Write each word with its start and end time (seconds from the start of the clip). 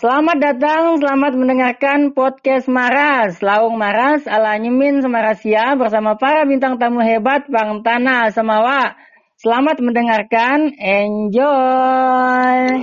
Selamat 0.00 0.40
datang, 0.40 0.96
selamat 0.96 1.36
mendengarkan 1.36 2.16
podcast 2.16 2.72
Maras, 2.72 3.44
Laung 3.44 3.76
Maras 3.76 4.24
ala 4.24 4.56
Nyemin 4.56 5.04
Semarasia 5.04 5.76
bersama 5.76 6.16
para 6.16 6.48
bintang 6.48 6.80
tamu 6.80 7.04
hebat 7.04 7.44
Bang 7.52 7.84
Tanah 7.84 8.32
Semawa. 8.32 8.96
Selamat 9.36 9.76
mendengarkan, 9.84 10.72
enjoy. 10.80 12.80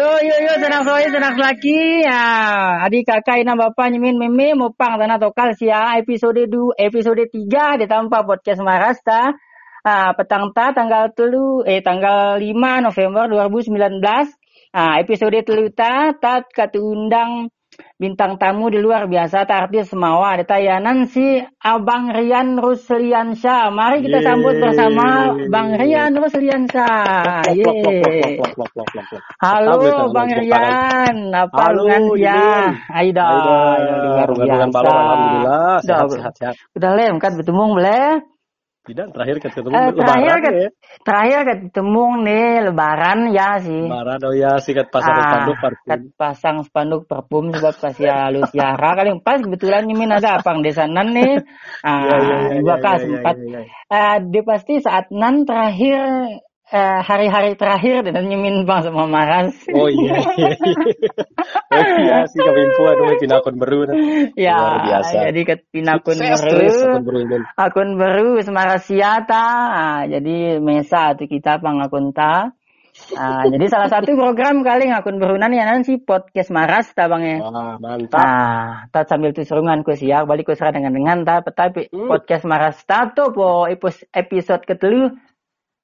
Yo 0.00 0.08
yo 0.24 0.32
yo 0.48 0.54
senang 0.56 0.80
soy 0.88 1.12
senang 1.12 1.36
lagi 1.36 2.00
ya 2.00 2.24
adik 2.88 3.04
kakak 3.04 3.44
ina 3.44 3.52
bapak 3.52 3.92
nyemin 3.92 4.16
meme 4.16 4.56
mopang 4.56 4.96
tanah 4.96 5.20
tokal 5.20 5.52
sia 5.52 5.92
episode 6.00 6.48
du 6.48 6.72
episode 6.72 7.28
3 7.28 7.76
di 7.76 7.84
tanpa 7.84 8.24
podcast 8.24 8.64
Marasta. 8.64 9.36
Ah, 9.84 10.16
petang 10.16 10.56
ta 10.56 10.72
tanggal 10.72 11.12
telu 11.12 11.60
eh 11.68 11.84
tanggal 11.84 12.40
5 12.40 12.48
November 12.80 13.28
2019 13.28 14.00
ah, 14.72 14.96
episode 15.04 15.36
telu 15.44 15.68
ta 15.68 16.16
tat 16.16 16.48
katu 16.48 16.80
undang 16.80 17.52
bintang 18.00 18.40
tamu 18.40 18.72
di 18.72 18.80
luar 18.80 19.04
biasa 19.04 19.44
artis 19.44 19.92
semawa 19.92 20.40
ada 20.40 20.48
tayanan 20.48 21.04
si 21.04 21.36
Abang 21.60 22.08
Rian 22.08 22.56
Rusliansyah. 22.56 23.68
Mari 23.68 24.00
kita 24.00 24.24
sambut 24.24 24.56
bersama 24.56 25.36
Bang 25.52 25.76
Rian 25.76 26.16
Rusliansyah. 26.16 27.44
Yeay. 27.52 28.40
Halo 29.36 30.08
Bang 30.16 30.32
Rian, 30.32 31.28
apa 31.28 31.60
Halo, 31.60 31.84
dengan 31.84 32.02
dia? 32.16 32.72
Aida, 32.88 33.24
Aida, 33.28 34.32
dengan 34.32 34.72
balon 34.72 34.96
alhamdulillah 34.96 35.72
sehat 35.84 36.08
sehat 36.08 36.32
sehat. 36.40 36.54
Udah 36.72 36.96
lem 36.96 37.20
kan 37.20 37.36
bertemu 37.36 37.62
boleh? 37.68 38.24
Tidak 38.90 39.06
terakhir 39.14 39.38
ketemu 39.38 39.70
Eh, 39.70 39.86
terakhir 39.94 40.34
lebaran 40.34 40.38
ket- 40.42 40.56
ya. 40.58 40.68
Terakhir 41.06 41.40
ketemu 41.46 42.04
nih 42.26 42.46
Lebaran 42.66 43.18
ya 43.30 43.50
sih. 43.62 43.82
Lebaran 43.86 44.18
oh 44.26 44.34
ya 44.34 44.50
sikat 44.58 44.90
pasar 44.90 45.14
Ah, 45.14 45.22
spanduk 45.30 45.56
parfum. 45.62 45.86
kat 45.86 46.00
pasang 46.18 46.56
spanduk 46.66 47.02
parfum 47.06 47.44
sebab 47.54 47.74
pas 47.78 47.94
ya 47.94 48.26
lu 48.34 48.42
siara 48.50 48.90
kali 48.98 49.14
pas 49.22 49.38
kebetulan 49.38 49.86
nyemin 49.86 50.10
ada 50.10 50.42
apang 50.42 50.58
desa 50.66 50.90
nan 50.90 51.14
nih. 51.14 51.38
Ah, 51.86 52.02
Ya, 52.02 52.16
ya, 52.18 52.36
ya, 52.50 52.58
ya, 52.58 52.74
ya, 52.82 52.98
ya, 52.98 53.08
empat. 53.22 53.36
ya, 53.38 53.46
ya. 53.46 53.60
Eh, 53.88 54.16
dia 54.26 54.42
pasti 54.42 54.74
saat 54.82 55.06
nan 55.14 55.46
terakhir 55.46 55.96
hari-hari 56.78 57.58
terakhir 57.58 58.06
dan 58.06 58.30
nyemin 58.30 58.62
bang 58.62 58.86
sama 58.86 59.10
Maras. 59.10 59.58
Oh 59.74 59.90
iya 59.90 60.22
iya. 60.38 60.50
iya. 60.54 60.70
Oh 61.70 61.86
iya 62.02 62.26
sih 62.26 62.38
kami 62.38 62.66
info 62.66 62.82
aduh 62.82 63.14
pindah 63.18 63.38
akun 63.42 63.56
baru 63.58 63.78
nah. 63.86 63.94
ya, 64.34 64.54
luar 64.58 64.78
biasa. 64.86 65.16
jadi 65.30 65.40
ke 65.46 65.54
pinakun 65.70 66.18
Sukses 66.18 66.42
baru. 66.42 66.66
akun 66.98 67.02
baru 67.06 67.44
akun 67.54 67.90
baru 67.98 68.28
Semarasiata. 68.42 69.46
Ah, 69.70 70.00
jadi 70.06 70.58
Mesa 70.58 71.14
tu 71.14 71.30
kita 71.30 71.62
pang 71.62 71.78
akun 71.78 72.10
ta. 72.10 72.54
Ah, 73.14 73.46
jadi 73.46 73.66
salah 73.70 73.86
satu 73.86 74.18
program 74.18 74.66
kali 74.66 74.90
akun 74.90 75.22
barunan 75.22 75.50
ya 75.54 75.62
nanti 75.66 75.98
podcast 75.98 76.50
Maras 76.50 76.90
ta 76.90 77.06
bang 77.06 77.22
ya. 77.22 77.36
Wah 77.38 77.78
mantap. 77.78 78.18
Nah, 78.18 78.90
ta 78.90 79.06
sambil 79.06 79.30
tu 79.30 79.46
serungan 79.46 79.86
ku 79.86 79.94
siak 79.94 80.26
balik 80.26 80.50
ku 80.50 80.54
serah 80.58 80.74
dengan 80.74 80.94
dengan 80.94 81.22
ta 81.22 81.42
tapi 81.42 81.86
Hmm. 81.90 82.10
podcast 82.10 82.46
Maras 82.46 82.82
ta 82.86 83.10
po 83.14 83.66
episode 84.14 84.62
ketelu. 84.66 85.14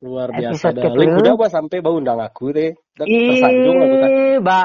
Luar 0.05 0.29
biasa 0.33 0.77
dah. 0.77 0.93
Link 0.93 1.13
udah 1.25 1.33
gua 1.37 1.49
sampai 1.49 1.81
bau 1.81 1.97
undang 1.97 2.21
aku. 2.21 2.53
Dan 2.53 2.77
tersanjung 3.07 3.77
aku 3.81 3.97
kan. 3.97 4.11
Ba 4.45 4.61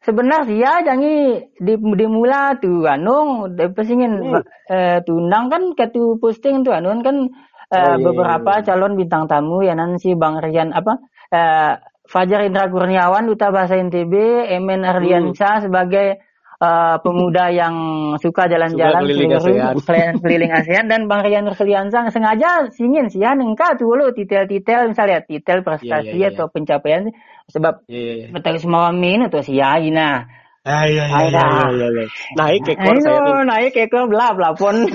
sebenarnya 0.00 0.56
ya 0.56 0.72
jangi 0.92 1.44
di 1.60 1.74
dimula 1.76 2.56
tu 2.56 2.88
anu 2.88 3.48
de 3.52 3.68
pesingin 3.68 4.16
Hmm. 4.16 4.42
eh 4.72 4.98
tundang 5.04 5.52
kan 5.52 5.62
ketu 5.76 6.16
posting 6.16 6.64
tu 6.64 6.72
anu 6.72 6.88
kan 7.04 7.28
eh, 7.68 7.76
Oh, 7.76 7.94
iya, 7.96 8.00
beberapa 8.00 8.52
iya, 8.58 8.60
iya. 8.64 8.66
calon 8.72 8.96
bintang 8.96 9.28
tamu 9.28 9.60
ya 9.60 9.76
nan 9.76 10.00
si 10.00 10.16
Bang 10.16 10.40
Rian 10.40 10.72
apa 10.72 11.04
eh 11.32 11.72
Fajar 12.10 12.42
Indra 12.42 12.66
Kurniawan 12.66 13.30
duta 13.30 13.54
bahasa 13.54 13.78
NTB, 13.78 14.10
Emen 14.50 14.82
Ardiansyah 14.82 15.62
sebagai 15.62 16.18
eh, 16.60 16.96
pemuda 17.00 17.48
yang 17.48 17.74
suka 18.20 18.46
jalan-jalan 18.46 19.00
keliling 19.02 19.32
ASEAN. 19.32 19.74
keliling, 19.80 20.12
keliling 20.20 20.52
ASEAN 20.52 20.84
dan 20.92 21.08
Bang 21.08 21.24
Rian 21.24 21.48
Nurliansang 21.48 22.12
sengaja 22.12 22.68
singin 22.70 23.08
sih 23.08 23.24
ya 23.24 23.32
nengka 23.32 23.80
tuh 23.80 23.96
lo 23.96 24.12
titel-titel 24.12 24.92
misalnya 24.92 25.24
titel 25.24 25.64
prestasi 25.64 26.14
iya, 26.14 26.28
iya. 26.28 26.36
atau 26.36 26.52
pencapaian 26.52 27.08
sebab 27.50 27.82
Iya 27.90 27.98
iya. 27.98 28.14
iya. 28.14 28.26
betul 28.30 28.54
semua 28.62 28.94
min 28.94 29.26
atau 29.26 29.42
si 29.42 29.58
Aina. 29.58 30.28
Ah 30.60 30.84
iya 30.84 31.08
iya 31.08 31.20
iya 31.32 31.44
iya. 31.72 31.88
iya. 31.88 32.04
Naik 32.36 32.68
ekor 32.68 32.94
saya 33.00 33.18
tuh. 33.24 33.32
Ayo 33.32 33.42
naik 33.48 33.74
ekor 33.74 34.04
bla 34.06 34.36
bla 34.36 34.52
pun. 34.52 34.76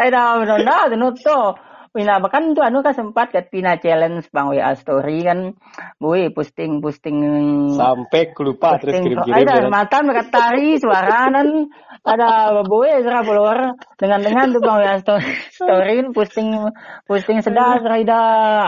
Aida 0.00 0.40
menunda 0.40 0.88
tenut 0.88 1.18
to. 1.20 1.40
Pina 1.92 2.16
bahkan 2.24 2.56
tuh 2.56 2.64
anu 2.64 2.80
kan 2.80 2.96
sempat 2.96 3.36
kat 3.36 3.52
pina 3.52 3.76
challenge 3.76 4.24
bang 4.32 4.48
WA 4.48 4.72
story 4.80 5.28
kan, 5.28 5.52
boy 6.00 6.32
posting 6.32 6.80
posting 6.80 7.20
Sampai 7.76 8.32
kelupa 8.32 8.80
terus 8.80 8.96
posting 8.96 9.12
kirim-kirim. 9.12 9.44
ada 9.44 9.54
ya. 9.60 9.68
mata 9.68 10.00
mereka 10.00 10.24
tari 10.32 10.80
suara 10.80 11.28
dan 11.28 11.68
ada 12.00 12.64
boy 12.64 12.88
serah 12.96 13.20
follower. 13.20 13.76
Dengan 14.00 14.24
dengan 14.24 14.48
tuh 14.56 14.64
bang 14.64 14.76
WA 14.80 14.94
sto- 15.04 15.20
story 15.52 15.96
posting 16.16 16.48
posting 17.04 17.44
sedar 17.44 17.84
ada 17.84 18.20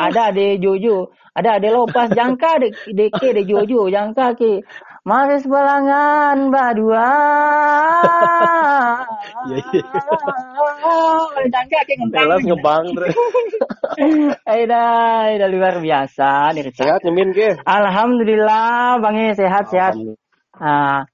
ada 0.04 0.20
ade 0.28 0.60
Jojo. 0.60 1.08
Ada 1.32 1.56
ade 1.56 1.72
lopas 1.72 2.12
jangka 2.12 2.60
de 2.60 2.68
de 2.92 3.08
ke 3.08 3.32
de 3.32 3.48
Jojo. 3.48 3.88
Jangka 3.88 4.36
ke 4.36 4.60
Maris 5.04 5.44
balangan 5.44 6.48
badua. 6.48 7.12
Iya, 9.52 9.60
iya. 9.76 9.84
Jelas 11.44 12.40
ngentang. 12.40 12.40
ngebang 12.40 12.84
terus. 12.96 13.12
Aida, 14.48 14.82
aida 15.28 15.46
luar 15.52 15.76
biasa 15.84 16.56
dari 16.56 16.72
Sehat 16.72 17.04
nyemin 17.04 17.36
ke? 17.36 17.60
Alhamdulillah 17.68 18.96
Bang 19.04 19.20
E, 19.20 19.36
sehat-sehat. 19.36 19.92
Ah, 20.56 21.04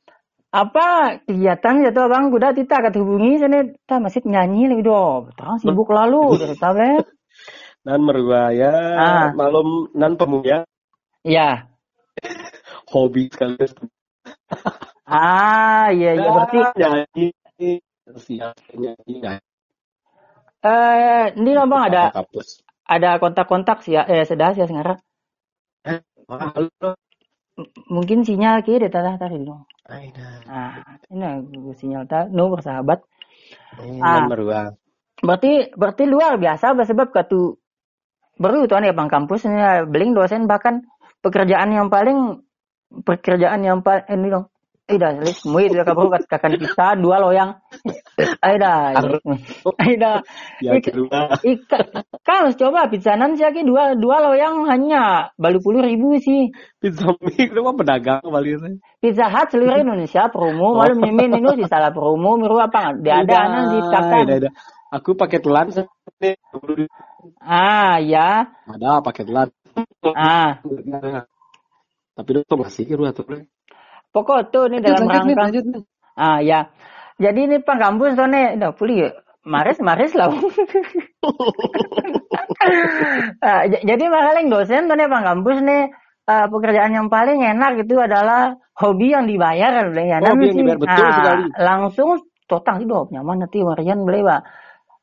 apa 0.55 1.19
kegiatan 1.27 1.83
ya 1.83 1.91
tuh 1.91 2.07
Bang? 2.07 2.31
Kuda 2.31 2.55
kita 2.55 2.78
akan 2.78 2.95
hubungi 2.95 3.43
sana 3.43 3.75
kita 3.75 3.99
masih 3.99 4.22
nyanyi 4.22 4.71
lagi 4.71 4.87
do. 4.87 5.27
Betul 5.27 5.67
sibuk 5.67 5.91
lalu 5.91 6.22
dari 6.47 6.55
tablet. 6.55 7.11
Nan 7.83 8.07
merua 8.07 8.55
ya, 8.55 8.71
Ah. 8.95 9.27
malum 9.34 9.91
nan 9.99 10.15
pemuda 10.15 10.62
Iya. 11.27 11.67
hobi 12.91 13.31
sekali. 13.31 13.56
Ah, 15.11 15.91
iya 15.91 16.15
iya 16.15 16.28
berarti 16.31 16.59
nyanyi 16.78 17.27
siap 18.15 18.55
nyanyi 18.78 19.15
nyanyi. 19.19 19.43
eh 20.62 21.25
ini 21.34 21.51
Bang 21.67 21.91
ada 21.91 22.15
kampus. 22.15 22.62
ada 22.87 23.19
kontak-kontak 23.19 23.83
sih 23.83 23.99
ya 23.99 24.06
eh 24.06 24.23
sedah 24.23 24.55
sih 24.55 24.62
sekarang. 24.71 25.03
M- 27.59 27.75
Mungkin 27.91 28.23
sinyal 28.23 28.62
ki 28.62 28.78
deh 28.78 28.87
tadi 28.87 29.19
tadi 29.19 29.43
dong. 29.43 29.67
Aida. 29.91 30.28
Ah, 30.47 30.95
ini 31.11 31.59
gue 31.59 31.75
sinyal 31.75 32.07
ta, 32.07 32.31
no 32.31 32.47
bersahabat. 32.55 33.03
Eh, 33.83 33.99
Ah. 33.99 34.31
Berarti 35.21 35.75
berarti 35.75 36.05
luar 36.07 36.39
biasa 36.39 36.72
sebab 36.87 37.11
katu 37.11 37.59
baru 38.41 38.65
tuan 38.71 38.87
ya 38.87 38.95
bang 38.97 39.11
kampusnya 39.11 39.84
beling 39.91 40.15
dosen 40.17 40.49
bahkan 40.49 40.87
pekerjaan 41.21 41.75
yang 41.77 41.93
paling 41.93 42.41
pekerjaan 42.91 43.62
yang 43.62 43.81
paling 43.87 44.06
ini 44.11 44.28
dong. 44.31 44.47
Eh 44.91 44.99
dah, 44.99 45.15
selik 45.23 45.39
mui 45.47 45.71
itu 45.71 45.78
kabur 45.87 46.11
katakan 46.11 46.59
kita 46.59 46.98
dua 46.98 47.22
loyang. 47.22 47.63
Eh 48.19 48.59
dah, 48.59 48.91
eh 49.78 49.95
dah. 49.95 50.19
Ya. 50.59 50.83
Ika, 51.47 51.78
kan 52.27 52.51
coba 52.59 52.91
pizzanan 52.91 53.39
sih 53.39 53.47
aki 53.47 53.63
dua 53.63 53.95
dua 53.95 54.19
loyang 54.19 54.66
hanya 54.66 55.31
baru 55.39 55.63
puluh 55.63 55.87
ribu 55.87 56.19
sih. 56.19 56.51
Pizza 56.83 57.15
mie 57.22 57.39
itu 57.47 57.63
mah 57.63 57.78
pedagang 57.78 58.19
teh. 58.19 58.83
Pizza 58.98 59.31
Hut 59.31 59.54
seluruh 59.54 59.78
Indonesia 59.87 60.27
promo, 60.27 60.75
malu 60.75 60.98
nyemin 60.98 61.39
ini 61.39 61.63
sih 61.63 61.71
salah 61.71 61.95
promo, 61.95 62.34
miru 62.34 62.59
apa 62.59 62.98
nggak? 62.98 63.15
Ada 63.31 63.37
anak 63.47 63.63
di 63.71 63.78
ada. 64.42 64.51
Aku 64.91 65.15
pakai 65.15 65.39
telan. 65.39 65.71
Ah 67.39 68.03
ya, 68.03 68.51
Ada 68.66 69.07
pakai 69.07 69.22
telan. 69.22 69.54
ah. 70.19 70.59
Tapi 72.21 72.45
itu 72.45 72.55
masih 72.61 72.84
kira 72.84 73.17
tuh. 73.17 73.25
Pokok 74.13 74.53
tuh 74.53 74.69
ini 74.69 74.84
dalam 74.84 75.09
rangka 75.09 75.49
Ah 76.21 76.45
ya. 76.45 76.69
Jadi 77.17 77.49
ini 77.49 77.57
Pak 77.65 77.77
kampus 77.81 78.13
soalnya 78.13 78.61
udah 78.61 78.72
pulih 78.77 78.97
ya. 79.09 79.11
Maris 79.49 79.81
Maris 79.81 80.13
lah. 80.13 80.28
Ah, 83.41 83.65
j- 83.65 83.83
jadi 83.89 84.05
yang 84.05 84.53
dosen 84.53 84.84
tuh 84.84 84.95
nih 84.95 85.09
Pak 85.09 85.22
kampus 85.25 85.57
nih 85.65 85.83
eh, 86.28 86.47
pekerjaan 86.53 86.93
yang 86.93 87.09
paling 87.09 87.41
enak 87.41 87.83
itu 87.83 87.97
adalah 87.97 88.53
hobi 88.77 89.16
yang 89.16 89.25
dibayar 89.25 89.73
kan 89.81 89.97
ya. 89.97 90.21
Hobi 90.21 90.45
yang 90.53 90.55
sih, 90.55 90.61
dibayar, 90.61 90.78
betul 90.78 91.07
ah, 91.09 91.16
sekali. 91.16 91.45
Langsung 91.57 92.09
total 92.45 92.84
hidup 92.84 93.09
nyaman 93.11 93.49
nanti 93.49 93.65
warian 93.65 94.05
beli 94.05 94.21
pak. 94.23 94.45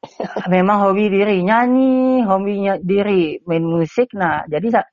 Memang 0.54 0.86
hobi 0.86 1.10
diri 1.10 1.42
nyanyi, 1.42 2.22
hobinya 2.24 2.78
diri 2.78 3.42
main 3.50 3.66
musik. 3.66 4.14
Nah, 4.14 4.46
jadi 4.46 4.86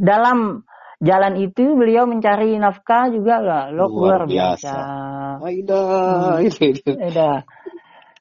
dalam 0.00 0.64
jalan 0.98 1.34
itu 1.38 1.78
beliau 1.78 2.04
mencari 2.10 2.58
nafkah 2.58 3.10
juga 3.14 3.38
lah. 3.38 3.62
Lo 3.70 3.86
Luar 3.86 4.26
luar 4.26 4.30
biasa. 4.30 4.70
biasa. 4.70 5.42
Aida, 5.46 5.82
Hmm. 5.82 6.46
itu, 6.46 6.62
itu. 6.74 6.90
Udah. 6.94 7.46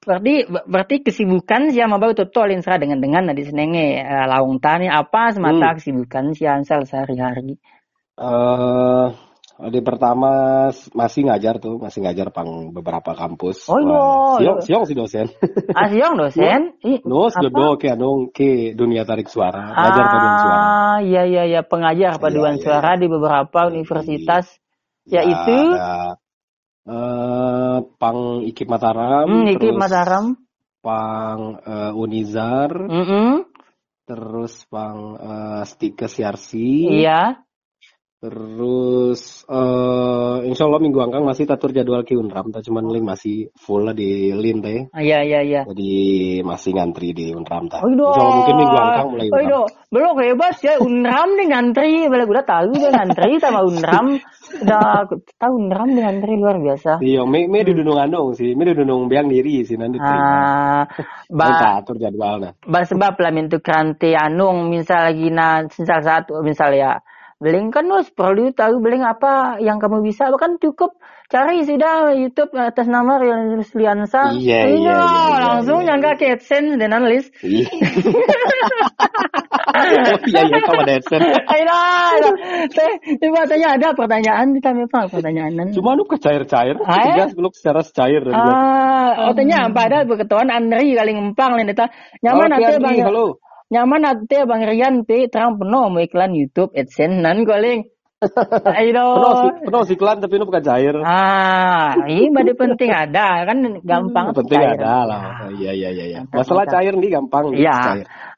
Berarti 0.08 0.48
berarti 0.48 0.96
kesibukan 1.04 1.68
sih 1.74 1.84
sama 1.84 2.00
bau 2.00 2.16
totolin 2.16 2.64
serah 2.64 2.80
dengan 2.80 3.04
dengan 3.04 3.28
di 3.36 3.44
senenge 3.44 4.00
eh, 4.08 4.26
laung 4.30 4.64
tani 4.64 4.88
apa 4.88 5.36
semata 5.36 5.74
Hmm. 5.74 5.76
kesibukan 5.82 6.32
si 6.32 6.48
Ansel 6.48 6.88
sehari-hari. 6.88 7.60
Eh, 8.18 9.08
di 9.58 9.82
pertama 9.82 10.32
masih 10.94 11.26
ngajar 11.26 11.58
tuh, 11.58 11.82
masih 11.82 12.06
ngajar 12.06 12.30
pang 12.30 12.70
beberapa 12.70 13.18
kampus. 13.18 13.66
Oh, 13.66 13.82
iya. 13.82 13.98
siong, 14.38 14.60
siong 14.62 14.84
si 14.86 14.94
dosen. 14.94 15.26
Asiong 15.74 16.14
dosen? 16.14 16.78
Ih, 16.86 17.02
No, 17.02 17.26
apa? 17.26 17.42
sudah 17.42 17.74
ke 17.82 17.90
anong 17.90 18.30
ke 18.30 18.78
dunia 18.78 19.02
tarik 19.02 19.26
suara, 19.26 19.74
ngajar 19.74 20.04
paduan 20.14 20.36
suara. 20.38 20.62
Ah, 20.62 20.98
iya 21.02 21.26
iya 21.26 21.44
iya 21.50 21.62
pengajar 21.66 22.22
paduan 22.22 22.56
Iya, 22.56 22.62
iya, 22.62 22.66
suara 22.70 22.92
di 22.96 23.08
beberapa 23.10 23.60
universitas 23.66 24.46
yaitu 25.10 25.58
ada 25.74 26.20
eh 26.88 27.78
pang 27.98 28.46
Ikip 28.46 28.68
Mataram, 28.70 29.28
hmm, 29.28 29.58
Ikip 29.58 29.74
terus 29.74 29.82
Mataram. 29.82 30.26
pang 30.80 31.42
eh, 31.60 31.92
Unizar, 31.98 32.72
Mm-mm. 32.72 33.44
terus 34.06 34.64
pang 34.70 35.18
eh, 35.18 35.62
Stika 35.66 36.06
Siarsi, 36.08 37.02
Iya. 37.02 37.47
Terus 38.18 39.46
eh 39.46 40.38
insya 40.50 40.66
Allah 40.66 40.82
minggu 40.82 40.98
angkang 40.98 41.22
masih 41.22 41.46
tatur 41.46 41.70
jadwal 41.70 42.02
ki 42.02 42.18
Unram, 42.18 42.50
tak 42.50 42.66
cuman 42.66 42.90
link 42.90 43.06
masih 43.06 43.54
full 43.54 43.86
lah 43.86 43.94
di 43.94 44.34
lin 44.34 44.60
teh, 44.60 44.90
Ah, 44.90 45.06
Iya 45.06 45.22
iya 45.22 45.40
iya. 45.46 45.62
jadi 45.70 45.94
masih 46.42 46.74
ngantri 46.74 47.14
di 47.14 47.30
Unram 47.32 47.70
tak. 47.70 47.86
Insya 47.86 48.10
Allah 48.18 48.36
mungkin 48.42 48.56
minggu 48.58 48.78
angkang 48.78 49.08
mulai 49.14 49.28
Oh, 49.30 49.38
Unram. 49.38 49.46
iya. 49.46 49.62
Belum 49.88 50.14
hebat 50.20 50.56
ya 50.60 50.74
Unram 50.82 51.30
nih 51.38 51.48
ngantri, 51.48 51.92
bala 52.10 52.24
udah 52.26 52.46
tahu 52.46 52.72
dia 52.76 52.90
ngantri 52.92 53.32
sama 53.40 53.60
Unram. 53.64 54.08
Udah 54.60 54.90
tahu 55.38 55.54
Unram 55.62 55.88
dia 55.94 56.02
ngantri 56.10 56.34
luar 56.36 56.58
biasa. 56.60 56.92
Iya, 57.00 57.22
me 57.24 57.46
me 57.46 57.60
di 57.64 57.72
Dunung 57.72 58.02
Andong 58.02 58.34
sih, 58.34 58.52
me 58.58 58.66
di 58.66 58.74
Dunung 58.76 59.08
Biang 59.08 59.30
diri 59.30 59.62
sih 59.64 59.78
nanti. 59.78 60.02
Ah, 60.02 60.90
ba, 61.30 61.46
tatur 61.80 62.02
jadwalnya. 62.02 62.58
ba 62.66 62.82
sebab 62.84 63.14
lah 63.16 63.32
mintu 63.32 63.62
kranti 63.62 64.12
anung 64.12 64.68
misal 64.68 65.08
lagi 65.14 65.30
na 65.30 65.64
misal 65.64 66.02
satu 66.02 66.42
misal 66.44 66.74
ya 66.74 67.00
beling 67.38 67.70
kan 67.70 67.86
us 67.94 68.10
perlu 68.10 68.50
tahu 68.50 68.82
beling 68.82 69.06
apa 69.06 69.62
yang 69.62 69.78
kamu 69.78 70.02
bisa 70.02 70.34
bahkan 70.34 70.58
cukup 70.58 70.98
cari 71.30 71.62
sudah 71.70 72.18
YouTube 72.18 72.50
atas 72.58 72.90
nama 72.90 73.22
Rian 73.22 73.62
Liansa 73.62 74.34
Iya, 74.34 74.66
iya, 74.66 74.70
iya, 74.74 74.98
iya, 74.98 75.38
langsung 75.46 75.86
iya. 75.86 75.94
nyangka 75.94 76.18
ke 76.18 76.26
AdSense 76.34 76.82
dan 76.82 76.98
analis 76.98 77.30
Iya. 77.46 77.70
oh 79.78 80.18
iya 80.26 80.42
iya 80.50 80.58
kamu 80.66 80.82
ada 80.82 80.94
headset. 80.98 81.22
Ayo, 81.22 81.78
teh, 82.74 82.92
coba 83.22 83.46
tanya 83.46 83.68
ada 83.78 83.88
pertanyaan 83.94 84.58
kita 84.58 84.70
memang 84.74 85.06
pertanyaan. 85.12 85.70
Cuma 85.70 85.94
lu 85.94 86.04
kecair-cair, 86.10 86.76
Ah, 86.82 86.98
ya? 86.98 87.30
tegas 87.30 87.38
lu 87.38 87.50
secara 87.54 87.86
cair. 87.86 88.26
Ah, 88.34 89.30
oh 89.30 89.34
tanya 89.38 89.70
apa 89.70 89.80
ada 89.86 89.98
berketuan 90.10 90.50
Andri 90.50 90.98
kali 90.98 91.14
ngempang 91.14 91.62
lain 91.62 91.70
eta. 91.70 91.94
Nyaman 92.26 92.58
Piantri, 92.58 92.82
Bang. 92.82 92.98
halo. 93.06 93.38
Nyaman 93.68 94.08
ate 94.08 94.48
Bang 94.48 94.64
Rian 94.64 95.04
pe 95.04 95.28
terang 95.28 95.60
penuh 95.60 95.92
mau 95.92 96.00
iklan 96.00 96.32
YouTube 96.32 96.72
AdSense 96.72 97.20
nan 97.20 97.44
goling. 97.44 97.84
Ayo. 98.80 99.06
Penuh 99.62 99.84
iklan 99.86 100.24
tapi 100.24 100.40
lu 100.40 100.48
bukan 100.48 100.64
cair. 100.64 100.96
Ah, 101.04 101.94
ini 102.08 102.32
bade 102.32 102.56
penting 102.56 102.90
ada 102.90 103.44
kan 103.44 103.60
gampang 103.84 104.32
Yang 104.32 104.38
penting 104.42 104.60
cair. 104.64 104.74
ada 104.80 104.94
lah. 105.06 105.24
Oh, 105.46 105.52
iya 105.54 105.72
iya 105.76 105.90
iya 105.92 106.06
iya. 106.16 106.20
Mantap, 106.24 106.38
Masalah 106.42 106.64
mantap. 106.66 106.74
cair 106.80 106.94
nih 106.96 107.10
gampang 107.12 107.44
Iya. 107.54 107.78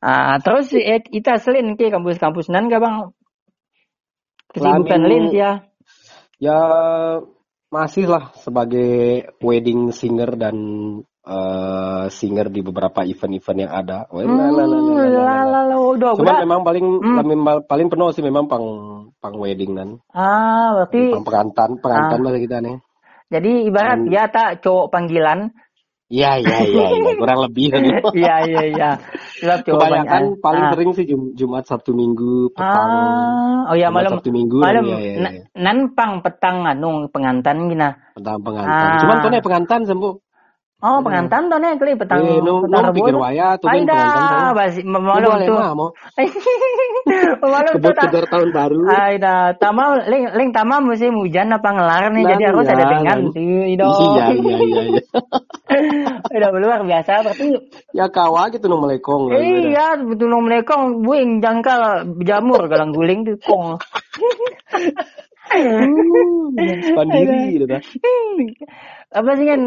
Ah, 0.02 0.36
terus 0.42 0.68
eh, 0.74 1.00
kita 1.00 1.38
selin 1.38 1.78
ke 1.78 1.94
kampus-kampus 1.94 2.50
nan 2.50 2.68
gak 2.68 2.82
Bang? 2.82 3.14
Kesibukan 4.50 5.02
lin 5.06 5.26
ya. 5.30 5.52
Ya 6.42 6.60
masih 7.70 8.10
lah 8.10 8.34
sebagai 8.42 9.30
wedding 9.46 9.94
singer 9.94 10.34
dan 10.36 10.58
eh, 11.30 12.04
singer 12.10 12.50
di 12.50 12.60
beberapa 12.60 13.06
event-event 13.06 13.60
yang 13.60 13.72
ada. 13.72 14.10
Oh, 14.10 14.20
Hmm, 14.20 14.34
udah, 15.94 16.12
Cuman 16.18 16.26
udah. 16.26 16.42
memang 16.42 16.62
paling 16.66 16.86
Hmm. 17.00 17.16
paling- 17.70 17.90
penuh 17.90 18.10
sih 18.10 18.26
memang 18.26 18.50
pang 18.50 18.66
pang 19.18 19.36
wedding 19.38 19.78
nan. 19.78 19.90
Ah, 20.10 20.74
berarti 20.74 21.14
Pang 21.14 21.26
pengantan, 21.26 21.70
pengantan 21.78 22.20
Ah. 22.26 22.40
kita 22.40 22.58
nih. 22.60 22.78
jadi 23.30 23.52
ibarat 23.70 24.00
Hmm. 24.02 24.10
dia 24.10 24.26
tak 24.26 24.66
cowok 24.66 24.90
panggilan. 24.90 25.54
Iya 26.10 26.42
iya 26.42 26.58
iya 26.66 26.88
iya, 26.90 27.12
kurang 27.22 27.46
lebih. 27.46 27.70
Iya 28.18 28.36
iya 28.42 28.62
iya. 28.66 28.90
Kebanyakan 29.62 30.34
banyak. 30.34 30.42
paling 30.42 30.64
ah. 30.66 30.70
sering 30.74 30.92
sih 30.98 31.06
Jum- 31.06 31.38
Jumat 31.38 31.70
Sabtu 31.70 31.94
Minggu 31.94 32.50
petang. 32.58 32.90
Ah, 32.90 33.70
oh 33.70 33.76
ya 33.78 33.94
Jumat, 33.94 34.02
malam 34.02 34.12
Sabtu 34.18 34.34
Minggu 34.34 34.58
malam 34.58 34.84
iya, 34.90 34.98
na- 35.22 35.34
iya. 35.38 35.44
nan 35.54 35.94
pang 35.94 36.26
petang 36.26 36.66
anung 36.66 37.14
pengantan 37.14 37.70
gina. 37.70 37.94
petang 38.18 38.42
pengantan. 38.42 38.90
Ah. 38.90 38.98
Cuman 39.06 39.18
nih 39.30 39.44
pengantan 39.46 39.82
sembuh. 39.86 40.14
Oh, 40.80 41.04
pengantan 41.04 41.52
tuh 41.52 41.60
nih 41.60 41.76
kali 41.76 41.92
petang. 42.00 42.24
Eh, 42.24 42.40
nu 42.40 42.64
petang 42.64 42.88
nu 42.88 42.96
pikir 42.96 43.16
waya 43.20 43.60
tuh 43.60 43.68
ben 43.68 43.84
pengantan. 43.84 44.56
Basi 44.56 44.80
Lu 44.88 45.00
malam 45.04 45.44
tuh. 45.44 45.60
Malam 47.44 47.74
tuh 47.84 47.92
kejar 47.92 48.26
tahun 48.32 48.50
baru. 48.56 48.88
Aida, 48.88 49.60
tama 49.60 50.00
ling 50.08 50.32
ling 50.40 50.50
tama 50.56 50.80
musim 50.80 51.20
hujan 51.20 51.52
apa 51.52 51.68
ngelar 51.76 52.14
nih 52.16 52.24
jadi 52.32 52.44
iya, 52.48 52.56
ada 52.56 52.86
dengan 52.96 53.18
tuh 53.34 53.66
ido. 53.68 53.88
Iya 53.92 54.26
iya 54.40 54.56
iya 54.56 54.82
iya. 54.88 55.04
Udah 56.40 56.50
luar 56.56 56.82
biasa 56.88 57.28
berarti 57.28 57.60
Ya 57.92 58.08
kawa 58.08 58.48
gitu 58.56 58.72
nu 58.72 58.80
melekong. 58.80 59.36
Iya, 59.36 60.00
betul 60.00 60.32
nom 60.32 60.48
lekong 60.48 61.04
buing 61.04 61.44
jangkal 61.44 62.08
jamur 62.24 62.72
galang 62.72 62.96
guling 62.96 63.28
tuh 63.28 63.36
kong. 63.44 63.76
Pandiri 66.98 67.58
gitu 67.58 67.66
dah. 67.66 67.82
Apa 69.10 69.32
sih 69.42 69.46
kan 69.50 69.62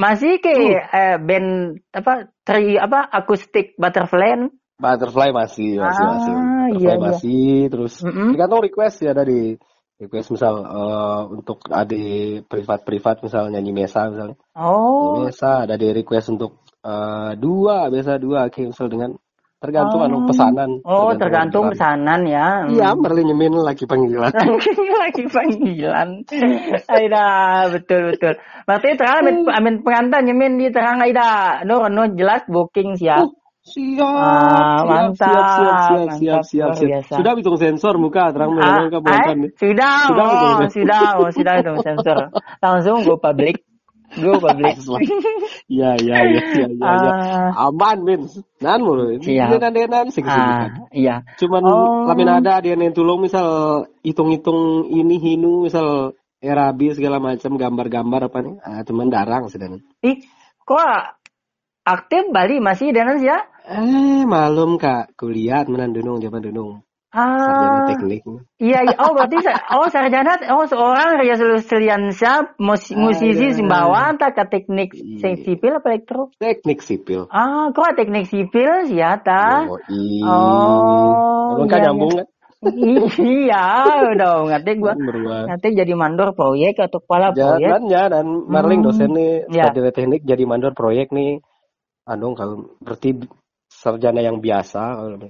masih 0.00 0.32
ke 0.40 0.52
eh, 0.80 1.16
band 1.20 1.80
apa 1.92 2.32
tri 2.48 2.80
apa 2.80 3.04
akustik 3.04 3.76
butterfly 3.76 4.48
Butterfly 4.76 5.32
masih 5.32 5.80
masih 5.80 6.04
Ah, 6.04 6.10
masih. 6.12 6.32
iya, 6.36 6.44
Butterfly 6.68 6.96
iya. 6.96 7.04
masih 7.08 7.48
terus 7.72 7.94
Mm-mm. 8.04 8.28
tergantung 8.36 8.60
request 8.60 8.96
ya 9.00 9.12
dari 9.16 9.56
request 9.96 10.28
misal 10.36 10.54
eh, 10.64 11.20
untuk 11.32 11.58
ada 11.72 11.96
privat-privat 12.44 13.24
misal 13.24 13.48
nyanyi 13.48 13.72
mesa 13.72 14.12
misalnya. 14.12 14.36
oh 14.52 15.24
Biasa 15.24 15.64
ada 15.64 15.80
di 15.80 15.88
request 15.96 16.28
untuk 16.36 16.60
eh, 16.84 17.32
dua, 17.40 17.88
biasa 17.88 18.20
dua, 18.20 18.52
kayak 18.52 18.76
misal 18.76 18.88
dengan 18.92 19.16
tergantung 19.56 20.00
Oh. 20.00 20.06
anu 20.06 20.18
pesanan. 20.28 20.70
oh 20.84 21.10
tergantung 21.16 21.64
orderan. 21.66 21.72
pesanan 21.72 22.20
ya 22.24 22.46
Iya, 22.68 22.88
Merlin 22.92 23.26
nyemin 23.32 23.54
lagi 23.58 23.84
panggilan. 23.84 24.28
lagi 25.02 25.24
panggilan 25.26 26.08
Aida 26.92 27.26
betul 27.70 28.12
betul 28.12 28.34
berarti 28.62 28.88
terang 28.94 29.24
amin, 29.24 29.36
amin 29.48 29.74
pengantin 29.80 30.22
nyemin 30.24 30.52
di 30.56 30.68
terang 30.68 31.00
Aida 31.00 31.62
no 31.64 31.88
no 31.88 32.04
jelas 32.12 32.44
booking 32.46 32.94
siap 32.94 33.32
Siap, 33.66 33.98
Ah, 33.98 34.78
siap, 34.78 34.86
mantap, 34.86 35.18
siap, 35.18 35.50
siap, 35.50 35.74
siap, 35.74 36.06
siap, 36.14 36.42
siap, 36.46 36.70
siap. 36.70 36.86
biasa. 36.86 37.14
Sudah 37.18 37.32
hitung 37.34 37.58
sensor 37.58 37.94
muka, 37.98 38.30
terang 38.30 38.54
Ah, 38.54 38.86
ke 38.86 38.98
pengantin. 39.02 39.38
eh, 39.42 39.50
sudah, 39.58 39.96
Sudah, 40.06 40.22
oh, 40.22 40.62
sudah, 40.70 41.02
oh, 41.18 41.28
sudah 41.34 41.54
itu 41.58 41.72
sensor. 41.82 42.16
Langsung 42.62 43.02
go 43.02 43.18
public, 43.18 43.66
go 44.18 44.40
public. 44.40 44.74
Iya, 45.68 45.90
iya, 46.04 46.16
iya, 46.24 46.40
iya, 46.42 46.66
iya. 46.66 46.66
iya. 46.72 47.12
Ah. 47.52 47.68
Aman, 47.68 48.04
Min. 48.04 48.24
Nan 48.62 48.80
mulu. 48.80 49.16
Siap. 49.20 49.52
Denan-denan 49.52 50.08
sih 50.14 50.22
kesibukan. 50.24 50.70
ah, 50.72 50.88
iya. 50.94 51.22
Cuman 51.36 51.62
Oh. 51.66 52.04
lamin 52.08 52.30
ada 52.30 52.62
dia 52.64 52.78
yang 52.78 52.94
tulung 52.94 53.20
misal 53.24 53.46
hitung-hitung 54.00 54.88
ini 54.88 55.18
hinu 55.18 55.66
misal 55.66 56.14
erabi 56.40 56.94
segala 56.94 57.18
macam 57.18 57.58
gambar-gambar 57.58 58.20
apa 58.30 58.38
nih. 58.44 58.54
Ah, 58.62 58.80
cuman 58.86 59.10
darang 59.10 59.50
sih 59.50 59.58
dan. 59.58 59.82
Ih, 60.06 60.22
kok 60.62 60.80
aktif 61.82 62.22
Bali 62.30 62.62
masih 62.62 62.94
Danan 62.94 63.18
ya? 63.18 63.42
Eh, 63.66 64.22
malum 64.22 64.78
Kak, 64.78 65.18
kuliah 65.18 65.66
menan 65.66 65.90
dunung 65.90 66.22
zaman 66.22 66.38
dunung. 66.38 66.85
Sarjana 67.16 67.80
Ah, 67.80 67.88
teknik. 67.88 68.20
iya, 68.60 68.78
iya. 68.84 68.96
Oh, 69.00 69.16
berarti 69.16 69.40
oh 69.72 69.88
sarjana, 69.88 70.36
oh 70.52 70.68
seorang 70.68 71.16
Ria 71.16 71.36
Suliansyah, 71.64 72.60
mus 72.60 72.92
musisi. 72.92 73.56
Simbawa, 73.56 74.12
tak 74.20 74.36
ke 74.36 74.44
teknik 74.52 74.92
Iya. 74.92 75.40
sipil 75.40 75.72
apa 75.80 75.96
elektro? 75.96 76.28
Teknik 76.36 76.84
sipil. 76.84 77.24
Ah, 77.32 77.72
kok 77.72 77.96
teknik 77.96 78.28
sipil 78.28 78.84
sih 78.92 79.00
ya, 79.00 79.16
ta? 79.24 79.64
Oh, 79.64 79.80
kan 81.64 81.78
iya, 81.80 81.88
nyambung 81.88 82.20
kan? 82.20 82.26
iya, 83.16 83.64
udah 84.12 84.32
ngerti 84.52 84.72
gua. 84.76 84.92
Kan 84.92 85.04
berdua. 85.08 85.36
Nanti 85.48 85.66
jadi 85.72 85.92
mandor 85.96 86.36
proyek 86.36 86.76
atau 86.76 87.00
kepala 87.00 87.32
proyek. 87.32 87.80
Ya 87.88 88.12
dan 88.12 88.26
Marling 88.44 88.84
Hmm, 88.84 88.88
dosen 88.92 89.10
nih 89.16 89.48
sarjana 89.48 89.88
teknik 89.88 90.20
jadi 90.28 90.44
mandor 90.44 90.76
proyek 90.76 91.16
nih. 91.16 91.40
Anu 92.06 92.36
kalau 92.36 92.76
berarti 92.84 93.18
sarjana 93.76 94.24
yang 94.24 94.40
biasa. 94.40 94.82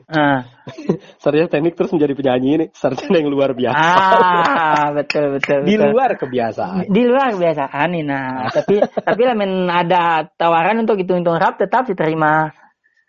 Ah. 0.07 0.47
sarjana 1.23 1.51
teknik 1.51 1.75
terus 1.75 1.91
menjadi 1.91 2.15
penyanyi 2.15 2.51
ini 2.55 2.67
sarjana 2.71 3.19
yang 3.19 3.31
luar 3.31 3.59
biasa. 3.59 3.83
Ah, 3.83 4.87
betul 4.95 5.35
betul. 5.35 5.67
Di 5.67 5.75
betul. 5.75 5.91
luar 5.91 6.11
kebiasaan. 6.15 6.87
Di 6.87 7.03
luar 7.03 7.35
kebiasaan 7.35 7.89
nih 7.91 8.05
nah. 8.07 8.47
tapi 8.55 8.79
tapi 8.81 9.23
lah 9.27 9.35
men 9.35 9.67
ada 9.67 10.31
tawaran 10.39 10.87
untuk 10.87 11.03
hitung-hitung 11.03 11.37
rap 11.43 11.59
tetap 11.59 11.91
diterima. 11.91 12.55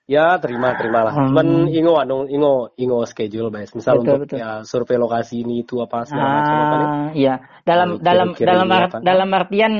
Ya 0.07 0.39
terima 0.39 0.71
terima 0.79 1.03
lah. 1.03 1.13
Hmm. 1.19 1.35
Cuman 1.35 1.47
ingo 1.67 1.99
anu 1.99 2.31
ingo 2.31 2.71
ingo 2.79 3.03
schedule 3.03 3.51
guys. 3.51 3.75
Misal 3.75 3.99
Betul, 3.99 4.07
untuk 4.07 4.19
betul. 4.23 4.37
ya 4.39 4.63
survei 4.63 4.95
lokasi 4.95 5.43
ini 5.43 5.67
itu 5.67 5.83
apa 5.83 6.07
segala 6.07 6.27
macam. 6.31 6.55
Ah, 6.55 7.07
iya. 7.11 7.35
Dalam 7.67 7.99
Kalau 7.99 8.07
dalam 8.07 8.27
kira-kira 8.31 8.51
dalam 8.55 8.67
ini 8.71 8.77
art- 8.79 9.03
dalam 9.03 9.29
artian 9.35 9.73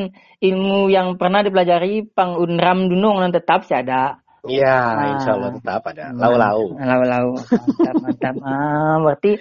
ilmu 0.44 0.92
yang 0.92 1.16
pernah 1.16 1.48
dipelajari 1.48 2.12
pang 2.12 2.36
unram 2.36 2.92
dunung 2.92 3.24
tetap 3.32 3.64
sih 3.64 3.80
ada. 3.80 4.20
Iya, 4.46 4.77
Ah. 4.77 5.08
insya 5.17 5.32
Allah 5.34 5.51
tetap 5.58 5.82
ada. 5.89 6.06
Lau-lau. 6.13 6.77
Lau-lau. 6.77 7.27
Mantap, 7.41 7.96
mantap. 8.03 8.34
Ah, 8.46 8.96
berarti 9.01 9.34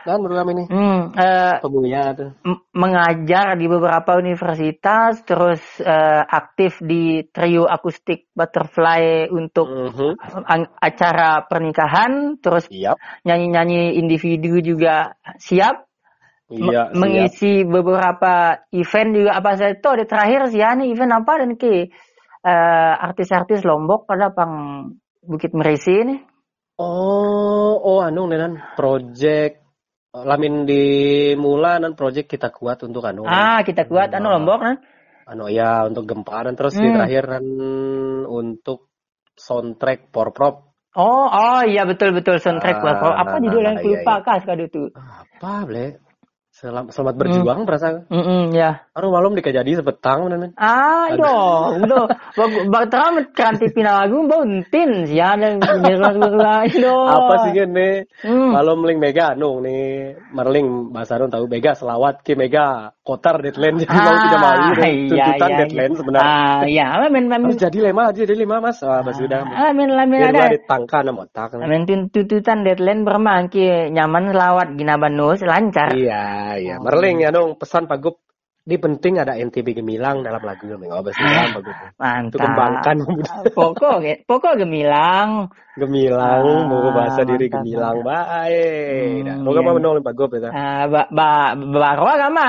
Dan 0.00 0.24
bro 0.24 0.32
kami 0.32 0.56
nih 0.56 0.66
hmm, 0.72 1.00
tuh. 2.16 2.30
m- 2.40 2.64
mengajar 2.72 3.52
di 3.52 3.68
beberapa 3.68 4.16
universitas, 4.16 5.20
terus 5.28 5.60
eh, 5.76 6.22
aktif 6.24 6.80
di 6.80 7.28
trio 7.28 7.68
akustik 7.68 8.32
butterfly 8.32 9.28
untuk 9.28 9.68
ang- 10.48 10.72
acara 10.80 11.44
pernikahan, 11.44 12.40
terus 12.40 12.64
Siap. 12.72 12.96
nyanyi-nyanyi 13.28 14.00
individu 14.00 14.64
juga 14.64 15.20
siap. 15.36 15.84
Iya, 16.50 16.90
siap. 16.90 16.98
mengisi 16.98 17.52
beberapa 17.62 18.66
event 18.74 19.10
juga 19.14 19.38
apa 19.38 19.54
saja 19.54 19.78
itu 19.78 19.86
ada 19.86 20.02
terakhir 20.02 20.40
sih 20.50 20.58
ya 20.58 20.74
nih 20.74 20.90
event 20.90 21.12
apa 21.14 21.32
dan 21.46 21.54
ke 21.54 21.94
eh, 22.44 22.94
artis-artis 22.96 23.64
Lombok 23.64 24.08
pada 24.08 24.32
pang 24.32 24.86
Bukit 25.20 25.52
Merisi 25.52 25.96
nih. 26.00 26.20
Oh, 26.80 27.76
oh 27.76 28.00
anu 28.00 28.24
nenan 28.24 28.56
project 28.72 29.60
lamin 30.10 30.66
dimula 30.66 31.78
nan 31.78 31.94
project 31.94 32.26
kita 32.32 32.48
kuat 32.50 32.82
untuk 32.82 33.04
anu. 33.04 33.28
Ah 33.28 33.60
kita 33.62 33.84
kuat 33.84 34.10
anu 34.16 34.32
Lombok 34.32 34.58
kan? 34.58 34.76
Anu 35.28 35.46
ya 35.52 35.86
untuk 35.86 36.08
gempa 36.08 36.48
dan 36.48 36.56
terus 36.56 36.74
di 36.74 36.88
Hmm. 36.88 36.96
terakhir 36.98 37.24
nan 37.38 37.46
untuk 38.26 38.90
soundtrack 39.36 40.08
porprov. 40.10 40.72
Oh 40.98 41.28
oh 41.30 41.62
iya 41.62 41.86
betul 41.86 42.10
betul 42.10 42.42
soundtrack 42.42 42.80
Ah, 42.80 42.82
buat 42.82 42.96
apa 42.98 43.36
nah, 43.38 43.40
judulnya 43.46 43.72
nah, 43.76 43.78
aku 43.78 43.88
iya, 43.94 43.94
lupa 44.02 44.14
iya. 44.18 44.24
kah 44.26 44.36
sekali 44.42 44.62
itu. 44.66 44.82
Apa 44.96 45.52
ble? 45.68 45.86
Selam, 46.60 46.92
selamat 46.92 47.16
berjuang 47.16 47.64
berasa. 47.64 48.04
Mm 48.12 48.52
ya. 48.52 48.84
Aduh 48.92 49.08
malam 49.08 49.32
dikajadi 49.32 49.80
sepetang 49.80 50.28
nenan. 50.28 50.52
Ah, 50.60 51.08
do, 51.16 51.32
do. 51.88 52.04
Bakal 52.68 53.32
kanti 53.32 53.72
pinagung 53.72 54.28
bau 54.28 54.44
entin 54.44 55.08
sih 55.08 55.24
ada 55.24 55.56
do. 55.56 56.96
Apa 57.08 57.48
sih 57.48 57.56
kan 57.56 57.72
nih? 57.72 58.04
Hmm. 58.20 58.52
Kalau 58.52 58.76
meling 58.76 59.00
mega 59.00 59.32
anu 59.32 59.64
nih 59.64 60.20
Merling 60.36 60.92
bahasa 60.92 61.16
tahu 61.16 61.48
mega 61.48 61.72
selawat 61.72 62.20
ke 62.20 62.36
mega 62.36 62.92
kotar 63.10 63.42
deadline 63.42 63.76
jadi 63.82 63.90
mau 63.90 64.14
tidak 64.22 64.38
mau 64.38 64.54
nih. 64.78 64.94
iya, 65.10 65.24
tuntutan 65.26 65.48
iya, 65.50 65.58
deadline 65.58 65.90
iya. 65.92 65.98
sebenarnya 65.98 66.30
Ah, 66.30 66.60
iya, 66.62 66.86
men 67.10 67.24
men 67.26 67.42
harus 67.42 67.58
jadi 67.58 67.78
lima 67.90 68.02
aja 68.06 68.20
jadi 68.22 68.34
lima 68.38 68.56
mas 68.62 68.78
ah 68.86 69.02
mas 69.02 69.16
sudah 69.18 69.40
Ah, 69.42 69.70
men 69.74 69.90
biar 69.90 70.30
ada. 70.30 70.46
ditangka 70.54 70.98
nama 71.02 71.26
otak 71.26 71.50
tun- 71.90 72.08
tuntutan 72.14 72.58
deadline 72.62 73.02
bermangki 73.02 73.90
nyaman 73.90 74.30
selawat 74.30 74.68
gina 74.78 74.94
banus 74.94 75.42
lancar. 75.42 75.90
iya 75.90 76.54
iya 76.54 76.74
Merling 76.78 77.26
ya 77.26 77.34
dong 77.34 77.58
pesan 77.58 77.90
Pak 77.90 77.98
Gup 77.98 78.16
ini 78.60 78.76
penting 78.76 79.18
ada 79.18 79.34
NTB 79.34 79.82
Gemilang 79.82 80.22
dalam 80.22 80.38
lagu 80.46 80.68
apa 80.70 81.10
sih 81.10 81.24
dalam 81.26 81.50
Pak 81.50 81.62
Gup 81.64 81.74
itu 81.74 81.96
Mantap. 81.98 82.38
kembangkan 82.38 82.96
Pokok 83.50 83.96
pokok 84.28 84.52
gemilang. 84.62 85.50
Gemilang 85.74 86.44
Ah, 86.44 86.62
mau 86.68 86.92
bahasa 86.92 87.24
diri 87.24 87.48
mantap, 87.48 87.64
Gemilang 87.64 87.96
mantap. 87.98 88.06
baik 88.06 89.24
Hmm, 89.24 89.42
moga 89.42 89.58
iya. 89.58 89.66
mau 89.66 89.74
menolong 89.74 90.04
Pak 90.04 90.14
Gup 90.14 90.30
ya 90.36 90.50
Ah, 90.52 90.82
ba 90.86 91.02
ba 91.10 91.30
baru 91.56 92.04
agama 92.06 92.48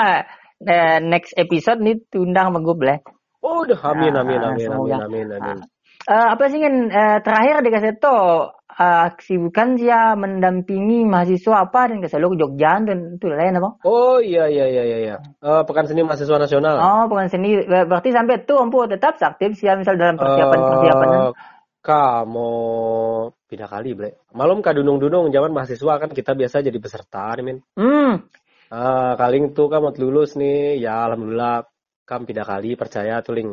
eh, 0.65 0.97
next 1.01 1.33
episode 1.37 1.79
nih 1.81 2.01
tundang 2.09 2.53
megup 2.53 2.79
lah. 2.81 2.99
oh 3.41 3.65
udah 3.65 3.79
amin 3.91 4.13
Ah, 4.13 4.21
amin 4.21 4.39
amin 4.41 4.67
semoga. 4.69 4.97
amin 5.05 5.27
amin 5.27 5.27
amin 5.41 5.59
Eh, 6.01 6.27
apa 6.33 6.49
sih 6.49 6.57
kan 6.57 6.89
eh, 6.89 7.17
terakhir 7.21 7.61
di 7.61 7.69
Kaseto 7.69 8.17
eh, 8.73 9.07
kesibukan 9.21 9.77
dia 9.77 10.17
mendampingi 10.17 11.05
mahasiswa 11.05 11.69
apa 11.69 11.93
dan 11.93 12.01
keselalu 12.01 12.33
ke 12.33 12.37
Jogja 12.41 12.81
dan 12.81 13.21
itu 13.21 13.29
lain 13.29 13.61
apa? 13.61 13.77
Oh 13.85 14.17
iya 14.17 14.49
iya 14.49 14.65
iya 14.65 14.81
iya. 14.81 14.97
iya. 14.97 15.15
Eh, 15.21 15.61
Pekan 15.61 15.85
Seni 15.85 16.01
Mahasiswa 16.01 16.41
Nasional. 16.41 16.81
Oh, 16.81 17.03
bukan 17.05 17.29
seni. 17.29 17.53
Ber- 17.69 17.85
Berarti 17.85 18.09
sampai 18.17 18.41
itu 18.41 18.53
Ompu 18.57 18.89
tetap 18.89 19.21
aktif 19.21 19.53
sih 19.61 19.69
ya, 19.69 19.77
misal 19.77 19.93
dalam 20.01 20.17
persiapan-persiapan. 20.17 21.07
Eh, 21.21 21.31
kamu 21.81 22.49
pindah 23.49 23.69
kali 23.69 23.93
bre. 23.93 24.09
Malum 24.33 24.61
kadunung-dunung 24.65 25.29
zaman 25.33 25.53
mahasiswa 25.53 25.93
kan 26.01 26.09
kita 26.09 26.33
biasa 26.33 26.65
jadi 26.65 26.77
peserta 26.81 27.33
min. 27.41 27.61
Hmm. 27.77 28.25
Ah 28.79 29.11
kaling 29.19 29.45
tuh 29.55 29.67
kamu 29.73 29.87
lulus 30.01 30.29
nih. 30.41 30.79
Ya 30.83 30.93
alhamdulillah. 31.05 31.55
Kam 32.09 32.21
pindah 32.27 32.45
kali 32.51 32.69
percaya 32.81 33.13
tuh 33.25 33.33
ling 33.37 33.49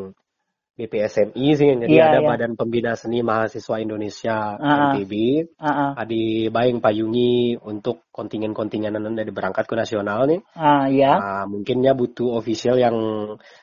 BPSMI 0.79 1.47
sih 1.59 1.67
jadi 1.75 1.91
Iya, 1.91 2.05
ada 2.15 2.19
iya. 2.23 2.29
Badan 2.31 2.55
Pembina 2.55 2.95
Seni 2.95 3.19
Mahasiswa 3.27 3.83
Indonesia 3.83 4.55
Ah. 4.55 4.95
BNPB 4.95 5.13
Ah, 5.59 5.67
ah, 5.67 5.91
adi 5.99 6.47
bayang 6.55 6.79
payungi 6.79 7.59
untuk 7.59 8.07
kontingen-kontingen 8.15 8.95
dari 9.19 9.35
berangkat 9.35 9.67
ke 9.67 9.75
nasional 9.75 10.31
nih 10.31 10.41
ah, 10.55 10.87
ya. 10.87 11.19
Nah, 11.19 11.43
mungkinnya 11.51 11.99
butuh 11.99 12.39
official 12.39 12.79
yang 12.79 12.95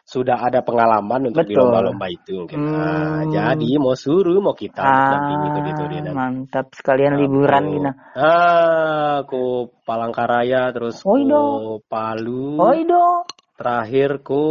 sudah 0.03 0.43
ada 0.43 0.59
pengalaman 0.67 1.31
untuk 1.31 1.47
di 1.47 1.55
Betul. 1.55 1.71
lomba-lomba 1.71 2.07
itu 2.11 2.43
mungkin. 2.43 2.59
Nah, 2.67 3.23
Hmm. 3.23 3.31
jadi 3.31 3.69
mau 3.79 3.95
suruh 3.95 4.35
mau 4.43 4.51
kita 4.51 4.83
untuk 4.83 5.07
dampingi 5.15 5.47
itu 5.47 5.59
itu 5.71 5.83
dia. 5.87 6.01
Ah, 6.11 6.13
mantap 6.15 6.65
sekalian 6.75 7.15
liburan 7.15 7.63
gina. 7.71 7.91
Ah, 8.11 9.23
ku 9.23 9.71
Palangkaraya 9.87 10.75
terus 10.75 10.99
ku 10.99 11.15
iya. 11.15 11.79
Palu. 11.87 12.59
Oh, 12.59 12.75
ido. 12.75 13.23
Terakhir 13.55 14.19
ku 14.19 14.43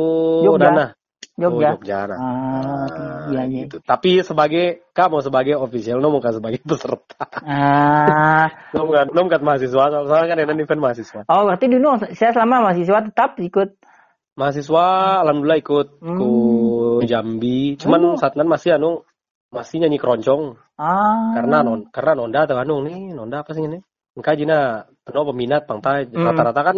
Jogja. 0.49 0.97
Jogja. 1.35 1.69
Oh, 1.69 1.73
Jogja. 1.77 1.99
Nah. 2.07 2.17
Ah, 2.17 2.87
iya, 3.29 3.43
iya. 3.45 3.67
gitu. 3.67 3.83
Tapi 3.83 4.23
sebagai 4.23 4.87
kamu 4.91 5.19
sebagai 5.19 5.55
official, 5.59 5.99
no 5.99 6.15
bukan 6.15 6.31
sebagai 6.31 6.63
peserta. 6.69 7.27
Ah, 7.43 8.47
No 8.71 8.87
bukan, 8.87 9.11
no 9.11 9.27
bukan 9.27 9.43
mahasiswa. 9.43 9.85
Soalnya 10.07 10.29
kan 10.31 10.39
ada 10.39 10.55
event 10.55 10.81
mahasiswa. 10.81 11.21
oh 11.27 11.43
berarti 11.45 11.67
dulu 11.67 11.89
saya 12.15 12.31
selama 12.31 12.71
mahasiswa 12.71 12.99
tetap 13.03 13.35
ikut. 13.39 13.69
Mahasiswa 14.35 14.85
alhamdulillah 15.23 15.59
ikut 15.59 15.87
Hmm. 16.03 16.19
ku 16.19 16.31
Jambi. 17.03 17.79
Cuman 17.79 18.15
Oh. 18.15 18.19
saat 18.19 18.35
nan 18.35 18.47
masih 18.47 18.75
anu 18.75 19.03
masih 19.51 19.79
nyanyi 19.79 19.99
keroncong 19.99 20.59
Ah, 20.75 21.39
karena 21.39 21.63
non 21.63 21.87
karena 21.89 22.19
nonda 22.19 22.43
atau 22.43 22.59
anu 22.59 22.83
nih 22.83 23.15
nonda 23.15 23.47
apa 23.47 23.55
sih 23.55 23.63
ini? 23.63 23.79
Engkau 24.15 24.35
jina 24.35 24.87
penuh 25.03 25.23
peminat 25.31 25.67
pangtai 25.67 26.11
Hmm. 26.11 26.27
rata-rata 26.27 26.63
kan 26.63 26.77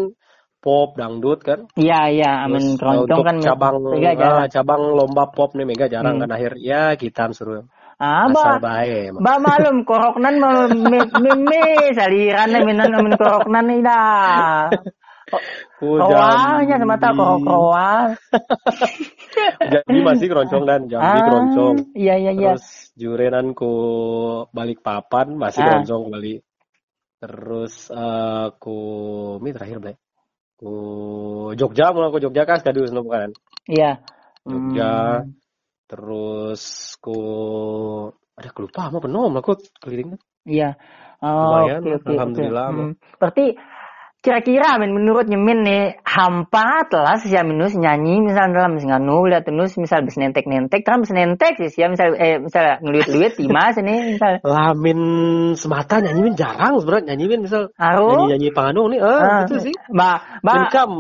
pop 0.67 0.99
dangdut 0.99 1.47
kan. 1.47 1.71
iya 1.79 2.11
iya, 2.11 2.31
amin 2.43 2.75
keroncong 2.75 3.07
untuk 3.07 3.23
kan 3.23 3.37
cabang 3.39 3.77
mega 3.87 4.11
ah, 4.11 4.15
jarang. 4.19 4.51
cabang 4.51 4.83
lomba 4.99 5.31
pop 5.31 5.55
nih 5.55 5.63
mega 5.63 5.87
jarang 5.87 6.19
Hmm. 6.19 6.27
kan 6.27 6.31
akhir 6.35 6.59
ya 6.59 6.99
kita 6.99 7.31
suruh 7.31 7.63
Ah, 7.97 8.27
ba, 8.29 8.59
bae. 8.61 9.09
ba 9.15 9.39
malum 9.41 9.87
koroknan 9.87 10.37
me 10.83 11.63
saliran 11.95 12.51
na 12.53 12.59
minan 12.67 12.93
amin 12.93 13.15
koroknan 13.15 13.71
Roangnya 15.77 16.77
semata 16.81 17.11
Jambi. 17.11 17.19
korok 17.19 17.43
roang. 17.45 18.09
Jambi 19.59 19.99
masih 20.07 20.27
keroncong 20.31 20.65
dan 20.65 20.81
Jambi 20.89 21.19
Ah, 21.19 21.25
keroncong. 21.27 21.77
Iya 21.93 22.15
iya 22.17 22.33
iya. 22.33 22.51
Terus 22.57 22.69
jurenan 22.97 23.53
ku 23.53 23.73
balik 24.55 24.81
papan 24.87 25.35
masih 25.37 25.61
Ah. 25.61 25.83
keroncong 25.83 26.09
kembali. 26.09 26.35
Terus 27.21 27.75
eh 27.91 28.47
ku 28.63 28.79
mi 29.43 29.51
terakhir 29.51 29.79
Blek. 29.83 29.97
Ku 30.57 30.73
Jogja 31.53 31.93
mulai 31.93 32.09
ku 32.09 32.19
Jogja 32.21 32.49
kas 32.49 32.65
kadus 32.65 32.89
no 32.93 33.05
bukan. 33.05 33.37
Iya. 33.69 34.01
Jogja. 34.49 34.93
Hmm. 35.21 35.37
Terus 35.87 36.63
ku 36.99 37.19
ada 38.37 38.51
kelupa 38.53 38.89
apa 38.89 38.99
penuh 39.05 39.29
aku 39.37 39.61
keliling. 39.81 40.17
Iya. 40.49 40.77
Oh, 41.17 41.65
Lumayan, 41.65 41.81
oke. 41.97 42.09
alhamdulillah. 42.13 42.67
Hmm. 42.73 42.93
Berarti 43.17 43.57
kira-kira 44.27 44.83
men 44.83 44.91
menurut 44.91 45.31
nyemin 45.31 45.63
nih 45.63 45.85
hampa 46.03 46.91
telah 46.91 47.15
sih 47.23 47.31
minus 47.47 47.79
nyanyi 47.79 48.19
misal 48.19 48.51
dalam 48.51 48.75
nganu 48.75 49.31
lihat 49.31 49.47
terus 49.47 49.79
misal 49.79 50.03
bisa 50.03 50.19
nentek 50.19 50.51
nentek 50.51 50.83
terus 50.83 51.07
bisa 51.07 51.15
nentek 51.15 51.55
sih 51.63 51.71
ya 51.79 51.87
misal 51.87 52.11
eh 52.19 52.43
misal 52.43 52.83
ngeluit 52.83 53.07
luit 53.07 53.33
timas 53.39 53.79
ini 53.79 54.19
misal. 54.19 54.43
Lamin 54.43 54.99
semata 55.55 56.03
nyanyiin 56.03 56.35
jarang 56.35 56.75
sebenarnya 56.83 57.15
nyanyiin 57.15 57.41
misal. 57.47 57.71
Nyanyi 57.79 58.25
nyanyi 58.35 58.49
panganu 58.51 58.91
nih, 58.91 58.99
eh 58.99 59.23
Ah, 59.23 59.39
gitu 59.47 59.71
sih. 59.71 59.75
ba 59.95 60.19
ba. 60.43 60.67
Income 60.67 60.97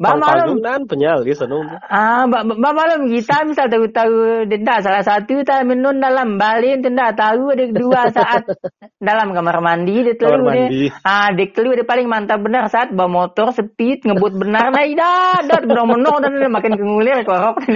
Ba, 0.00 0.16
panggung 0.16 0.64
dan 0.64 0.88
penyalis 0.88 1.44
anu. 1.44 1.60
Ah, 1.92 2.24
ba, 2.24 2.40
ba, 2.40 2.72
malam 2.72 3.12
kita 3.12 3.44
misal 3.44 3.68
tahu-tahu 3.68 4.48
denda 4.48 4.80
salah 4.80 5.04
satu 5.04 5.44
tak 5.44 5.68
minum 5.68 5.92
dalam 6.00 6.40
balin 6.40 6.80
tenda 6.80 7.12
tahu 7.12 7.52
ada 7.52 7.68
dua 7.68 8.08
saat 8.08 8.48
dalam 9.12 9.36
kamar 9.36 9.60
mandi 9.60 10.00
dia 10.00 10.16
telu 10.16 10.40
mandi. 10.40 10.88
Ah, 11.04 11.28
dia 11.36 11.52
telu 11.52 11.76
dia 11.76 11.84
paling 11.84 12.08
mantap 12.08 12.40
benar 12.40 12.72
saat 12.72 12.96
bawa 12.96 13.12
motor 13.12 13.52
speed 13.52 14.08
ngebut 14.08 14.40
benar 14.40 14.72
ida 14.88 15.44
dat 15.44 15.68
benar 15.68 15.84
menong 15.84 16.18
dan 16.24 16.48
makin 16.48 16.80
kengulir 16.80 17.20
korok. 17.20 17.60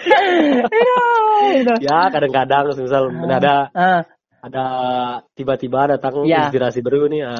Aduh, 0.00 1.78
ya 1.78 2.10
kadang-kadang 2.10 2.74
misal 2.74 3.06
ada 3.30 3.70
Ah, 3.70 4.02
ada 4.40 4.64
tiba-tiba 5.36 5.84
datang 5.86 6.24
Ya. 6.24 6.48
inspirasi 6.48 6.80
baru 6.80 7.06
nih 7.06 7.22
ah, 7.22 7.36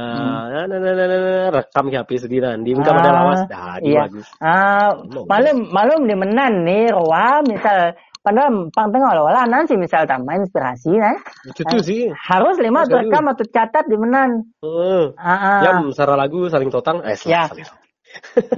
nah, 0.47 0.65
nah, 0.69 0.79
nah, 0.79 0.93
nah, 0.93 1.07
nah, 1.07 1.19
nah, 1.19 1.49
rekam 1.51 1.85
di 1.89 1.97
HP 1.97 2.11
sediran 2.19 2.61
di 2.61 2.77
muka 2.77 2.93
Ah, 2.93 2.97
pada 2.97 3.11
lawas 3.11 3.41
dah 3.49 3.75
di 3.81 3.91
iya. 3.91 4.05
Ah, 4.39 4.93
Belum. 5.01 5.25
malum 5.25 5.57
malum 5.73 6.01
di 6.05 6.15
menan 6.15 6.53
nih 6.63 6.93
roa 6.93 7.41
misal 7.41 7.97
padahal 8.21 8.69
pang 8.69 8.93
tengok 8.93 9.13
lah 9.17 9.25
wala 9.25 9.49
nanti 9.49 9.81
misal 9.81 10.05
tambah 10.05 10.37
inspirasi 10.37 10.93
nah. 10.93 11.17
itu 11.49 11.65
tuh 11.65 11.81
sih 11.81 12.13
Harus 12.13 12.61
lima 12.61 12.85
Harus 12.85 12.93
rekam 13.01 13.25
atau 13.27 13.45
catat 13.49 13.85
di 13.89 13.97
menan. 13.97 14.45
Eh, 14.61 15.05
Ah, 15.17 15.33
ah. 15.33 15.61
ya 15.65 15.71
secara 15.89 16.21
lagu 16.21 16.45
saling 16.47 16.69
totang 16.69 17.01
eh 17.01 17.17
Ya. 17.25 17.49
saling 17.49 17.65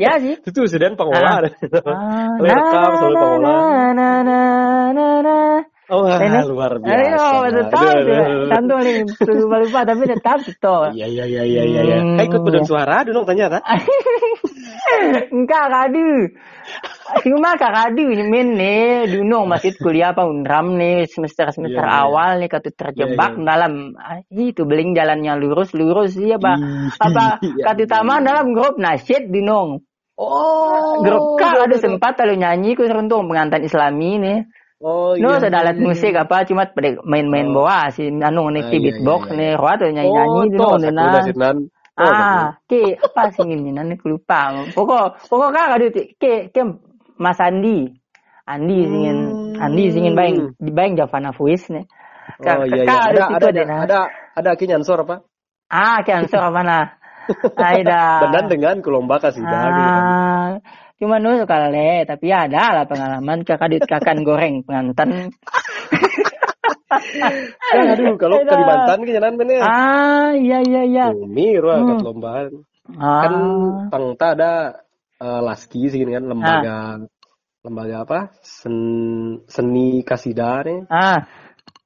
ya 0.00 0.16
sih. 0.18 0.34
itu 0.34 0.48
tuh 0.50 0.66
sedang 0.66 0.98
pengolah 0.98 1.46
Ah, 1.46 2.34
rekam 2.42 2.90
selalu 2.98 3.14
pengolah. 3.14 3.62
Oh 5.92 6.08
Ini- 6.08 6.48
luar 6.48 6.72
Ayo, 6.72 6.80
biasa 6.80 7.52
betul 7.52 7.64
tahu 7.68 7.84
Aduh, 7.84 8.00
tuh. 8.00 8.16
aduh. 8.16 8.48
Tentu 8.48 8.74
nih, 8.80 8.94
lupa 9.36 9.56
lupa 9.60 9.80
tapi 9.84 10.02
tetap 10.08 10.38
betul. 10.40 10.84
Iya 10.96 11.06
iya 11.06 11.24
iya 11.28 11.42
iya 11.44 11.62
iya. 11.62 11.80
iya. 11.84 11.96
Hmm. 12.00 12.16
Eh, 12.18 12.24
ikut 12.26 12.40
pedang 12.40 12.64
suara 12.64 13.04
dulu 13.04 13.22
ternyata. 13.22 13.60
Enggak 15.32 15.64
kadu. 15.68 16.10
Cuma 17.22 17.58
kak 17.60 17.72
kadu 17.72 18.08
ini 18.08 18.24
men 18.24 18.48
nih 18.56 19.04
dulu 19.10 19.44
masih 19.44 19.76
kuliah 19.76 20.16
apa 20.16 20.24
unram 20.24 20.78
nih 20.80 21.04
semester 21.04 21.52
semester 21.52 21.84
Iya, 21.84 21.92
iya. 21.92 22.02
awal 22.08 22.30
nih 22.40 22.48
katu 22.48 22.70
terjebak 22.72 23.36
Iya, 23.36 23.40
iya. 23.40 23.44
dalam 23.44 23.72
ah, 24.00 24.18
itu 24.32 24.62
beling 24.64 24.96
jalannya 24.96 25.32
lurus 25.36 25.76
lurus 25.76 26.16
iya 26.16 26.40
Ih, 26.40 26.40
apa 26.40 26.52
iya, 27.44 27.62
katu 27.68 27.84
iya. 27.84 27.90
taman 27.90 28.24
dalam 28.24 28.56
grup 28.56 28.80
nasyid 28.80 29.28
dinong 29.28 29.84
Oh. 30.12 31.00
grup 31.02 31.40
kak 31.40 31.66
ada 31.66 31.76
sempat 31.80 32.14
lalu 32.20 32.44
nyanyi 32.44 32.76
ku 32.76 32.84
seruntung 32.84 33.26
pengantin 33.26 33.64
islami 33.64 34.20
nih 34.20 34.38
Oh 34.82 35.14
No, 35.14 35.38
iya. 35.38 35.46
ada 35.46 35.58
alat 35.62 35.76
iya, 35.78 35.84
musik 35.86 36.12
apa 36.18 36.42
cuma 36.42 36.66
main-main 37.06 37.46
Oh. 37.54 37.62
bawa 37.62 37.94
si 37.94 38.10
anu 38.10 38.50
nih 38.50 38.66
Ah, 38.66 38.70
ki 38.70 38.76
iya, 38.82 38.84
beatbox 38.90 39.20
iya, 39.22 39.30
iya. 39.30 39.38
nih 39.38 39.50
roa 39.54 39.72
tuh 39.78 39.86
Oh, 39.86 39.92
nyanyi-nyanyi 39.94 40.48
denan. 40.82 41.12
dah 41.14 41.22
sinan. 41.22 41.56
Oh, 41.92 42.04
Ah, 42.08 42.44
ke 42.66 42.98
apa 42.98 43.22
sih 43.30 43.46
ini 43.46 43.70
nanti 43.70 43.94
aku 43.94 44.06
lupa. 44.18 44.50
Pokok 44.74 45.06
pokok 45.30 45.48
kak 45.54 45.66
ada 45.78 45.86
ke 46.18 46.32
ke 46.50 46.60
Mas 47.20 47.38
Andi. 47.38 47.94
Andi 48.42 48.78
singin 48.90 49.18
Hmm. 49.22 49.62
Andi 49.62 49.84
singin 49.94 50.14
baing 50.18 50.38
baing 50.58 50.94
Javana 50.98 51.30
Fuis 51.30 51.62
nih. 51.70 51.86
Oh 52.42 52.66
iya 52.66 52.82
iya. 52.82 52.90
Kak 52.90 53.02
Ada 53.14 53.22
ada 53.38 53.48
ada, 53.54 53.62
ada 53.86 53.98
ada 54.34 54.50
nyansor 54.66 55.06
apa? 55.06 55.22
Ah, 55.70 56.02
kan 56.02 56.26
suara 56.26 56.50
mana? 56.50 56.98
Aida. 57.54 58.26
Benar 58.26 58.44
dengan 58.50 58.76
kulomba 58.82 59.22
kasih 59.22 59.46
dah 59.46 59.62
gitu. 59.70 59.92
Ah, 59.94 60.48
cuma 61.02 61.18
nu 61.18 61.34
kali, 61.42 62.06
tapi 62.06 62.30
ya 62.30 62.46
ada 62.46 62.62
lah 62.78 62.84
pengalaman 62.86 63.42
kakak 63.42 63.68
di 63.74 63.78
kakan 63.82 64.22
goreng 64.22 64.62
pengantin. 64.62 65.34
Kan 67.74 67.84
aduh 67.98 68.14
kalau. 68.14 68.38
Kalimantan 68.46 69.02
ki 69.02 69.10
nyanan 69.18 69.34
bener. 69.34 69.60
Ah, 69.66 70.30
iya 70.38 70.62
iya 70.62 70.82
iya. 70.86 71.04
Bumi 71.10 71.58
ruah 71.58 71.82
Hmm. 71.82 71.90
kat 71.90 71.98
lombaan. 72.06 72.50
Ah, 73.02 73.18
Kan 73.26 73.32
tangta 73.90 74.26
ada 74.38 74.52
eh, 75.18 75.40
laski 75.42 75.90
sih 75.90 76.06
kan 76.06 76.22
lembaga 76.30 77.02
lembaga 77.66 77.96
apa? 78.06 78.18
Sen, 78.46 78.76
seni 79.50 80.06
kasida 80.06 80.62
nih. 80.62 80.86
ah, 80.86 81.26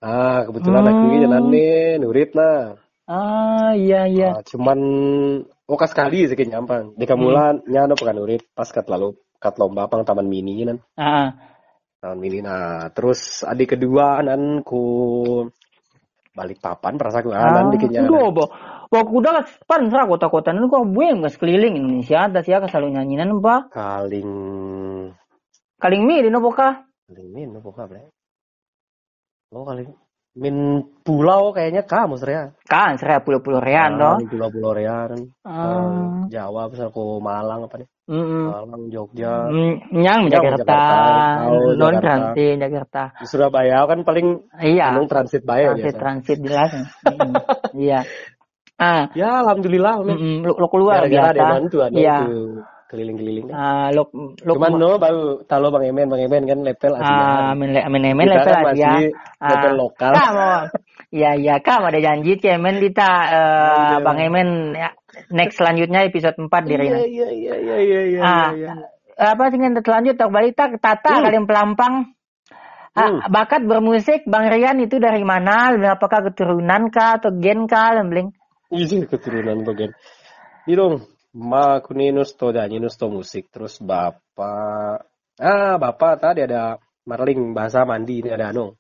Ah, 0.05 0.45
kebetulan 0.45 0.85
Hmm. 0.85 0.93
aku 0.93 1.03
ini 1.09 1.17
jalan 1.25 1.45
nih, 1.49 1.97
nurit 2.05 2.31
nah. 2.37 2.77
ah, 3.09 3.73
iya 3.73 4.05
iya. 4.13 4.29
Ah, 4.37 4.43
cuman 4.45 4.79
okas 5.67 5.91
sekali 5.93 6.27
sih 6.27 6.39
nyampang. 6.47 6.95
Di 6.95 7.05
kamulan 7.05 7.63
nyana 7.67 7.99
pekan 7.99 8.17
nurit 8.17 8.43
pas 8.55 8.71
kat 8.71 8.87
lalu 8.87 9.19
kat 9.43 9.59
lomba 9.59 9.91
pang 9.91 10.07
taman 10.07 10.27
mini 10.27 10.63
nan. 10.65 10.79
Ah, 10.99 11.35
Taman 12.01 12.19
mini 12.19 12.41
nah. 12.41 12.89
Terus 12.95 13.43
adik 13.43 13.77
kedua 13.77 14.23
nan 14.23 14.63
ku 14.63 14.83
balik 16.33 16.63
papan 16.63 16.97
perasa 16.97 17.21
ku 17.21 17.35
ah, 17.35 17.43
anan 17.43 17.75
dikitnya. 17.75 18.07
Aduh, 18.07 18.31
bo. 18.33 18.45
Waktu 18.87 19.13
udah 19.19 19.43
pan 19.67 19.91
serah 19.91 20.07
kota-kota 20.07 20.55
nu 20.55 20.71
kok 20.71 20.87
bueng 20.87 21.19
mas 21.19 21.35
keliling 21.35 21.75
Indonesia 21.75 22.31
ada 22.31 22.39
siapa 22.47 22.71
selalu 22.71 22.95
nyanyinan 22.95 23.35
apa? 23.43 23.67
Kaling 23.75 24.31
Kaling 25.77 26.03
mi 26.09 26.25
di 26.25 26.33
nopo 26.33 26.55
kaling 26.55 27.29
min 27.35 27.53
apa 27.59 27.69
kabar? 27.75 28.09
Oh 29.53 29.67
kaling 29.67 29.93
min 30.37 30.85
pulau 31.01 31.57
kayaknya 31.57 31.83
kamu 31.89 32.21
ya. 32.21 32.53
Kan 32.69 33.01
serah 33.01 33.25
pulau-pulau 33.25 33.57
rean 33.59 33.97
Ah, 33.97 34.21
toh. 34.21 34.29
Pulau-pulau 34.29 34.77
rean. 34.77 35.33
Ah, 35.49 36.29
Jawa 36.29 36.69
misal 36.69 36.93
ku 36.93 37.19
Malang 37.25 37.65
apa 37.65 37.81
nih? 37.81 37.89
mm 38.07 38.45
Malang, 38.47 38.83
Jogja. 38.93 39.49
Mm, 39.51 39.75
Nyang 39.97 40.21
Nyang, 40.29 40.31
Jakarta, 40.31 40.61
Jakarta. 40.63 40.99
Non 41.75 41.95
Jakarta. 41.97 42.05
transit 42.05 42.55
Jakarta. 42.61 43.03
Di 43.17 43.27
Surabaya 43.27 43.79
kan 43.89 43.99
paling 44.05 44.27
Iya, 44.61 44.87
Gunung 44.93 45.09
transit 45.09 45.43
baik 45.43 45.65
transit 45.73 45.93
biasa. 45.97 46.01
transit 46.05 46.39
jelas. 46.45 46.71
Mm, 47.07 47.35
Iya. 47.75 48.01
Ah, 48.77 49.09
Ya 49.17 49.41
alhamdulillah 49.41 50.05
mm, 50.05 50.45
lo, 50.45 50.53
lo 50.53 50.69
keluar 50.69 51.01
Gara-gara 51.09 51.33
ada 51.33 51.41
biasa. 51.41 51.53
mantu 51.57 51.77
ada 51.81 51.97
Iya. 51.97 52.19
itu 52.29 52.61
keliling-keliling. 52.87 53.51
Ah, 53.51 53.91
lo 53.91 54.09
lo 54.15 54.53
Cuman 54.55 54.79
no 54.79 54.97
baru 54.97 55.43
talo 55.45 55.69
Bang 55.69 55.83
Emen, 55.83 56.07
Bang 56.07 56.23
Emen 56.23 56.47
kan 56.47 56.59
level 56.63 56.93
ah, 56.95 57.01
Asia. 57.01 57.55
men 57.55 57.71
men 57.75 58.03
men 58.15 58.27
Kita 58.27 58.35
level 58.39 58.47
kan 58.47 58.63
aja. 58.63 58.71
masih 58.71 59.07
level 59.43 59.73
Ah, 59.73 59.75
lokal. 59.75 60.13
Kamu, 60.15 60.51
iya 61.11 61.31
iya 61.35 61.55
kamu 61.59 61.85
ada 61.91 62.01
janji 62.01 62.33
cemen 62.39 62.77
kita 62.79 63.11
eh, 63.27 63.91
Iya. 63.93 63.97
Bang 64.01 64.19
Emen 64.19 64.49
ya, 64.73 64.91
next 65.31 65.59
selanjutnya 65.59 66.01
episode 66.05 66.37
4 66.37 66.47
di 66.63 66.73
Iya 66.73 66.79
Rina. 66.79 66.99
iya 67.03 67.29
iya 67.29 67.55
iya 67.57 67.77
iya 67.81 68.01
iya. 68.07 68.21
Ah, 68.23 68.51
iya. 68.53 68.73
apa 69.17 69.49
sih 69.49 69.57
yang 69.57 69.73
terlanjut 69.75 70.15
tak 70.15 70.29
balik 70.29 70.53
tak 70.53 70.77
tata 70.77 71.09
Hmm. 71.11 71.25
kalian 71.25 71.47
pelampang 71.47 71.95
Ah, 72.93 73.13
Hmm. 73.13 73.21
bakat 73.29 73.61
bermusik 73.65 74.25
Bang 74.25 74.49
Rian 74.49 74.81
itu 74.81 74.97
dari 74.97 75.21
mana? 75.21 75.69
Apakah 75.93 76.33
keturunan 76.33 76.89
kah 76.89 77.21
atau 77.21 77.29
gen 77.37 77.69
kah? 77.69 77.93
Lembling. 77.93 78.33
Iya 78.73 79.05
keturunan 79.05 79.63
bagian. 79.63 79.93
Ini 80.65 80.75
dong, 80.75 81.05
ma 81.37 81.85
kuninus 81.85 82.33
to 82.35 82.49
nyanyiinus 82.51 82.97
to 82.97 83.13
musik. 83.13 83.53
Terus 83.53 83.77
bapak, 83.85 85.05
ah 85.37 85.75
bapak 85.77 86.13
tadi 86.17 86.49
ada 86.49 86.81
marling 87.05 87.53
bahasa 87.53 87.85
mandi 87.85 88.25
ini 88.25 88.33
ada 88.33 88.51
anu. 88.57 88.73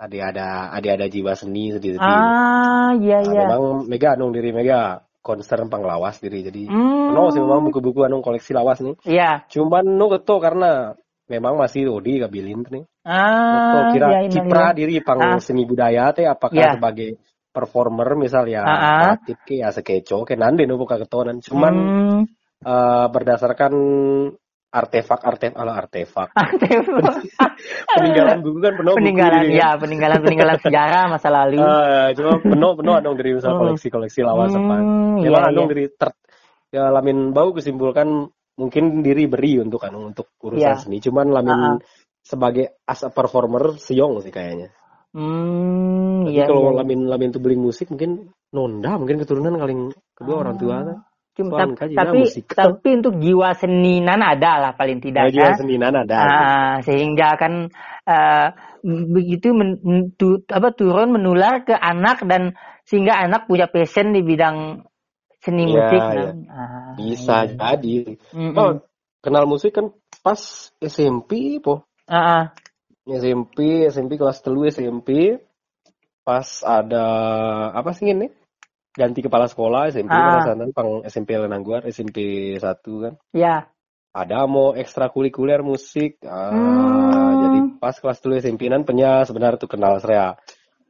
Ada 0.00 0.16
ada 0.32 0.48
ada 0.74 0.88
ada 0.96 1.06
jiwa 1.12 1.36
seni 1.36 1.76
sedikit. 1.76 2.00
Ah, 2.00 2.96
iya 2.96 3.20
iya. 3.20 3.44
memang 3.46 3.84
mega 3.84 4.16
anu 4.16 4.32
diri 4.32 4.48
mega 4.50 5.04
concern 5.20 5.68
panglawas 5.68 6.18
diri 6.18 6.40
jadi. 6.40 6.72
Hmm. 6.72 7.12
No 7.12 7.28
sih 7.28 7.38
memang 7.44 7.68
buku-buku 7.68 8.08
anu 8.08 8.24
koleksi 8.24 8.56
lawas 8.56 8.80
nih. 8.80 8.96
Iya. 9.04 9.44
Cuman 9.52 9.84
no 10.00 10.08
keto 10.08 10.40
karena 10.40 10.96
memang 11.28 11.60
masih 11.60 11.92
Odi 11.92 12.16
kabilin 12.18 12.64
nih. 12.64 12.84
Ah, 13.04 13.54
Keto 13.54 13.80
kira 13.96 14.06
iya, 14.08 14.20
iya, 14.24 14.30
kiprah 14.32 14.70
iya. 14.72 14.76
diri 14.76 14.94
pang 15.04 15.20
Ah. 15.20 15.36
seni 15.38 15.68
budaya 15.68 16.10
teh 16.16 16.24
apakah 16.24 16.58
Iya. 16.58 16.72
sebagai 16.80 17.10
performer 17.50 18.14
misal 18.14 18.46
ya 18.46 18.62
Ah, 18.62 18.70
ah. 18.70 18.98
kreatif 19.18 19.38
ke 19.42 19.54
ya 19.58 19.68
sekeco 19.74 20.22
ke 20.22 20.38
nande 20.38 20.64
no 20.64 20.78
buka 20.78 21.02
ketonan 21.02 21.42
cuman 21.42 21.74
Hmm. 21.74 22.22
eh, 22.62 23.06
berdasarkan 23.10 23.72
artefak 24.70 25.20
artefak 25.26 25.58
ala 25.58 25.72
artefak 25.82 26.30
peninggalan 27.98 28.38
buku 28.38 28.58
kan 28.62 28.72
penuh 28.78 28.94
peninggalan 28.94 29.42
buku 29.50 29.58
ya, 29.58 29.68
peninggalan 29.76 30.18
peninggalan 30.22 30.56
sejarah 30.64 31.02
masa 31.10 31.28
lalu. 31.28 31.58
Ah, 31.58 32.08
cuma 32.14 32.38
penuh 32.38 32.72
penuh 32.78 32.94
adong 32.94 33.14
dari 33.18 33.30
misal 33.34 33.58
koleksi 33.58 33.88
koleksi 33.90 34.20
lawas 34.22 34.54
apa 34.54 34.76
Hmm, 34.78 35.18
memang 35.26 35.42
iya, 35.42 35.50
adong 35.50 35.66
iya. 35.66 35.72
dari 35.74 35.84
ter 35.90 36.10
ya 36.70 36.84
lamin 36.94 37.34
bau 37.34 37.50
kesimpulkan 37.50 38.30
mungkin 38.54 39.02
diri 39.02 39.26
beri 39.26 39.58
untuk 39.58 39.82
anu 39.82 40.06
untuk 40.06 40.30
urusan 40.38 40.62
Iya. 40.62 40.78
seni 40.78 41.02
cuman 41.02 41.26
lamin 41.34 41.50
Ah, 41.56 41.66
ah. 41.74 41.76
sebagai 42.22 42.78
as 42.86 43.02
a 43.02 43.10
performer 43.10 43.74
siong 43.74 44.22
sih 44.22 44.30
kayaknya 44.30 44.70
Hmm, 45.10 46.22
Jadi 46.30 46.38
iya. 46.38 46.46
kalau 46.46 46.70
iya. 46.70 46.78
lamin 46.86 47.00
lamin 47.10 47.28
tuh 47.34 47.42
beli 47.42 47.58
musik 47.58 47.90
mungkin 47.90 48.30
nonda 48.54 48.94
mungkin 48.94 49.18
keturunan 49.18 49.58
kaling 49.58 49.90
kedua 50.14 50.36
orang 50.46 50.56
tua 50.58 50.76
kan. 50.86 50.98
Cuma, 51.30 51.62
Soal 51.62 51.78
tapi 51.78 52.18
musik. 52.26 52.44
tapi 52.52 52.88
untuk 53.00 53.14
jiwa 53.22 53.54
seninan 53.54 54.18
ada 54.18 54.52
lah 54.60 54.72
paling 54.74 54.98
tidak 54.98 55.30
ya. 55.30 55.54
yang 55.54 55.58
seninan 55.58 55.94
ada. 55.94 56.16
Ah, 56.20 56.74
sehingga 56.82 57.38
kan 57.38 57.70
eh, 58.06 58.46
begitu 58.84 59.54
men, 59.54 59.78
tu- 60.18 60.42
apa 60.50 60.74
turun 60.74 61.14
menular 61.14 61.62
ke 61.62 61.74
anak 61.74 62.26
dan 62.26 62.54
sehingga 62.86 63.14
anak 63.18 63.46
punya 63.46 63.70
passion 63.70 64.10
di 64.10 64.22
bidang 64.26 64.82
seni 65.40 65.70
Iya, 65.70 65.74
musik. 65.74 66.02
iya. 66.02 66.22
kan. 66.26 66.36
Ah, 66.50 66.90
Bisa 66.98 67.36
iya. 67.46 67.54
jadi. 67.56 67.94
Mm-mm. 68.34 68.54
Oh, 68.58 68.70
kenal 69.22 69.44
musik 69.46 69.70
kan 69.74 69.94
pas 70.20 70.70
SMP 70.82 71.62
po. 71.62 71.86
Ah, 72.10 72.18
ah. 72.18 72.42
SMP, 73.08 73.88
SMP 73.88 74.20
kelas 74.20 74.44
telu 74.44 74.68
SMP. 74.68 75.40
Pas 76.20 76.46
ada 76.62 77.06
apa 77.72 77.96
sih 77.96 78.12
ini? 78.12 78.28
Ganti 78.90 79.22
kepala 79.22 79.46
sekolah 79.46 79.88
SMP 79.88 80.12
Ah. 80.12 80.42
ah. 80.44 80.68
pang 80.74 81.00
SMP 81.06 81.38
Lenangguar, 81.38 81.86
SMP 81.88 82.18
1 82.58 82.60
kan. 83.00 83.14
ya. 83.32 83.70
Ada 84.10 84.42
mau 84.50 84.74
ekstrakurikuler 84.74 85.62
musik. 85.62 86.18
Ah, 86.26 86.50
Hmm. 86.50 87.38
jadi 87.46 87.58
pas 87.78 87.94
kelas 87.94 88.18
telu 88.18 88.34
SMP 88.42 88.66
nan 88.66 88.82
penya 88.82 89.22
sebenarnya 89.22 89.62
tuh 89.62 89.70
kenal 89.70 90.02
saya 90.02 90.34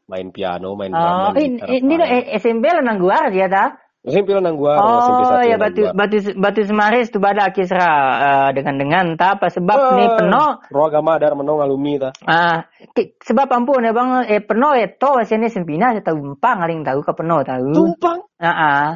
main 0.08 0.32
piano, 0.32 0.72
main 0.72 0.88
drum, 0.88 1.04
Oh, 1.04 1.28
main 1.36 1.60
ini, 1.60 1.60
gitar, 1.60 2.08
ini 2.08 2.34
SMP 2.40 2.64
lenang 2.72 2.96
gua 2.96 3.28
dia 3.28 3.46
ta. 3.52 3.76
Musim 4.00 4.24
pila 4.24 4.40
nang 4.40 4.56
gua, 4.56 4.80
Oh 4.80 5.44
ya 5.44 5.60
batu 5.60 5.92
batu 5.92 6.32
batu 6.32 6.64
semaris 6.64 7.12
tu 7.12 7.20
bada 7.20 7.52
kisra 7.52 7.84
uh, 8.16 8.48
dengan 8.56 8.80
dengan 8.80 9.04
ta 9.20 9.36
apa 9.36 9.52
sebab 9.52 9.76
uh, 9.76 9.92
ni 9.92 10.08
penuh 10.16 10.50
roh 10.72 10.84
agama 10.88 11.20
ada 11.20 11.36
menong 11.36 11.60
alumi 11.60 12.00
ta. 12.00 12.08
Ah 12.24 12.64
uh, 12.64 13.04
sebab 13.20 13.52
ampun 13.52 13.84
ya 13.84 13.92
bang 13.92 14.24
eh 14.24 14.40
penuh 14.40 14.72
eto 14.72 15.20
sini 15.28 15.52
sempina 15.52 15.92
saya 15.92 16.00
tahu 16.00 16.32
empang 16.32 16.64
aling 16.64 16.80
tahu 16.80 17.04
ke 17.04 17.12
penuh 17.12 17.44
tahu. 17.44 17.76
Tumpang. 17.76 18.24
Ah 18.40 18.48
uh, 18.48 18.56
uh. 18.56 18.90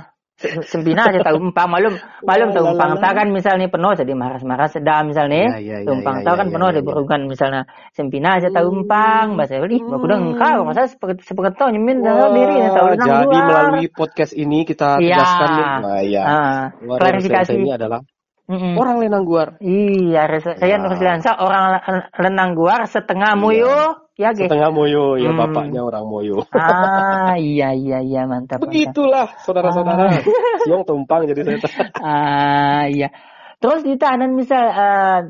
Sempina 0.66 1.06
aja 1.06 1.22
tahu 1.22 1.38
umpang 1.38 1.70
malum 1.70 1.94
malum 2.26 2.50
tahu 2.50 2.74
umpang 2.74 2.98
ta 2.98 3.14
kan 3.14 3.30
misalnya 3.30 3.70
penuh 3.70 3.94
jadi 3.94 4.18
marah-marah 4.18 4.66
sedang 4.66 5.06
misalnya 5.06 5.62
ya, 5.62 5.78
ya, 5.86 5.86
umpang 5.86 6.20
ya, 6.20 6.26
ta 6.26 6.32
kan 6.34 6.46
ya, 6.50 6.52
penuh 6.58 6.68
ya, 6.68 6.72
ada 6.74 6.82
ya. 6.82 7.18
misalnya 7.22 7.62
sempina 7.94 8.28
aja 8.42 8.50
tahu 8.50 8.66
umpang 8.82 9.38
bahasa 9.38 9.62
hmm. 9.62 9.94
aku 9.94 10.04
udah 10.10 10.18
engkau 10.18 10.58
masa 10.66 10.90
seperti 10.90 11.22
seperti 11.22 11.54
tahu 11.54 11.70
nyemin 11.70 12.02
tahu 12.02 12.34
diri 12.34 12.56
tahu 12.66 12.86
jadi 12.98 13.26
melalui 13.30 13.86
podcast 13.94 14.34
ini 14.34 14.66
kita 14.66 14.98
tegaskan 14.98 15.48
ya. 15.54 15.70
nah, 15.78 16.00
ya. 16.02 16.22
Uh, 16.26 16.62
klarifikasi 16.98 17.54
ini 17.54 17.70
adalah 17.70 18.02
Mm-hmm. 18.44 18.76
Orang 18.76 19.00
Lenangguar. 19.00 19.57
Iya, 19.64 20.28
saya 20.44 20.76
nah. 20.76 20.92
Nursilansa 20.92 21.40
orang 21.40 21.80
Lenangguar 22.12 22.85
setengah 22.85 23.33
iya. 23.33 23.40
Moyo, 23.40 23.76
ya 24.20 24.37
ge. 24.37 24.44
Setengah 24.44 24.68
Moyo, 24.68 25.16
ya 25.16 25.33
hmm. 25.33 25.40
bapaknya 25.40 25.80
orang 25.80 26.04
Moyo. 26.04 26.44
Ah, 26.52 27.40
iya 27.40 27.72
iya 27.72 28.04
iya 28.04 28.28
mantap. 28.28 28.61
Begitulah 28.61 29.33
saudara-saudara. 29.48 30.20
Ah. 30.20 30.20
Siong 30.68 30.85
tumpang 30.85 31.24
jadi 31.24 31.40
saya. 31.40 31.59
ah, 32.04 32.85
iya. 32.85 33.09
Terus 33.64 33.80
kita 33.80 34.12
ada 34.12 34.28
misal 34.28 34.64
uh, 34.68 35.20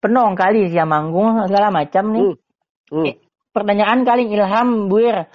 penong 0.00 0.40
kali 0.40 0.72
sih 0.72 0.80
manggung 0.88 1.44
segala 1.44 1.68
macam 1.68 2.16
nih. 2.16 2.32
Hmm. 2.32 2.96
Hmm. 2.96 3.14
Pertanyaan 3.52 4.08
kali 4.08 4.32
Ilham 4.32 4.88
Buir. 4.88 5.28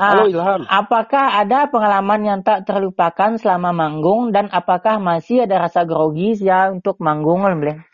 Halo 0.00 0.24
ah, 0.24 0.32
Ilham. 0.32 0.60
Apakah 0.64 1.44
ada 1.44 1.68
pengalaman 1.68 2.24
yang 2.24 2.40
tak 2.40 2.64
terlupakan 2.64 3.36
selama 3.36 3.68
manggung 3.76 4.32
dan 4.32 4.48
apakah 4.48 4.96
masih 4.96 5.44
ada 5.44 5.60
rasa 5.60 5.84
grogi 5.84 6.40
ya 6.40 6.72
untuk 6.72 6.96
manggung 7.04 7.44
Bleng? 7.60 7.84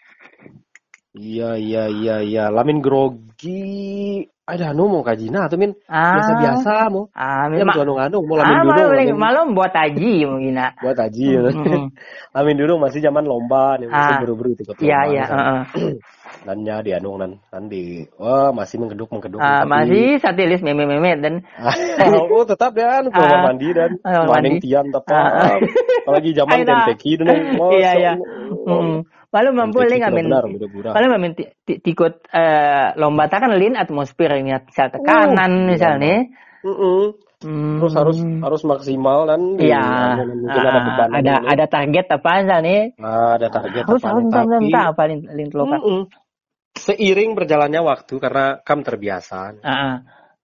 Iya 1.19 1.59
iya 1.59 1.91
iya 1.91 2.17
iya. 2.23 2.45
Lamin 2.55 2.79
grogi. 2.79 4.23
Ada 4.47 4.71
anu 4.71 4.87
mau 4.87 5.03
kajina 5.03 5.51
atau 5.51 5.59
min 5.59 5.75
ah. 5.91 6.15
biasa 6.15 6.33
biasa 6.39 6.73
mau. 6.95 7.11
Ah, 7.11 7.51
ya, 7.51 7.67
anu 7.67 7.99
anu 7.99 8.23
mau 8.23 8.39
lamin 8.39 8.55
ah, 8.55 8.63
dulu. 8.63 8.79
Malam, 8.87 9.19
malam 9.19 9.47
buat 9.59 9.75
aji 9.75 10.23
mungkin. 10.31 10.63
buat 10.79 10.99
aji. 11.03 11.27
Mm 11.27 11.51
-hmm. 11.51 11.85
lamin 12.39 12.55
dulu 12.55 12.87
masih 12.87 13.03
zaman 13.03 13.27
lomba 13.27 13.83
nih, 13.83 13.91
masih 13.91 14.15
ah. 14.15 14.21
buru-buru 14.23 14.55
itu 14.55 14.63
Iya 14.79 15.01
iya. 15.11 15.25
nannya 16.47 16.77
di 16.87 16.91
anu 16.95 17.19
nan. 17.19 17.43
Nan 17.51 17.67
di 17.67 18.07
wah 18.15 18.55
masih 18.55 18.79
mengkeduk 18.79 19.11
mengkeduk 19.11 19.43
uh, 19.43 19.67
masih 19.67 20.23
satilis 20.23 20.63
meme 20.63 20.87
meme 20.87 21.19
dan 21.19 21.35
oh 22.31 22.47
tetap 22.47 22.79
ya 22.79 23.03
anu 23.03 23.11
uh, 23.11 23.43
mandi 23.43 23.69
dan. 23.75 23.99
uh, 24.07 24.25
maning 24.31 24.63
tian 24.63 24.87
tetap. 24.95 25.11
Uh, 25.11 25.59
apalagi 26.07 26.31
zaman 26.39 26.63
MTQ 26.63 27.05
dan. 27.27 27.39
Oh, 27.57 27.73
iya 27.73 27.93
iya. 27.99 28.13
Lalu 29.35 29.49
mampu 29.53 29.83
lin 29.83 30.01
ngamen, 30.01 30.27
lalu 30.87 31.07
ngamen 31.11 31.33
tikut 31.67 32.25
uh, 32.31 32.95
lomba 32.95 33.27
kan 33.27 33.53
lin 33.59 33.75
atmosfer 33.75 34.31
ini 34.39 34.55
misal 34.63 34.89
tekanan 34.89 35.67
uh, 35.67 35.67
misalnya. 35.75 36.31
Uh, 36.63 36.71
uh. 36.71 37.03
Hmm. 37.45 37.77
Terus 37.85 37.93
harus 37.93 38.19
harus 38.25 38.63
maksimal 38.65 39.29
dan 39.29 39.61
iya. 39.61 40.17
Uh, 40.17 40.49
ada 40.49 41.05
ada, 41.13 41.35
ada 41.45 41.65
target 41.69 42.09
apa 42.09 42.33
nih? 42.65 42.97
Ah, 42.97 43.37
ada 43.37 43.53
target 43.53 43.85
harus 43.85 44.01
harus 44.01 44.33
apa 44.73 45.03
lin 45.05 45.21
lin 45.29 45.49
lokal. 45.53 46.09
Seiring 46.77 47.33
berjalannya 47.33 47.81
waktu 47.81 48.15
karena 48.21 48.61
kam 48.61 48.85
terbiasa. 48.85 49.59
Uh 49.61 49.69
-uh. 49.69 49.97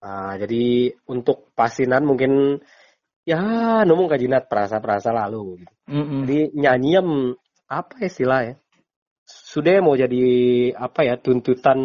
Uh, 0.03 0.33
jadi 0.35 0.97
untuk 1.07 1.55
pasinan 1.55 2.03
mungkin 2.03 2.59
ya 3.23 3.39
nomong 3.87 4.11
kajinat 4.11 4.51
perasa-perasa 4.51 5.15
lalu. 5.15 5.63
Gitu. 5.63 5.75
Mm 5.93 6.03
-mm. 6.03 6.21
Jadi 6.27 6.39
nyanyi 6.59 6.93
apa 7.71 7.95
istilah 8.03 8.41
ya? 8.49 8.55
Sudah 9.29 9.79
mau 9.79 9.95
jadi 9.95 10.25
apa 10.75 11.07
ya 11.07 11.15
tuntutan 11.21 11.79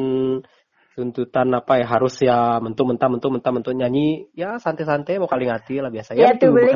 tuntutan 0.97 1.53
apa 1.53 1.77
ya 1.77 1.85
harus 1.85 2.17
ya 2.17 2.57
mentu 2.57 2.81
mentah 2.81 3.05
mentu 3.05 3.29
mentah 3.29 3.53
mentu 3.53 3.69
nyanyi 3.69 4.33
ya 4.33 4.57
santai-santai 4.57 5.21
mau 5.21 5.29
kali 5.29 5.45
ngati 5.45 5.77
lah 5.77 5.93
biasa 5.93 6.17
ya, 6.17 6.33
ya 6.33 6.41
tuh 6.41 6.49
beling 6.49 6.73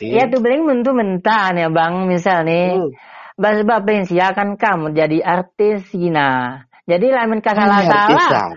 ya 0.00 0.24
tuh 0.32 0.40
beling 0.40 0.64
mentu 0.64 0.96
mentah 0.96 1.52
ya 1.52 1.68
bang 1.68 2.08
misal 2.08 2.48
nih 2.48 2.80
hmm. 2.80 2.96
Sebab 3.40 3.88
pensia 3.88 4.36
kan 4.36 4.60
kamu 4.60 4.92
jadi 4.92 5.24
artis 5.24 5.88
Gina. 5.96 6.60
Jadi 6.90 7.06
lamun 7.14 7.38
kasalah-salah. 7.38 8.50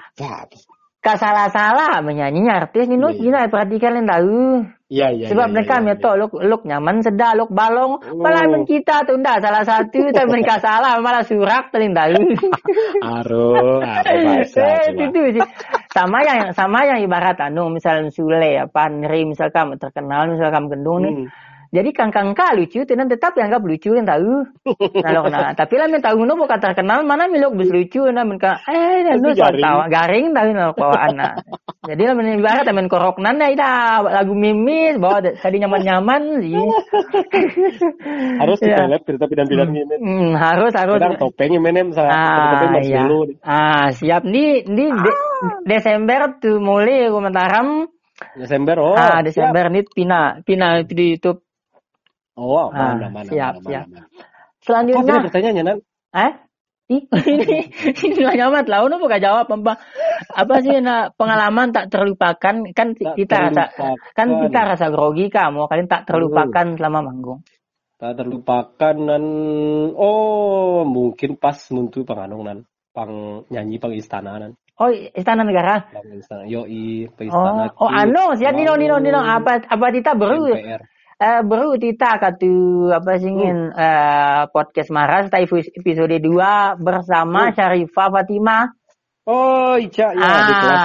Kasalah-salah 1.04 2.00
menyanyinya 2.00 2.64
artis 2.64 2.88
ini 2.88 2.96
yeah. 3.20 3.52
perhatikan 3.52 4.00
yang 4.00 4.08
tahu. 4.08 4.64
Iya 4.88 5.08
iya. 5.12 5.28
Sebab 5.28 5.52
yeah, 5.52 5.54
mereka 5.54 5.76
yeah, 5.84 6.00
yeah. 6.00 6.16
luk 6.16 6.32
luk 6.32 6.64
nyaman 6.64 7.04
sedar 7.04 7.36
luk 7.36 7.52
balong. 7.52 8.00
Oh. 8.00 8.24
Malah 8.24 8.64
kita 8.64 9.04
tuh 9.04 9.20
ndak 9.20 9.44
salah 9.44 9.68
satu 9.68 10.00
tapi 10.16 10.28
mereka 10.32 10.64
salah 10.64 10.96
malah 11.04 11.28
surak 11.28 11.76
teling 11.76 11.92
tahu. 11.92 12.24
Aro, 13.04 13.84
eh, 13.84 14.48
itu 14.96 15.22
sih. 15.36 15.44
Sama 15.92 16.24
yang 16.24 16.56
sama 16.56 16.88
yang 16.88 17.04
ibarat 17.04 17.36
anu 17.42 17.68
misalnya 17.68 18.08
Sule 18.08 18.56
apa 18.64 18.88
Nri 18.88 19.28
misal 19.28 19.52
kamu 19.52 19.76
terkenal 19.76 20.32
misal 20.32 20.56
kamu 20.56 20.72
gendung 20.72 21.04
nih. 21.04 21.28
Jadi 21.74 21.90
kangkang 21.90 22.38
ka 22.38 22.54
lucu, 22.54 22.86
tenan 22.86 23.10
tetap 23.10 23.34
yang 23.34 23.50
gak 23.50 23.66
lucu 23.66 23.98
yang 23.98 24.06
tahu. 24.06 24.46
Nah, 25.02 25.26
nah, 25.26 25.52
tapi 25.58 25.82
lah 25.82 25.90
tahu 25.90 26.22
nu 26.22 26.38
bukan 26.38 26.62
terkenal 26.62 27.02
mana 27.02 27.26
milok 27.26 27.58
bis 27.58 27.74
lucu 27.74 28.06
nah 28.14 28.22
men 28.22 28.38
eh 28.38 29.18
nu 29.18 29.34
tahu 29.34 29.78
garing 29.90 30.38
tahu 30.38 30.50
nah 30.54 30.70
bawaan 30.78 31.18
nah. 31.18 31.34
Jadi 31.82 32.02
lah 32.06 32.14
men 32.14 32.38
ibarat 32.38 32.70
men 32.70 32.86
korok 32.86 33.18
nana 33.18 33.50
ida 33.50 34.06
lagu 34.06 34.38
mimis 34.38 35.02
bawa 35.02 35.26
tadi 35.26 35.58
nyaman-nyaman 35.66 36.46
sih. 36.46 36.54
harus 38.46 38.58
kita 38.62 38.86
lihat 38.94 39.02
cerita 39.10 39.26
pidan-pidan 39.26 39.74
ini. 39.74 39.96
Hmm, 39.98 40.32
harus 40.38 40.78
harus. 40.78 41.02
Kadang 41.02 41.18
topeng 41.18 41.58
menem 41.58 41.90
misalnya 41.90 42.14
ah, 42.14 42.50
topeng 42.54 42.86
iya. 42.86 43.02
Ah, 43.42 43.90
siap 43.90 44.22
nih 44.30 44.62
di 44.62 44.86
de 44.94 45.12
Desember 45.66 46.38
tuh 46.38 46.62
mulai 46.62 47.10
komentaram 47.10 47.90
Desember 48.38 48.76
oh. 48.80 48.96
Ah, 48.96 49.20
Desember 49.26 49.68
nih 49.74 49.84
pina 49.90 50.40
pina 50.46 50.82
di 50.86 51.18
YouTube 51.18 51.43
Oh, 52.34 52.74
nah, 52.74 52.98
mana, 52.98 53.08
mana, 53.14 53.30
siap, 53.30 53.54
mana, 53.62 53.68
siap. 53.70 53.86
Mana, 53.90 54.06
Selanjutnya. 54.64 55.16
Oh, 55.20 55.26
pertanyaannya, 55.30 55.64
Nan? 55.64 55.78
Eh? 56.14 56.34
ini 56.92 57.58
ini 58.06 58.22
nyamat 58.22 58.68
lah, 58.68 58.84
udah 58.84 59.00
bukan 59.00 59.20
jawab 59.24 59.48
apa 59.48 59.80
apa 60.36 60.56
sih 60.60 60.78
nah, 60.84 61.10
pengalaman 61.16 61.72
tak 61.72 61.88
terlupakan 61.88 62.56
kan 62.76 62.88
tak 62.96 63.16
kita 63.16 63.38
terlupakan. 63.56 63.96
rasa 63.96 64.12
kan 64.12 64.28
kita 64.44 64.60
rasa 64.68 64.86
grogi 64.92 65.26
kamu 65.32 65.64
kalian 65.72 65.88
tak 65.88 66.04
terlupakan 66.04 66.66
selama 66.76 67.00
manggung 67.08 67.40
tak 67.96 68.20
terlupakan 68.20 68.96
dan 69.00 69.24
oh 69.96 70.84
mungkin 70.84 71.40
pas 71.40 71.56
muntu 71.72 72.04
panganong 72.04 72.42
nan 72.44 72.58
pang 72.92 73.44
nyanyi 73.48 73.80
pang 73.80 73.94
istana 73.96 74.38
nan 74.40 74.54
Oh, 74.74 74.90
istana 74.90 75.46
negara. 75.46 75.86
Pang 75.86 76.18
istana. 76.18 76.50
Yo 76.50 76.66
i, 76.66 77.06
istana. 77.06 77.70
Oh, 77.78 77.86
oh 77.86 77.90
anu, 77.94 78.34
siapa 78.34 78.58
nino 78.58 78.74
nino 78.74 78.98
nino 78.98 79.22
apa 79.22 79.62
apa 79.70 79.86
kita 79.94 80.18
baru 80.18 80.50
Uh, 81.14 81.46
bro, 81.46 81.78
kita 81.78 82.18
katu 82.18 82.90
apa 82.90 83.22
sih 83.22 83.30
ingin 83.30 83.70
hmm. 83.70 83.78
uh, 83.78 84.42
podcast 84.50 84.90
Maras 84.90 85.30
episode 85.30 86.18
2 86.18 86.82
bersama 86.82 87.50
hmm. 87.50 87.54
Syarifah 87.54 88.10
Fatimah. 88.10 88.66
Oh, 89.24 89.80
Ica 89.80 90.12
ya 90.12 90.20
ah, 90.20 90.42
di 90.44 90.54
kelas. 90.60 90.84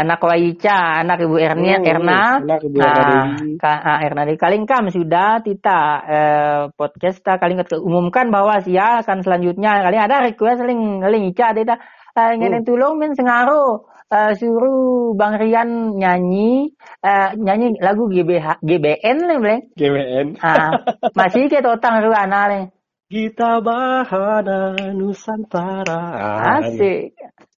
anak 0.00 0.20
wa 0.24 0.36
Ica, 0.40 0.78
anak 1.04 1.18
Ibu 1.28 1.36
Ernia, 1.36 1.76
hmm, 1.76 1.84
Erna. 1.84 2.20
Anak 2.40 2.60
Ibu 2.64 2.78
nah, 2.80 3.36
Ka, 3.60 3.72
uh, 3.84 3.98
Erna 4.00 4.22
di 4.24 4.40
Kalingkam 4.40 4.88
sudah 4.88 5.44
kita 5.44 5.80
uh, 6.08 6.60
podcast 6.72 7.20
kita 7.20 7.36
kali 7.36 7.52
umumkan 7.84 8.32
bahwa 8.32 8.64
sia 8.64 9.04
akan 9.04 9.20
selanjutnya 9.20 9.84
kali 9.84 9.98
ada 10.00 10.24
request 10.24 10.64
ling 10.64 11.04
ling 11.04 11.28
Ica 11.28 11.52
kita 11.52 11.76
uh, 12.16 12.32
ngene 12.38 12.64
hmm. 12.64 12.66
tulung 12.70 12.96
men 12.96 13.12
sengaruh 13.12 13.84
uh, 14.12 14.32
suruh 14.36 15.14
Bang 15.16 15.38
Rian 15.40 15.96
nyanyi 15.96 16.74
uh, 17.02 17.30
nyanyi 17.34 17.78
lagu 17.80 18.06
GBH 18.10 18.60
GBN 18.62 19.16
nih 19.26 19.38
boleh 19.38 19.60
GBN 19.74 20.26
ah 20.42 20.82
masih 21.18 21.50
ke 21.50 21.62
totang 21.62 22.02
ruana 22.02 22.50
nih 22.50 22.64
kita 23.06 23.62
bahana 23.62 24.74
Nusantara. 24.90 26.02
Asik. 26.58 27.14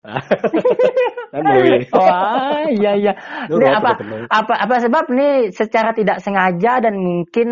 Wah, 1.95 2.63
iya 2.67 2.91
iya. 2.99 3.13
Ini 3.47 3.67
apa 3.71 3.95
apa 4.27 4.53
apa 4.55 4.75
sebab 4.79 5.07
nih 5.12 5.51
secara 5.55 5.95
tidak 5.95 6.19
sengaja 6.23 6.83
dan 6.83 6.99
mungkin 6.99 7.47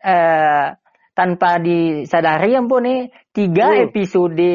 eh, 0.00 0.72
tanpa 1.16 1.60
disadari 1.60 2.56
ampun 2.56 2.84
nih 2.84 3.00
tiga 3.32 3.72
hmm. 3.72 3.92
episode 3.92 4.52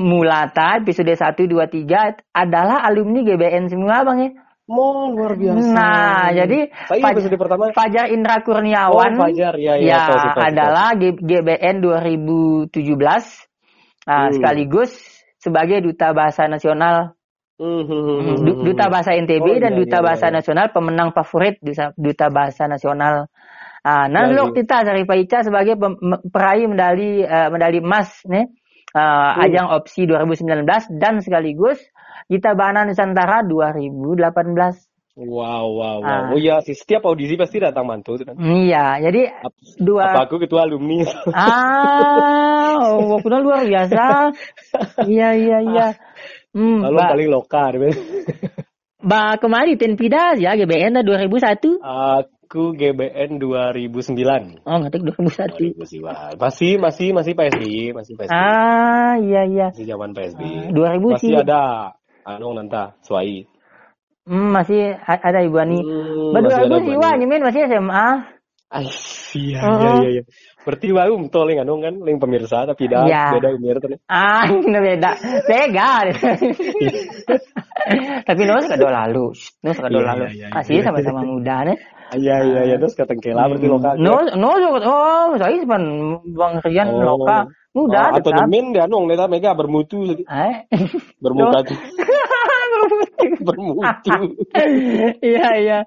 Mulata 0.00 0.80
episode 0.80 1.12
1, 1.12 1.52
2, 1.52 1.84
3 1.84 2.32
adalah 2.32 2.80
alumni 2.88 3.20
GBN 3.20 3.68
semua 3.68 4.00
Bang 4.08 4.24
ya. 4.24 4.30
Oh, 4.72 5.10
luar 5.12 5.36
biasa. 5.36 5.68
Nah, 5.74 6.32
jadi 6.32 6.70
Saya 6.88 7.12
episode 7.12 7.36
pertama. 7.36 7.74
Fajar 7.76 8.08
Indra 8.08 8.40
Kurniawan 8.40 9.20
oh, 9.20 9.28
Fajar, 9.28 9.54
ya, 9.60 9.74
ya, 9.76 9.84
ya 9.84 10.00
tahu, 10.06 10.16
tahu, 10.16 10.30
tahu, 10.32 10.42
adalah 10.48 10.88
GBN 10.96 11.74
2017 11.82 12.72
nah, 14.08 14.30
hmm. 14.30 14.32
sekaligus 14.38 14.92
sebagai 15.36 15.84
duta 15.84 16.14
bahasa 16.16 16.48
nasional. 16.48 17.18
Hmm, 17.60 17.84
hmm, 17.84 18.64
duta 18.64 18.88
bahasa 18.88 19.12
NTB 19.14 19.44
oh, 19.44 19.60
dan 19.60 19.76
iya, 19.76 19.80
duta 19.84 19.98
iya, 20.00 20.06
bahasa 20.08 20.26
iya. 20.32 20.34
nasional 20.40 20.66
pemenang 20.72 21.10
favorit 21.12 21.60
duta 21.94 22.26
bahasa 22.32 22.64
nasional. 22.64 23.28
Ah, 23.82 24.06
nah, 24.06 24.30
Ya, 24.30 24.38
Lok 24.40 24.54
Tita 24.54 24.86
Sarifah 24.86 25.18
Ica 25.18 25.38
sebagai 25.42 25.74
pem- 25.74 25.98
me- 25.98 26.22
peraih 26.30 26.70
medali 26.70 27.26
eh, 27.26 27.48
medali 27.50 27.82
emas 27.82 28.22
nih 28.30 28.46
eh, 28.92 29.00
Hmm. 29.00 29.42
ajang 29.48 29.66
opsi 29.72 30.04
2019 30.04 30.92
dan 31.00 31.20
sekaligus 31.24 31.80
Gita 32.28 32.52
Bana 32.54 32.84
Nusantara 32.86 33.42
2018. 33.44 34.88
Wow, 35.12 35.76
wow, 35.76 35.96
wow. 36.00 36.08
Ah. 36.08 36.32
Oh 36.32 36.40
iya 36.40 36.64
sih, 36.64 36.72
setiap 36.72 37.04
audisi 37.04 37.36
pasti 37.36 37.60
datang 37.60 37.84
mantu 37.84 38.16
kan. 38.24 38.32
Iya, 38.40 38.96
jadi 39.04 39.28
Ap- 39.44 39.60
dua 39.76 40.08
Apa 40.08 40.24
aku 40.24 40.40
ketua 40.40 40.64
alumni? 40.64 41.04
Ah, 41.36 42.80
oh, 42.96 43.20
Wakuna 43.20 43.44
luar 43.44 43.68
biasa. 43.68 44.32
Iya, 45.04 45.36
iya, 45.36 45.58
iya. 45.68 45.88
Hmm, 46.56 46.80
Lalu 46.80 46.96
Mbak, 46.96 47.10
paling 47.12 47.28
lokal. 47.28 47.72
Mbak 49.02 49.32
kemarin 49.42 49.76
Tenpidas 49.76 50.36
ya 50.40 50.56
GBN 50.56 51.04
2001. 51.04 51.82
Aku 52.52 52.76
GBN 52.76 53.40
2009. 53.40 54.60
Oh, 54.68 54.76
ngetik 54.76 55.00
2001. 55.08 55.72
2009. 55.72 56.36
Masih, 56.36 56.76
masih, 56.76 57.08
masih 57.16 57.32
PSBY, 57.32 57.96
masih 57.96 58.12
PSBY. 58.12 58.28
Ah, 58.28 59.16
iya, 59.24 59.48
iya. 59.48 59.66
Masih 59.72 59.88
zaman 59.88 60.12
PSBY. 60.12 60.68
Ah, 60.68 61.00
2000 61.00 61.16
masih 61.16 61.32
sih. 61.32 61.40
ada 61.40 61.62
anu 62.28 62.52
nanta 62.52 62.92
Suai. 63.00 63.48
Hmm, 64.28 64.52
masih 64.52 65.00
ada 65.00 65.40
Ibu 65.40 65.56
Ani. 65.64 65.80
Hmm, 65.80 66.36
Mbak 66.36 66.40
masih 66.44 66.60
ada 66.60 66.68
2000 66.68 66.84
sih, 66.84 66.92
Bani. 66.92 67.00
wah, 67.00 67.14
nyemin 67.16 67.40
masih 67.40 67.60
SMA. 67.72 68.08
Iya, 68.72 69.60
Oh. 69.60 69.76
iya, 69.76 69.92
iya, 70.00 70.08
iya. 70.08 70.22
Berarti 70.64 70.86
baru 70.88 71.12
umto 71.20 71.44
ling 71.44 71.60
anu 71.60 71.76
kan, 71.84 71.94
ling 72.00 72.16
pemirsa 72.16 72.64
tapi 72.64 72.88
dah 72.88 73.04
Iya. 73.04 73.36
beda 73.36 73.48
umur 73.52 73.76
tuh. 73.84 74.00
Ah, 74.08 74.48
ini 74.48 74.78
beda. 74.80 75.10
Bega. 75.44 75.90
Tapi 78.22 78.42
Nus 78.46 78.64
kado 78.70 78.86
lalu. 78.88 79.26
Nus 79.60 79.76
kado 79.76 79.98
Iya, 79.98 80.06
lalu. 80.08 80.24
iya, 80.32 80.46
iya, 80.48 80.48
Masih 80.54 80.74
iya. 80.78 80.84
sama-sama 80.86 81.20
muda 81.20 81.56
nih. 81.68 81.76
Iya, 82.12 82.36
iya, 82.44 82.60
iya, 82.68 82.76
terus 82.78 82.94
kata 82.94 83.12
kela 83.18 83.48
berarti 83.48 83.66
lokal. 83.68 83.94
Nus, 83.98 84.28
Nus, 84.36 84.60
oh, 84.84 85.32
saya 85.36 85.56
sepan 85.58 85.82
Bang 86.32 86.54
Rian 86.62 86.88
Oh. 86.92 87.18
loka. 87.18 87.48
Muda 87.72 88.12
Oh, 88.12 88.16
atau 88.20 88.30
nyemin 88.36 88.76
dia 88.76 88.84
anu 88.84 89.08
neta 89.08 89.24
mega 89.32 89.56
bermutu. 89.56 90.04
Eh. 90.12 90.54
Bermuka 91.20 91.64
tuh. 91.64 91.76
bermutu. 93.46 94.10
Iya, 95.22 95.48
iya. 95.58 95.78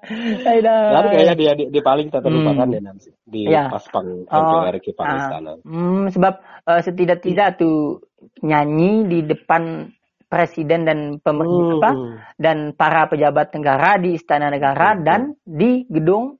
Lalu 0.92 1.06
kayaknya 1.12 1.34
dia, 1.36 1.52
dia, 1.56 1.66
dia 1.70 1.82
paling 1.84 2.08
tak 2.10 2.24
terlupakan 2.24 2.66
Hmm. 2.66 2.82
nanti 2.82 3.10
di 3.24 3.46
Iya. 3.48 3.70
pas 3.70 3.84
pang 3.90 4.08
Oh, 4.26 4.62
MPR 4.62 4.76
ke 4.80 4.90
pang 4.96 5.08
ah. 5.08 5.56
Hmm, 5.62 6.08
sebab 6.10 6.34
eh, 6.66 6.80
setidak-tidak 6.82 7.60
tuh 7.60 8.02
nyanyi 8.42 9.06
di 9.06 9.18
depan 9.24 9.92
presiden 10.26 10.82
dan 10.82 10.98
pemerintah 11.22 11.78
apa 11.78 11.90
Hmm. 11.94 12.14
dan 12.40 12.56
para 12.74 13.06
pejabat 13.06 13.54
negara 13.54 14.00
di 14.02 14.18
istana 14.18 14.50
negara 14.50 14.98
Hmm. 14.98 15.02
dan 15.06 15.20
di 15.46 15.86
gedung 15.86 16.38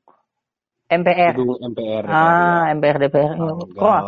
MPR. 0.86 1.34
Gedung 1.34 1.58
MPR. 1.62 2.04
Ah, 2.06 2.70
MPR 2.70 2.96
DPR. 3.02 3.34
Kok? 3.74 4.00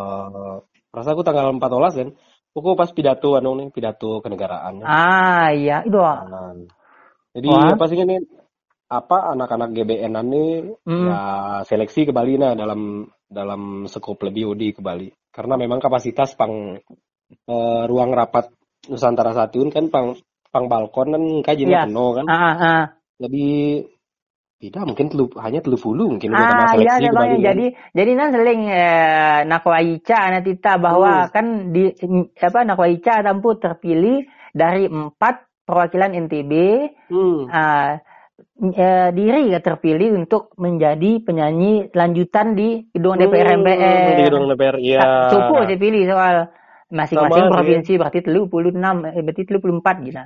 Rasa 0.94 1.09
aku 1.14 1.22
tanggal 1.27 1.51
14 1.55 1.94
kan. 1.94 2.11
Aku 2.59 2.74
pas 2.74 2.90
pidato 2.90 3.38
anu 3.38 3.55
nih, 3.55 3.70
pidato 3.70 4.18
kenegaraan. 4.18 4.83
Ah, 4.83 5.55
iya, 5.55 5.87
itu. 5.87 5.94
Nah, 5.94 6.59
Jadi 7.36 7.48
Wah. 7.48 7.76
apa 7.76 7.84
sih 7.88 7.98
ini 7.98 8.16
apa 8.88 9.36
anak-anak 9.36 9.76
GBN 9.76 10.16
ini 10.24 10.44
Hmm. 10.88 11.06
ya 11.12 11.20
seleksi 11.68 12.08
ke 12.08 12.12
Bali 12.16 12.40
nah 12.40 12.56
dalam 12.56 13.04
dalam 13.28 13.84
skop 13.84 14.16
lebih 14.24 14.56
UDI 14.56 14.72
ke 14.72 14.80
Bali 14.80 15.12
karena 15.28 15.60
memang 15.60 15.76
kapasitas 15.76 16.32
pang 16.32 16.80
eh, 17.28 17.82
ruang 17.84 18.10
rapat 18.16 18.48
Nusantara 18.88 19.36
satu 19.36 19.60
kan 19.68 19.92
pang 19.92 20.16
pang 20.48 20.64
balkon 20.72 21.12
kan 21.12 21.24
kajian 21.44 21.68
Iya. 21.68 21.84
penuh 21.84 22.10
kan 22.16 22.24
Ah, 22.32 22.56
ah. 22.56 22.84
jadi 23.20 23.48
tidak 24.58 24.82
mungkin 24.90 25.06
telu, 25.12 25.30
hanya 25.38 25.60
telu 25.62 25.76
puluh 25.78 26.08
mungkin 26.10 26.34
Ah, 26.34 26.40
iya, 26.40 26.66
seleksi 26.72 27.02
ada 27.04 27.10
ke 27.12 27.14
Bali 27.14 27.28
kan. 27.36 27.44
Jadi, 27.46 27.66
jadi 27.94 28.10
nan 28.16 28.28
seling 28.34 28.62
eh, 28.66 29.38
nakwaica 29.46 30.16
anak 30.18 30.42
tita 30.48 30.72
bahwa 30.80 31.28
Hmm. 31.28 31.30
kan 31.30 31.46
di 31.76 31.92
apa 32.40 32.60
nakwaica 32.64 33.20
tampu 33.20 33.54
terpilih 33.60 34.24
dari 34.56 34.88
empat 34.88 35.47
perwakilan 35.68 36.16
NTB 36.16 36.52
Hmm. 37.12 37.44
ah, 37.52 38.00
eh, 38.74 39.09
diri 39.12 39.52
ya 39.52 39.61
terpilih 39.61 40.16
untuk 40.16 40.57
menjadi 40.57 41.20
penyanyi 41.20 41.92
lanjutan 41.92 42.57
di 42.57 42.88
gedung 42.88 43.20
DPR 43.20 43.52
Hmm, 43.52 43.61
MPR. 43.61 44.09
di 44.09 44.22
gedung 44.24 44.44
DPR 44.48 44.76
iya 44.81 45.28
Cukup 45.28 45.68
saya 45.68 45.76
pilih 45.76 46.02
soal 46.09 46.37
masing-masing 46.88 47.52
provinsi 47.52 47.92
berarti 48.00 48.24
telu 48.24 48.48
puluh 48.48 48.72
enam, 48.72 49.04
eh, 49.04 49.20
berarti 49.20 49.44
telu 49.44 49.61
puluh 49.61 49.85
empat 49.85 49.96
gitu. 50.00 50.16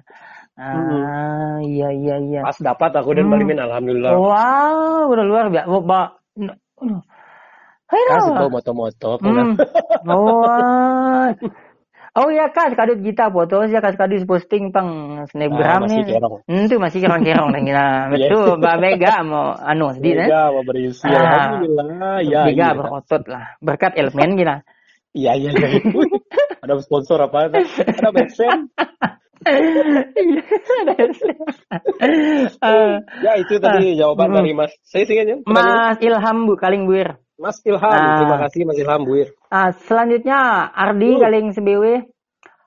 Ah, 0.53 1.59
iya 1.65 1.89
iya 1.91 2.21
iya. 2.21 2.41
pas 2.45 2.55
dapat 2.61 2.93
aku 2.95 3.19
dan 3.19 3.27
Hmm. 3.27 3.35
Balimin 3.35 3.59
alhamdulillah 3.59 4.13
Wow, 4.15 5.11
udah 5.11 5.25
luar 5.27 5.45
biasa. 5.51 5.67
Ba, 5.83 6.03
kasih 7.93 8.33
tahu 8.37 8.49
moto-moto 8.53 9.11
Hmm. 9.21 9.57
Oh 12.13 12.29
iya 12.29 12.53
kak, 12.53 12.77
kadut 12.77 13.01
kita 13.01 13.33
foto 13.33 13.65
sih 13.65 13.73
kak 13.73 13.97
kadut 13.97 14.29
posting 14.29 14.69
pang 14.69 15.17
snapgram 15.33 15.65
Ah, 15.65 15.89
masih 15.89 16.05
nih. 16.05 16.21
Hmm, 16.45 16.69
itu 16.69 16.77
masih 16.77 16.99
kerong-kerong 17.01 17.49
nih 17.57 17.63
kita. 17.73 17.87
Betul, 18.13 18.49
Mbak 18.61 18.77
Mega 18.85 19.13
mau 19.25 19.57
anu 19.57 19.97
sedih 19.97 20.21
nih. 20.21 20.29
Mega 20.29 20.43
mau 20.53 20.61
berisi 20.61 21.09
Ah. 21.09 21.17
alhamdulillah 21.17 22.17
ya 22.21 22.41
Mega 22.45 22.69
iya. 22.69 22.77
berotot 22.77 23.23
lah. 23.25 23.45
Berkat 23.65 23.97
elemen 23.97 24.37
kita. 24.37 24.57
Iya 25.17 25.33
iya 25.41 25.51
iya. 25.57 25.69
ada 26.61 26.77
sponsor 26.85 27.17
apa? 27.25 27.49
Ada 27.49 28.09
Maxen. 28.13 28.69
Iya, 29.43 30.43
ada 30.85 30.93
Eh, 32.61 32.93
Ya 33.25 33.33
itu 33.41 33.57
tadi 33.57 33.97
jawaban 33.97 34.31
Hmm. 34.31 34.37
dari 34.45 34.53
Mas. 34.53 34.73
Saya 34.85 35.09
sih. 35.09 35.17
Mas 35.49 35.97
Ilham 36.05 36.45
Bu 36.45 36.61
Kalingbuir. 36.61 37.22
Mas 37.43 37.59
Ilham. 37.67 37.83
Ah. 37.91 38.23
Terima 38.23 38.39
kasih 38.47 38.61
Mas 38.63 38.79
Ilham 38.79 39.03
Buir. 39.03 39.35
Ah, 39.51 39.75
selanjutnya 39.75 40.39
Ardi 40.71 41.19
Hmm. 41.19 41.21
Kaling 41.21 41.47
SBW. 41.51 41.85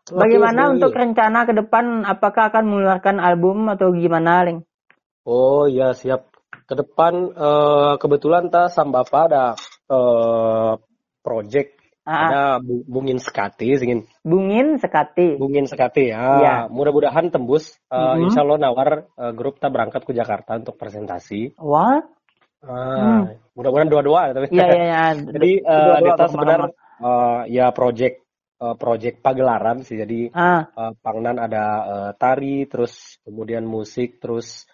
Bagaimana 0.06 0.70
untuk 0.70 0.92
rencana 0.94 1.48
ke 1.48 1.56
depan? 1.56 2.04
Apakah 2.04 2.52
akan 2.54 2.64
mengeluarkan 2.68 3.18
album 3.18 3.66
atau 3.72 3.90
gimana, 3.90 4.44
Ling? 4.46 4.60
Oh 5.26 5.66
ya 5.66 5.96
siap. 5.96 6.30
Ke 6.68 6.76
depan 6.76 7.32
eh, 7.32 7.94
kebetulan 7.98 8.52
ta 8.52 8.68
sama 8.68 9.02
Bapak 9.02 9.22
ada 9.32 9.46
eh, 9.88 10.74
project 11.24 11.72
Ah, 12.06 12.30
ada 12.30 12.44
Bu- 12.62 12.86
bungin 12.86 13.18
sekati 13.18 13.82
singin 13.82 14.06
Bungin 14.22 14.78
Sekati. 14.78 15.42
bungin 15.42 15.66
sekati 15.66 16.14
ya. 16.14 16.22
Iya. 16.38 16.56
Mudah-mudahan 16.70 17.34
tembus. 17.34 17.82
Eh, 17.90 17.98
Mhm. 17.98 18.30
Insya 18.30 18.46
Allah 18.46 18.62
nawar 18.62 18.90
eh, 19.10 19.34
grup 19.34 19.58
kita 19.58 19.74
berangkat 19.74 20.06
ke 20.06 20.14
Jakarta 20.14 20.54
untuk 20.54 20.78
presentasi. 20.78 21.58
Wah, 21.58 22.06
Ah, 22.66 23.22
mudah-mudahan 23.54 23.90
dua-dua 23.90 24.22
tapi. 24.34 24.48
Hmm. 24.50 24.58
iya 24.58 24.66
iya 24.68 24.84
iya. 24.86 25.04
Jadi 25.36 25.52
eh, 25.62 25.64
Dua-dua 25.64 25.98
Deta 26.02 26.26
berkembang. 26.26 26.32
sebenarnya 26.34 26.70
eh, 27.00 27.40
ya 27.54 27.66
project 27.72 28.16
eh, 28.62 28.76
project 28.76 29.16
pagelaran 29.22 29.78
sih. 29.86 29.96
Jadi 30.02 30.20
Ah, 30.34 30.66
eh, 30.66 30.92
Pangnan 31.00 31.38
ada 31.38 31.66
eh, 31.86 32.12
tari, 32.18 32.66
terus 32.66 33.22
kemudian 33.22 33.64
musik, 33.64 34.18
terus 34.18 34.66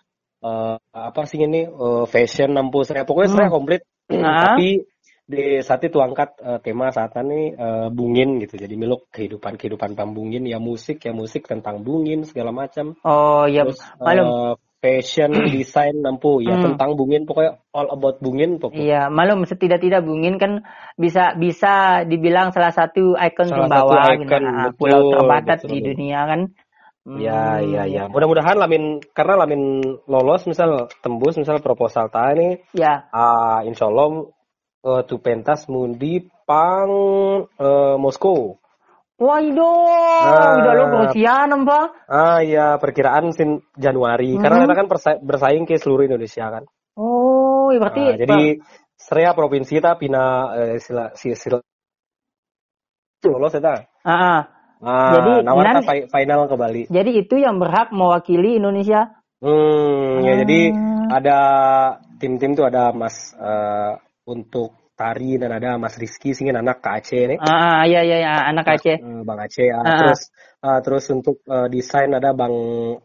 eh, 0.41 0.75
apa 0.95 1.21
sih 1.27 1.43
ini 1.43 1.67
eh, 1.67 2.03
fashion 2.07 2.55
nampu 2.55 2.81
saya 2.87 3.03
pokoknya 3.03 3.29
Hmm. 3.31 3.37
saya 3.43 3.49
komplit. 3.51 3.81
Ah. 4.11 4.55
Tapi 4.55 4.83
di 5.31 5.63
saat 5.63 5.79
itu 5.87 5.95
angkat 6.03 6.35
eh, 6.43 6.59
tema 6.59 6.91
saat 6.91 7.15
ini 7.19 7.55
eh, 7.55 7.87
bungin 7.91 8.39
gitu. 8.43 8.59
Jadi 8.59 8.75
meluk 8.75 9.07
kehidupan 9.11 9.55
kehidupan 9.55 9.95
pambungin 9.95 10.43
ya 10.43 10.59
musik 10.59 10.99
ya 11.03 11.15
musik 11.15 11.47
tentang 11.47 11.83
bungin 11.83 12.23
segala 12.27 12.51
macam. 12.51 12.95
oh 13.03 13.47
iya, 13.47 13.63
Terus 13.63 13.79
malum. 13.99 14.27
eh, 14.27 14.53
fashion 14.81 15.31
desain 15.53 15.95
nampu 16.01 16.41
ya 16.41 16.57
Hmm. 16.57 16.75
tentang 16.75 16.97
bungin 16.97 17.29
pokoknya 17.29 17.61
all 17.71 17.87
about 17.93 18.17
bungin 18.19 18.57
pokoknya. 18.57 18.81
Iya, 18.81 19.01
malum 19.13 19.45
setidak-tidak 19.45 20.01
Bungin 20.03 20.41
kan 20.41 20.65
bisa 20.97 21.37
bisa 21.37 22.01
dibilang 22.09 22.49
salah 22.51 22.73
satu 22.73 23.13
ikon 23.15 23.47
Salah 23.47 23.69
pembawa 23.69 24.09
satu 24.09 24.17
gitu. 24.17 24.21
ikon, 24.25 24.43
Ah, 24.43 24.67
betul, 24.67 24.75
pulau 24.75 25.01
terbatas 25.13 25.59
betul. 25.63 25.69
di 25.71 25.79
dunia 25.85 26.19
kan. 26.27 26.41
Ya, 27.11 27.59
Hmm, 27.59 27.65
ya, 27.65 27.83
ya. 27.89 28.03
Mudah-mudahan 28.07 28.55
Lamin 28.61 29.01
karena 29.11 29.43
Lamin 29.43 29.83
lolos 30.05 30.45
misal 30.47 30.87
tembus 31.03 31.35
misal 31.35 31.57
proposal 31.59 32.07
ta 32.13 32.31
ini 32.31 32.61
Ya, 32.71 33.09
ah 33.11 33.65
insya 33.67 33.89
Allah 33.89 34.29
eh, 34.85 35.01
tu 35.09 35.17
pentas 35.19 35.65
mundi 35.67 36.23
pang 36.47 36.91
eh, 37.57 37.95
Moskow. 37.99 38.60
Itu, 39.21 39.69
Ah. 40.25 40.57
udah 40.57 40.73
lo 40.73 40.85
Rusia 41.05 41.45
nampak. 41.45 41.93
Ah 42.09 42.41
ya 42.41 42.75
perkiraan 42.75 43.29
sin 43.29 43.61
Januari 43.73 44.33
Hmm. 44.33 44.41
karena 44.41 44.65
kita 44.65 44.73
kan 44.75 44.87
bersaing 45.21 45.63
ke 45.63 45.77
seluruh 45.77 46.09
Indonesia 46.09 46.49
kan. 46.49 46.65
Oh, 46.93 47.69
iya, 47.69 47.77
berarti 47.77 48.03
Ah, 48.03 48.17
jadi 48.17 48.41
Seria 48.97 49.33
provinsi 49.33 49.77
kita 49.77 49.97
pina 49.97 50.49
eh, 50.53 50.77
sila 50.77 51.13
si 51.13 51.33
sila 51.33 51.57
lolos 53.23 53.53
eta. 53.53 53.85
Ah, 54.01 54.09
ah. 54.09 54.41
Ah, 54.81 55.13
Jadi, 55.13 55.45
nawar 55.45 55.61
nan- 55.63 55.75
ta 55.77 55.81
fi- 55.85 56.09
final 56.09 56.49
ke 56.49 56.55
Bali. 56.55 56.83
jadi 56.89 57.11
itu 57.15 57.37
yang 57.37 57.57
berhak 57.57 57.89
mewakili 57.91 58.57
Indonesia. 58.57 59.13
Hmm, 59.37 60.21
ya 60.21 60.33
Ah. 60.33 60.37
jadi 60.41 60.59
ada 61.11 61.39
tim-tim 62.17 62.53
tuh 62.53 62.65
ada 62.65 62.89
Mas 62.89 63.13
eh, 63.33 63.93
untuk 64.23 64.73
Lestari 65.01 65.41
dan 65.41 65.49
ada 65.57 65.81
Mas 65.81 65.97
Rizky 65.97 66.37
singin 66.37 66.53
anak 66.53 66.85
Kak 66.85 67.01
Aceh 67.01 67.25
nih. 67.25 67.37
Ah, 67.41 67.81
iya 67.89 68.05
iya 68.05 68.17
ya, 68.21 68.33
anak 68.53 68.69
Aceh. 68.77 69.01
Eh, 69.01 69.21
Bang 69.25 69.41
Aceh. 69.41 69.65
ah. 69.73 69.81
Ah. 69.81 69.97
Terus 69.97 70.19
ah, 70.61 70.79
terus 70.85 71.05
untuk 71.09 71.41
eh, 71.49 71.67
desain 71.73 72.13
ada 72.13 72.37
Bang 72.37 72.53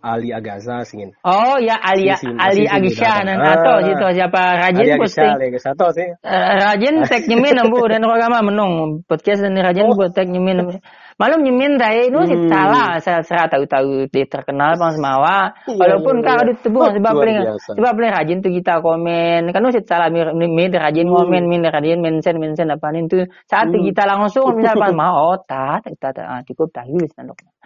Ali 0.05 0.29
Agaza 0.29 0.85
singin. 0.85 1.17
Oh 1.25 1.57
ya 1.57 1.81
Ali 1.81 2.13
Ali 2.13 2.69
Agisha 2.69 3.25
dan 3.25 3.41
Ah. 3.41 3.57
atau 3.57 3.81
situ 3.81 4.05
siapa 4.13 4.61
rajin 4.61 4.85
Ali 4.93 5.01
posting. 5.01 5.33
Ali 5.41 5.49
Agaza 5.49 5.73
tahu 5.73 5.91
sih. 5.97 6.09
Eh, 6.21 6.47
rajin 6.61 6.95
tag 7.09 7.25
nyemin 7.25 7.57
ambu 7.65 7.81
dan 7.89 8.05
ragama 8.05 8.45
menung 8.45 9.01
podcast 9.09 9.41
dan 9.41 9.57
rajin 9.57 9.89
buat 9.97 10.13
tag 10.13 10.29
nyemin. 10.29 10.77
Malum 11.17 11.41
nyemin 11.49 11.81
dai 11.81 12.13
nu. 12.13 12.29
Hmm. 12.29 12.45
salah 12.45 13.01
saya 13.01 13.25
saya 13.25 13.49
tahu-tahu 13.49 14.05
dia 14.13 14.29
terkenal 14.29 14.77
bang 14.77 14.93
semawa. 15.01 15.49
Iya, 15.65 15.73
Walaupun 15.81 16.21
iya, 16.21 16.25
kak 16.29 16.35
iya. 16.37 16.43
ada 16.45 16.53
tebung 16.61 16.89
sebab 16.93 17.13
paling 17.17 17.39
sebab 17.73 17.93
paling 17.97 18.13
rajin 18.13 18.39
tuh 18.45 18.53
kita 18.53 18.73
komen. 18.85 19.41
Kan 19.49 19.61
nu 19.65 19.73
salah 19.73 20.13
mir 20.13 20.29
rajin 20.77 21.09
Hmm. 21.09 21.17
komen 21.17 21.43
mir 21.49 21.73
rajin 21.73 22.05
mention 22.05 22.37
mention 22.37 22.69
apa 22.69 22.93
nih 22.93 23.09
tuh 23.09 23.25
saat 23.49 23.73
Hmm. 23.73 23.81
kita 23.81 24.05
langsung 24.05 24.61
misal 24.61 24.77
pas 24.77 24.93
mau 25.01 25.33
oh 25.33 25.41
tak 25.41 25.89
tak 25.97 26.21
tak, 26.21 26.27
ah, 26.29 26.45
cukup 26.45 26.69
tahu. 26.77 27.01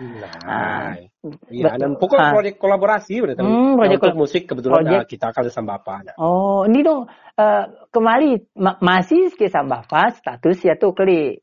Nah, 0.01 0.95
betul. 1.19 1.51
iya, 1.51 1.75
dan 1.75 1.99
pokok 1.99 2.17
Ah. 2.23 2.31
proyek 2.31 2.55
kolaborasi 2.55 3.19
tahu. 3.35 3.51
Hmm, 3.51 3.75
proyek 3.83 3.99
untuk 3.99 4.15
musik 4.15 4.47
kebetulan 4.47 4.87
ah, 4.95 5.03
kita 5.03 5.35
akan 5.35 5.51
sama 5.51 5.83
apa 5.83 6.07
nah. 6.07 6.15
Oh, 6.23 6.71
ini 6.71 6.87
dong 6.87 7.11
eh, 7.35 7.65
kembali 7.91 8.55
ma- 8.63 8.79
masih 8.79 9.35
ke 9.35 9.51
Sambava 9.51 10.07
status 10.15 10.63
ya 10.63 10.79
tuh 10.79 10.95
kali 10.95 11.35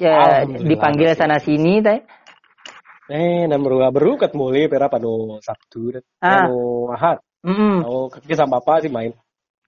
Alhamdulillah, 0.00 0.66
dipanggil 0.66 1.10
sana 1.14 1.38
sini 1.38 1.78
teh. 1.78 2.02
Eh, 3.04 3.44
dan 3.46 3.60
beruga 3.60 3.92
berukat 3.92 4.32
mulai 4.32 4.64
pera 4.66 4.88
pano 4.88 5.38
Sabtu 5.38 5.92
dan 5.92 6.02
Ah. 6.24 6.48
Ahad. 6.96 7.18
Mm 7.44 7.84
Oh, 7.84 8.08
kita 8.08 8.40
sama 8.40 8.64
apa 8.64 8.80
sih 8.80 8.88
main. 8.88 9.12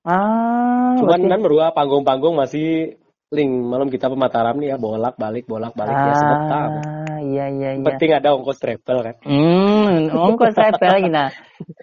Ah, 0.00 0.96
Cuman 0.96 1.28
kan 1.28 1.40
beruga 1.44 1.74
panggung-panggung 1.76 2.32
masih 2.32 2.96
link 3.28 3.50
malam 3.66 3.90
kita 3.90 4.06
pemataram 4.08 4.54
nih 4.56 4.72
ya 4.72 4.76
bolak 4.78 5.18
balik 5.18 5.44
bolak 5.44 5.74
balik 5.76 5.92
ya 5.92 6.14
sebentar. 6.16 6.68
Ah, 6.80 7.18
iya 7.20 7.44
iya 7.52 7.70
iya. 7.76 7.84
Penting 7.84 8.10
ada 8.16 8.32
ongkos 8.32 8.56
travel 8.56 8.98
kan. 9.04 9.14
Hmm, 9.26 10.08
ongkos 10.14 10.54
travel 10.56 10.90
lagi 10.90 11.10
nah. 11.18 11.28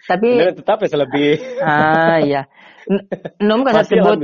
Tapi 0.09 0.27
Dan 0.39 0.55
tetap 0.57 0.81
ya 0.81 0.97
lebih. 0.97 1.31
ah 1.61 2.17
iya. 2.23 2.41
Nom 3.43 3.61
Masih 3.67 4.01
sebut 4.01 4.17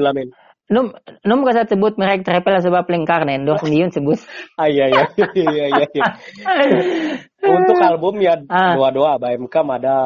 nom 0.70 0.94
nom 1.22 1.42
kasat 1.42 1.66
sebut 1.68 1.98
merek 1.98 2.22
travel 2.22 2.62
sebab 2.62 2.86
lengkar 2.86 3.26
nendo 3.26 3.58
sendiri 3.58 3.90
sebut. 3.96 4.22
Ah 4.54 4.66
iya 4.66 4.86
iya 4.86 5.04
iya 5.34 5.66
iya. 5.68 5.86
iya. 5.90 6.06
Untuk 7.40 7.80
album 7.80 8.20
ya 8.20 8.36
Ah. 8.46 8.76
doa 8.76 8.92
doa 8.92 9.16
BMK 9.16 9.56
ada 9.64 9.98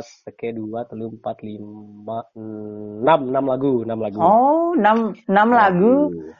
seke 0.00 0.54
dua 0.54 0.86
telu 0.86 1.10
empat 1.10 1.42
lima 1.42 2.22
enam 2.32 3.20
enam 3.28 3.44
lagu 3.44 3.82
enam 3.82 3.98
lagu. 3.98 4.18
Oh, 4.18 4.72
enam 4.72 5.10
enam 5.26 5.48
lagu 5.50 5.94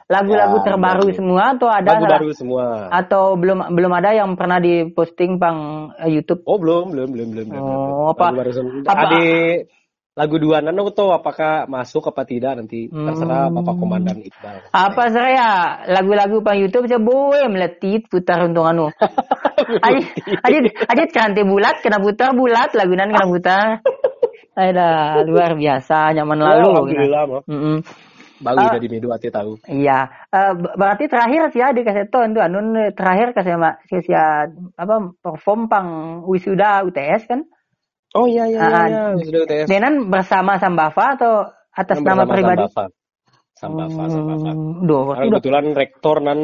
lagu-lagu 0.07 0.57
Ya, 0.57 0.64
terbaru 0.64 1.05
lagu. 1.05 1.17
semua 1.17 1.43
atau 1.53 1.69
ada 1.69 1.90
lagu 1.90 2.05
baru 2.07 2.31
semua. 2.33 2.64
atau 2.88 3.35
belum 3.35 3.73
belum 3.73 3.93
ada 3.93 4.14
yang 4.14 4.31
pernah 4.35 4.62
diposting 4.62 5.37
pang 5.37 5.59
eh, 5.97 6.09
YouTube? 6.09 6.47
Oh 6.47 6.57
belum 6.57 6.95
belum 6.95 7.09
belum 7.11 7.27
belum. 7.35 7.47
Oh, 7.51 7.59
belum. 7.59 8.12
apa- 8.14 8.31
baru 8.33 8.53
semua. 8.55 8.73
apa- 8.85 8.95
Ada 9.11 9.19
lagu 10.14 10.38
dua 10.38 10.62
nano 10.62 10.94
tuh 10.94 11.11
apakah 11.11 11.66
masuk 11.66 12.07
apa 12.07 12.22
tidak 12.22 12.55
nanti 12.55 12.87
Hmm. 12.87 13.11
terserah 13.11 13.50
Bapak 13.50 13.74
Komandan 13.74 14.22
Iqbal. 14.22 14.70
Apa 14.70 15.11
saya 15.11 15.46
lagu-lagu 15.90 16.38
pang 16.38 16.55
YouTube 16.55 16.87
saya 16.87 17.03
boleh 17.03 17.50
meletit 17.50 18.07
putar 18.07 18.46
untuk 18.46 18.62
anu. 18.62 18.87
Ajit 19.87 20.07
ajit 20.40 20.64
ajit 20.87 21.09
kanti 21.11 21.42
bulat 21.42 21.83
kena 21.83 21.98
putar 21.98 22.31
bulat 22.31 22.70
lagunan 22.72 23.11
kena 23.11 23.27
putar. 23.27 23.66
Ada 24.55 24.88
luar 25.27 25.59
biasa 25.59 26.14
nyaman 26.14 26.38
Ya, 26.38 26.44
lalu. 26.46 26.68
Alhamdulillah 26.70 27.22
mah. 27.27 27.42
Mm-mm. 27.50 27.77
Baru 28.38 28.59
Ah. 28.61 28.66
udah 28.70 28.81
di 28.83 28.88
medu 28.90 29.09
ati 29.11 29.29
tahu. 29.31 29.59
Iya, 29.66 30.11
Eh, 30.29 30.53
ber- 30.53 30.74
berarti 30.77 31.07
terakhir 31.07 31.50
sih 31.50 31.59
ada 31.59 31.81
kaseton 31.81 32.35
tuh 32.35 32.42
anun 32.42 32.70
terakhir 32.92 33.35
kasih 33.35 33.57
mak 33.57 33.83
kasih 33.88 34.14
apa 34.74 34.94
perform 35.18 35.66
pang 35.66 35.88
wisuda 36.22 36.83
UTS 36.83 37.27
kan? 37.27 37.42
Oh 38.14 38.27
iya 38.31 38.46
iya 38.46 38.61
Ah, 38.62 38.87
iya, 38.87 39.03
iya. 39.18 39.24
sudah 39.27 39.40
UTS. 39.42 39.66
Denan 39.66 39.94
bersama 40.07 40.55
Sambava 40.62 41.05
atau 41.18 41.33
atas 41.74 41.98
nama 41.98 42.22
bersama 42.22 42.31
pribadi? 42.31 42.62
Sambava. 42.70 42.85
Sambava, 43.59 44.05
Sambava. 44.07 44.50
Hmm, 44.55 44.87
Duh, 44.87 45.03
Karena 45.11 45.27
kebetulan 45.35 45.64
rektor 45.74 46.16
nan 46.22 46.40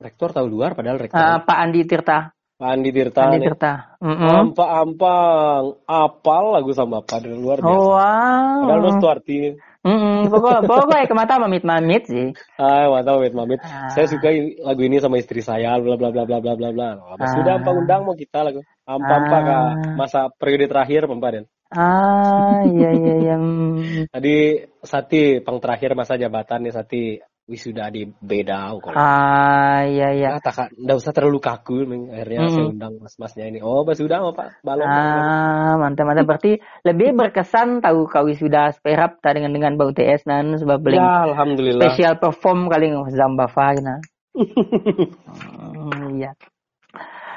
rektor 0.00 0.28
tahu 0.32 0.46
luar 0.48 0.72
padahal 0.72 0.96
rektor. 0.96 1.20
Ah, 1.20 1.44
Pak 1.44 1.58
Andi 1.60 1.84
Tirta. 1.84 2.32
Pak 2.60 2.68
Andi 2.76 2.90
Tirta. 2.92 3.20
Andi. 3.28 3.40
Tirta. 3.44 3.72
Mm-mm. 4.00 4.52
Ampang-ampang 4.52 5.80
apal 5.84 6.44
lagu 6.56 6.72
sama 6.72 7.04
apa 7.04 7.20
dari 7.20 7.36
luar 7.36 7.60
biasa. 7.60 7.72
Oh, 7.76 7.96
Padahal 7.96 8.80
wow. 8.80 8.96
lu 8.96 9.08
arti. 9.08 9.36
Mm-mm. 9.80 10.28
Pokok, 10.28 10.68
pokoknya 10.68 11.08
ke 11.08 11.14
mata 11.16 11.40
mamit-mamit 11.40 12.04
sih. 12.04 12.36
Ah, 12.60 12.92
wait 12.92 13.32
mamit. 13.32 13.64
Ah. 13.64 13.88
Saya 13.96 14.12
suka 14.12 14.28
lagu 14.60 14.84
ini 14.84 15.00
sama 15.00 15.16
istri 15.16 15.40
saya 15.40 15.80
bla 15.80 15.96
bla 15.96 16.12
bla 16.12 16.28
bla 16.28 16.36
bla 16.36 16.52
bla 16.52 16.68
bla. 16.68 16.88
Ah. 17.16 17.28
Sudah 17.32 17.56
ampang 17.56 17.80
undang 17.80 18.04
mau 18.04 18.12
kita 18.12 18.44
lagu. 18.44 18.60
Ampang-ampang 18.90 19.44
Ah. 19.46 19.46
Kak. 19.46 19.94
masa 19.94 20.20
periode 20.34 20.66
terakhir 20.66 21.06
Pampaden. 21.06 21.46
Ah, 21.70 22.66
iya 22.66 22.90
iya 22.90 23.14
iya. 23.22 23.34
Hmm. 23.38 23.78
Tadi 24.14 24.34
Sati 24.82 25.38
pang 25.38 25.62
terakhir 25.62 25.94
masa 25.94 26.18
jabatan 26.18 26.66
nih 26.66 26.74
Sati 26.74 27.02
wisuda 27.46 27.90
di 27.90 28.06
beda 28.06 28.74
kalau. 28.78 28.94
Ah, 28.94 29.82
iya 29.82 30.14
iya. 30.14 30.28
Ya, 30.34 30.42
tak 30.42 30.70
nggak 30.70 30.98
usah 30.98 31.10
terlalu 31.10 31.38
kaku, 31.38 31.82
akhirnya 32.10 32.46
Mm. 32.46 32.50
saya 32.54 32.66
undang 32.70 32.94
mas-masnya 33.02 33.44
ini. 33.50 33.58
Oh, 33.58 33.82
mas 33.82 33.98
sudah 33.98 34.22
mau 34.22 34.30
pak 34.30 34.62
balon. 34.62 34.86
Ah, 34.86 35.74
mantap 35.74 36.06
mantap. 36.06 36.30
Berarti 36.30 36.58
lebih 36.82 37.10
berkesan 37.14 37.82
tahu 37.82 38.06
kau 38.06 38.26
sudah 38.30 38.70
sperap 38.70 39.18
tak 39.18 39.38
dengan 39.38 39.50
dengan 39.50 39.74
bau 39.74 39.90
TS 39.90 40.30
nan 40.30 40.58
sebab 40.58 40.78
beli 40.78 40.98
ya, 40.98 41.26
alhamdulillah. 41.26 41.90
special 41.90 42.22
perform 42.22 42.70
kali 42.70 42.94
Zambava 43.10 43.66
gitu. 43.74 43.94
Hmm, 44.30 46.14
iya. 46.22 46.30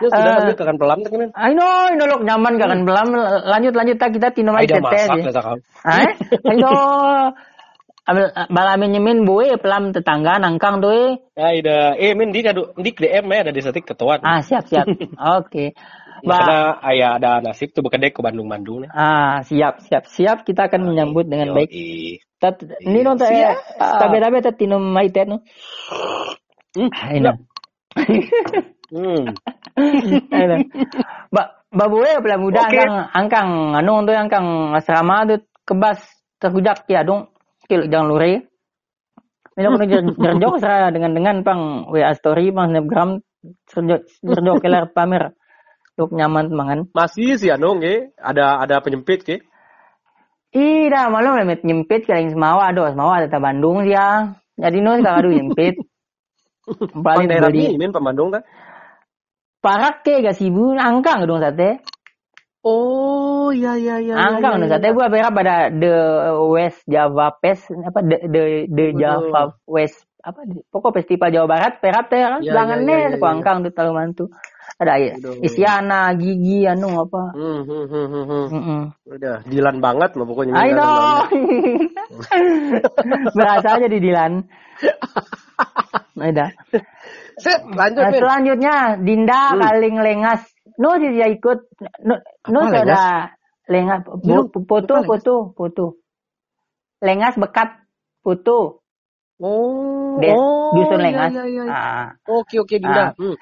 Ya 0.01 0.08
sudah 0.10 0.32
Eh, 0.34 0.38
lanjut 0.41 0.58
akan 0.58 0.77
pelam 0.82 0.99
kan. 1.06 1.29
I 1.38 1.51
know, 1.53 1.91
ini 1.93 2.03
lok 2.06 2.21
nyaman 2.25 2.53
kan 2.58 2.82
belam 2.82 3.08
lanjut 3.45 3.73
lanjut 3.75 3.97
tak 3.97 4.10
kita 4.15 4.34
tino 4.34 4.49
mai 4.51 4.65
Aida 4.65 4.82
tetes. 4.82 5.08
masak 5.10 5.43
ya. 5.45 5.53
Ah, 5.86 6.10
I 6.49 6.56
know. 6.58 6.77
Ambil 8.03 8.25
balamin 8.51 8.89
nyemin 8.91 9.19
boe 9.23 9.56
pelam 9.56 9.95
tetangga 9.95 10.36
nangkang 10.36 10.82
doe. 10.84 11.21
Ya, 11.38 11.56
Aida. 11.56 11.95
Eh, 11.95 12.12
min 12.17 12.34
di 12.34 12.43
kadu 12.43 12.73
di 12.75 12.91
DM 12.91 13.25
ya 13.27 13.39
ada 13.47 13.51
di 13.53 13.62
setik 13.63 13.88
ketuan. 13.88 14.19
Ah, 14.25 14.43
siap 14.43 14.67
siap. 14.67 14.89
Oke. 15.39 15.71
Ba 16.23 16.39
Karena 16.39 16.60
ayah 16.88 17.10
ada 17.19 17.32
nasib 17.43 17.71
tuh 17.71 17.84
bekedek 17.84 18.15
ke 18.15 18.23
Bandung-Bandung 18.23 18.88
nih. 18.88 18.89
ah, 18.91 19.43
siap 19.43 19.84
siap 19.84 20.08
siap 20.08 20.43
kita 20.43 20.71
akan 20.71 20.88
menyambut 20.88 21.27
dengan 21.27 21.51
baik. 21.51 21.71
Tat 22.39 22.60
ini 22.79 23.03
nonton 23.03 23.27
ya. 23.27 23.56
Tabe 23.79 24.19
tabe 24.19 24.39
tat 24.39 24.56
tino 24.56 24.79
mai 24.79 25.08
tet 25.08 25.27
no. 25.27 25.43
Hmm, 26.75 26.89
Ini. 26.89 27.32
Hmm. 28.93 29.25
Ba 31.34 31.43
baboe 31.73 32.12
pula 32.21 32.38
muda 32.38 32.62
Oke. 32.69 32.77
angkang 32.77 32.93
angkang 33.10 33.49
anu 33.73 34.06
untuk 34.06 34.13
angkang 34.13 34.77
asrama 34.77 35.25
tu 35.25 35.41
kebas 35.65 35.97
terhujak 36.38 36.86
ya 36.86 37.01
dong 37.01 37.34
kilo 37.65 37.89
jangan 37.89 38.08
lure. 38.13 38.45
Ini 39.53 39.69
aku 39.69 39.86
jerjok 39.86 40.56
serah 40.62 40.89
dengan 40.93 41.13
dengan 41.17 41.36
pang 41.41 41.89
WA 41.89 42.13
story 42.13 42.53
pang 42.53 42.69
snapgram 42.69 43.21
jerjok 44.21 44.62
kelar 44.62 44.93
pamer. 44.93 45.34
Duk 45.93 46.10
nyaman 46.13 46.49
mangan. 46.53 46.79
Masih 46.93 47.38
sih 47.38 47.53
anu 47.53 47.77
nge, 47.77 48.17
ada 48.17 48.62
ada 48.62 48.82
penyempit 48.82 49.21
ke. 49.25 49.45
Ida 50.53 51.10
malam 51.10 51.38
lemet 51.38 51.65
nyempit 51.65 52.06
kaling 52.06 52.29
semawa 52.29 52.69
aduh 52.69 52.93
semawa 52.93 53.25
ada 53.25 53.41
Bandung 53.41 53.86
sia. 53.86 54.38
Jadi 54.53 54.77
no 54.86 54.97
sekarang 55.01 55.17
aduh 55.21 55.34
nyempit. 55.34 55.75
Paling 56.93 57.25
daerah 57.25 57.49
ini 57.49 57.77
min 57.77 57.89
Pemandung 57.89 58.29
ta. 58.29 58.45
Parak 59.63 60.04
ke 60.04 60.19
gak 60.19 60.36
sibuk 60.36 60.76
angkang 60.76 61.23
dong 61.23 61.39
sate. 61.39 61.80
Oh, 62.63 63.52
iya 63.56 63.80
iya 63.80 63.95
iya. 64.04 64.15
Angkang 64.19 64.60
dong 64.60 64.67
sate 64.69 64.91
gua 64.91 65.08
berapa 65.08 65.32
pada 65.32 65.71
the 65.71 65.95
West 66.52 66.84
Java 66.84 67.32
Fest 67.39 67.71
apa 67.71 68.04
the 68.04 68.17
the, 68.28 68.43
the 68.67 68.86
Java 68.99 69.56
West 69.63 70.04
apa 70.19 70.43
pokok 70.71 70.99
festival 70.99 71.32
Jawa 71.32 71.47
Barat 71.47 71.84
perap 71.84 72.08
teh 72.08 72.19
kan 72.19 72.39
Ya, 72.39 72.56
jangan 72.56 72.88
ya, 72.88 72.88
ya, 72.88 72.88
nih 72.88 72.95
ya, 72.95 73.19
ya. 73.19 73.28
angkang 73.28 73.58
tuh 73.67 73.76
tahu 73.76 73.91
mantu 73.91 74.32
ada 74.80 74.95
ya 74.95 75.19
Aduh. 75.19 75.36
Isyana 75.43 76.15
Gigi 76.15 76.63
anu 76.63 77.04
apa 77.04 77.36
Hmm, 77.36 77.62
hmm, 77.67 77.86
hmm, 77.91 78.08
hmm. 78.08 78.45
Mm-mm. 78.56 78.82
Udah, 79.04 79.43
Dilan 79.45 79.78
banget 79.84 80.15
mah 80.15 80.26
pokoknya. 80.26 80.54
I 80.56 80.71
know. 80.71 81.28
Berasa 83.38 83.78
aja 83.78 83.88
di 83.91 83.99
Dilan. 84.02 84.41
Udah. 86.17 86.49
Sip, 87.39 87.60
lanjut 87.65 88.04
Nah, 88.04 88.12
Min. 88.12 88.19
selanjutnya 88.22 88.76
Dinda 89.02 89.41
Hmm. 89.54 89.62
Kaling 89.62 89.98
Lengas. 90.02 90.41
No 90.78 90.98
dia 90.98 91.28
ikut. 91.30 91.60
No, 92.06 92.17
no 92.50 92.60
ada 92.67 93.34
Lengas. 93.69 94.02
Bu- 94.06 94.50
Foto, 94.65 94.93
Lengas? 95.02 95.08
foto, 95.10 95.34
foto. 95.56 95.86
Lengas 97.02 97.36
bekat 97.38 97.69
foto. 98.21 98.81
Oh, 99.44 100.21
Des- 100.21 100.31
oh, 100.31 100.71
Dusun 100.77 101.02
iya, 101.02 101.06
Lengas. 101.10 101.31
iya, 101.34 101.44
iya. 101.50 101.63
Ah. 101.67 102.08
Oke 102.29 102.62
oke 102.62 102.77
Dinda. 102.79 103.12
Ah. 103.12 103.17
Hmm. 103.17 103.36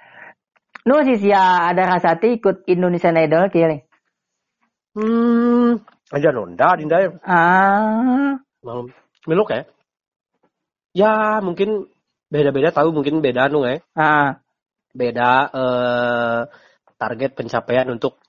No 0.82 1.04
sih 1.06 1.20
ya 1.22 1.70
ada 1.70 1.86
rasati 1.86 2.42
ikut 2.42 2.66
Indonesian 2.66 3.14
Idol 3.20 3.52
kira. 3.54 3.78
Hmm. 4.98 5.78
Aja 6.12 6.30
nonda 6.34 6.76
Dinda 6.76 6.98
ya. 7.00 7.10
Ah. 7.24 8.36
Malam. 8.66 8.90
Meluk 9.30 9.54
ya? 9.54 9.64
Ya 10.92 11.14
mungkin 11.40 11.88
beda-beda 12.34 12.70
tahu 12.72 12.90
mungkin 12.96 13.20
beda 13.20 13.52
anu 13.52 13.68
ya. 13.68 13.84
Ah, 13.94 14.42
Beda 14.92 15.48
eh, 15.56 16.40
target 17.00 17.32
pencapaian 17.38 17.88
untuk 17.96 18.20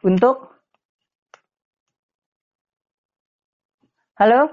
untuk 0.00 0.48
Halo? 4.20 4.52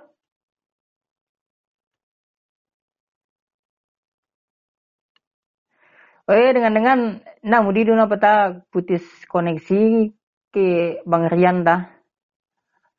Oh 6.28 6.36
iya, 6.36 6.52
dengan 6.56 6.72
dengan 6.76 7.00
nah 7.44 7.60
mudi 7.64 7.84
dulu 7.88 8.04
peta 8.12 8.64
putus 8.72 9.04
koneksi 9.28 10.12
ke 10.52 10.68
Bang 11.04 11.28
Rian 11.32 11.68
dah. 11.68 11.84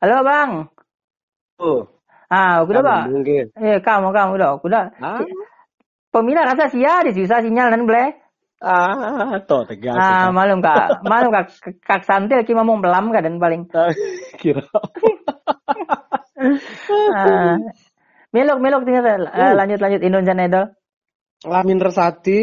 Halo 0.01 0.17
Bang. 0.25 0.53
oh, 1.61 1.98
Ah, 2.29 2.61
udah 2.61 2.81
Pak. 2.85 3.03
mungkin. 3.09 3.45
Eh, 3.57 3.81
kamu 3.81 4.13
kamu 4.13 4.31
udah, 4.37 4.51
udah. 4.61 4.85
Ah, 5.01 5.25
Pemila 6.13 6.45
rasa 6.45 6.69
sia 6.73 7.05
di 7.05 7.13
susah 7.17 7.41
sinyal 7.41 7.73
dan 7.73 7.85
boleh. 7.89 8.09
ah, 8.61 9.39
toh 9.49 9.65
tegas. 9.65 9.97
Ah, 9.97 10.29
malum 10.33 10.61
kak, 10.61 11.01
malum 11.05 11.31
kak, 11.33 11.47
kak 11.85 12.03
santil 12.05 12.45
ki 12.45 12.53
ngomong 12.53 12.85
belam 12.85 13.09
kak 13.13 13.25
dan 13.25 13.41
paling. 13.41 13.69
Kira. 14.41 14.65
Ah, 17.13 17.57
melok 18.33 18.59
melok 18.61 18.83
tinggal 18.85 19.05
eh, 19.33 19.53
lanjut 19.57 19.79
lanjut 19.81 20.01
Indonesian 20.05 20.45
Idol. 20.45 20.65
Lamin 21.47 21.79
Resati, 21.79 22.43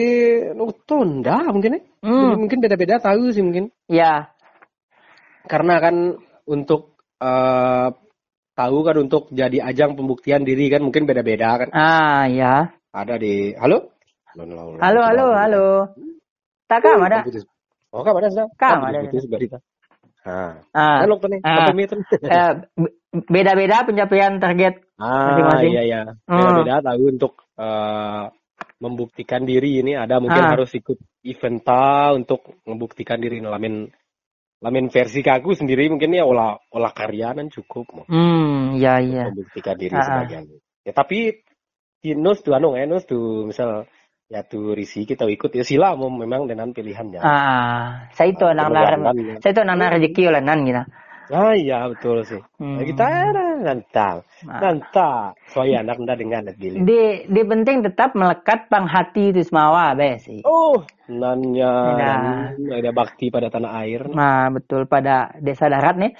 nu 0.55 0.71
tunda 0.87 1.51
mungkin 1.51 1.75
ya. 1.77 1.81
Hmm, 2.05 2.37
mungkin 2.39 2.63
beda-beda 2.63 2.95
tahu 3.01 3.27
sih 3.35 3.43
mungkin. 3.43 3.67
ya, 3.91 4.31
Karena 5.51 5.83
kan 5.83 6.15
untuk 6.47 6.95
eh, 7.19 7.89
tahu 8.55 8.77
kan 8.81 8.95
untuk 8.97 9.27
jadi 9.29 9.59
ajang 9.61 9.99
pembuktian 9.99 10.47
diri 10.47 10.71
kan 10.71 10.81
mungkin 10.81 11.03
beda-beda 11.03 11.59
kan. 11.59 11.69
ah 11.75 12.23
ya. 12.25 12.71
Ada 12.95 13.19
di 13.19 13.51
halo? 13.59 13.91
Halo 14.79 15.01
halo 15.03 15.25
halo. 15.35 15.65
Tak 16.65 16.79
kam 16.81 17.03
ada? 17.03 17.23
Oh, 17.91 18.01
kam 18.01 18.15
ada 18.15 18.27
sudah. 18.31 18.47
Kam 18.55 18.79
Oh, 18.81 18.87
ada. 18.87 18.99
Ah, 20.25 20.57
Ah. 20.73 21.69
meter? 21.69 22.01
eh, 22.17 22.51
be- 22.73 22.95
beda-beda 23.29 23.85
pencapaian 23.85 24.41
target. 24.41 24.81
Ah, 24.97 25.37
Masing-masing. 25.37 25.71
iya 25.75 25.83
iya. 25.85 25.99
Hmm. 26.25 26.39
Beda-beda 26.39 26.81
tahu 26.81 27.03
untuk 27.13 27.33
eh, 27.55 28.23
membuktikan 28.81 29.45
diri 29.45 29.79
ini 29.79 29.93
ada 29.95 30.17
mungkin 30.19 30.41
Ah. 30.41 30.51
harus 30.57 30.73
ikut 30.73 30.97
event 31.23 31.61
ta 31.61 32.11
untuk 32.11 32.59
membuktikan 32.65 33.21
diri 33.21 33.39
lamin 33.39 33.87
lamin 34.63 34.87
versi 34.87 35.19
kaku 35.19 35.51
sendiri 35.57 35.91
mungkin 35.91 36.15
ya 36.15 36.23
olah 36.23 36.55
olah 36.71 36.91
karyanan 36.95 37.51
cukup 37.51 37.85
mau 37.91 38.05
Hmm, 38.07 38.79
ya 38.79 38.99
ya. 39.03 39.27
membuktikan 39.31 39.75
diri 39.75 39.97
Ah, 39.97 39.99
ah. 39.99 40.05
sebagai 40.07 40.61
ya 40.87 40.91
tapi 40.95 41.43
di 41.99 42.11
nus 42.15 42.39
tuh 42.45 42.53
anu 42.55 42.77
eh 42.77 42.85
nus 42.87 43.03
tuh 43.09 43.49
misal 43.49 43.89
ya 44.29 44.41
tuh 44.45 44.73
risi 44.73 45.05
kita 45.05 45.25
ikut 45.29 45.51
ya 45.53 45.61
sila 45.65 45.93
mau 45.97 46.09
memang 46.09 46.47
dengan 46.49 46.71
pilihannya 46.73 47.19
Ah, 47.21 48.09
saya 48.15 48.31
itu 48.33 48.45
Ah, 48.45 48.53
nang 48.53 48.71
nar, 48.73 48.93
saya 49.43 49.51
itu 49.53 49.61
nang 49.65 49.77
rezeki 49.81 50.21
oleh 50.31 50.41
nan 50.41 50.59
gitu. 50.65 50.83
Ah 51.31 51.53
iya 51.53 51.89
betul 51.89 52.21
sih 52.21 52.41
Hmm. 52.55 52.77
Nah, 52.79 52.83
kita 52.85 53.05
nantang 53.65 54.17
Ah. 54.45 54.59
nantang 54.61 55.33
soalnya 55.49 55.81
anak 55.83 55.97
nda 56.01 56.13
dengan 56.15 56.43
dili 56.53 56.77
Di, 56.81 57.01
di 57.25 57.41
penting 57.41 57.81
tetap 57.83 58.13
melekat 58.13 58.67
pang 58.67 58.85
hati 58.85 59.31
itu 59.31 59.41
semawa 59.41 59.91
be 59.93 60.19
sih. 60.19 60.39
Oh, 60.43 60.79
nanya 61.07 61.73
Nah. 61.95 62.77
ada 62.77 62.91
bakti 62.91 63.27
pada 63.29 63.49
tanah 63.49 63.71
air. 63.83 64.01
Nah, 64.07 64.51
betul 64.51 64.85
pada 64.85 65.33
desa 65.39 65.67
darat 65.67 65.95
nih. 65.97 66.11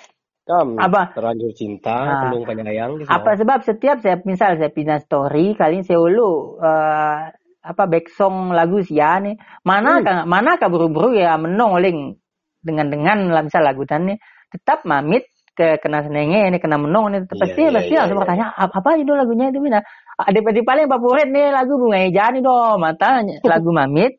Kam 0.45 0.77
Apa? 0.77 1.09
terlanjur 1.17 1.51
cinta, 1.57 1.95
Ah. 1.95 2.19
penuh 2.29 2.45
penyayang. 2.45 3.01
di 3.01 3.03
Apa 3.09 3.33
sebab 3.33 3.65
setiap 3.65 3.97
saya 3.99 4.21
misal 4.21 4.61
saya 4.61 4.69
pindah 4.69 5.01
story 5.01 5.57
kali 5.57 5.81
ini 5.81 5.85
saya 5.85 5.97
ulu 5.97 6.61
eh, 6.61 7.17
apa 7.65 7.83
back 7.89 8.13
song 8.13 8.53
lagu 8.53 8.77
sia 8.79 9.17
nih 9.17 9.33
mana 9.65 9.97
Hmm. 10.05 10.29
mana 10.29 10.61
ka 10.61 10.69
buru-buru 10.69 11.17
ya 11.17 11.33
menongoling 11.33 12.13
dengan 12.61 12.93
dengan 12.93 13.17
lah 13.33 13.41
misal 13.41 13.65
lagu 13.65 13.89
dan 13.89 14.05
nih 14.05 14.17
tetap 14.55 14.87
mamit 14.87 15.27
ke 15.55 15.79
kena 15.83 16.03
senenge 16.03 16.47
ini 16.51 16.57
kena 16.63 16.75
menong 16.79 17.05
nih 17.11 17.21
Iya, 17.31 17.35
pasti 17.43 17.61
iya, 17.63 17.71
pasti 17.75 17.91
iya, 17.95 17.99
langsung 18.03 18.17
iya. 18.19 18.23
bertanya 18.23 18.45
apa, 18.55 18.75
apa 18.79 18.89
itu 18.99 19.11
lagunya 19.11 19.45
itu 19.51 19.59
mina 19.59 19.79
ada 20.15 20.39
di 20.39 20.63
paling 20.63 20.87
favorit 20.87 21.27
nih 21.31 21.47
lagu 21.51 21.75
bunga 21.75 21.99
hijau 22.07 22.39
dong 22.39 22.77
mata 22.79 23.09
lagu 23.51 23.69
mamit 23.71 24.15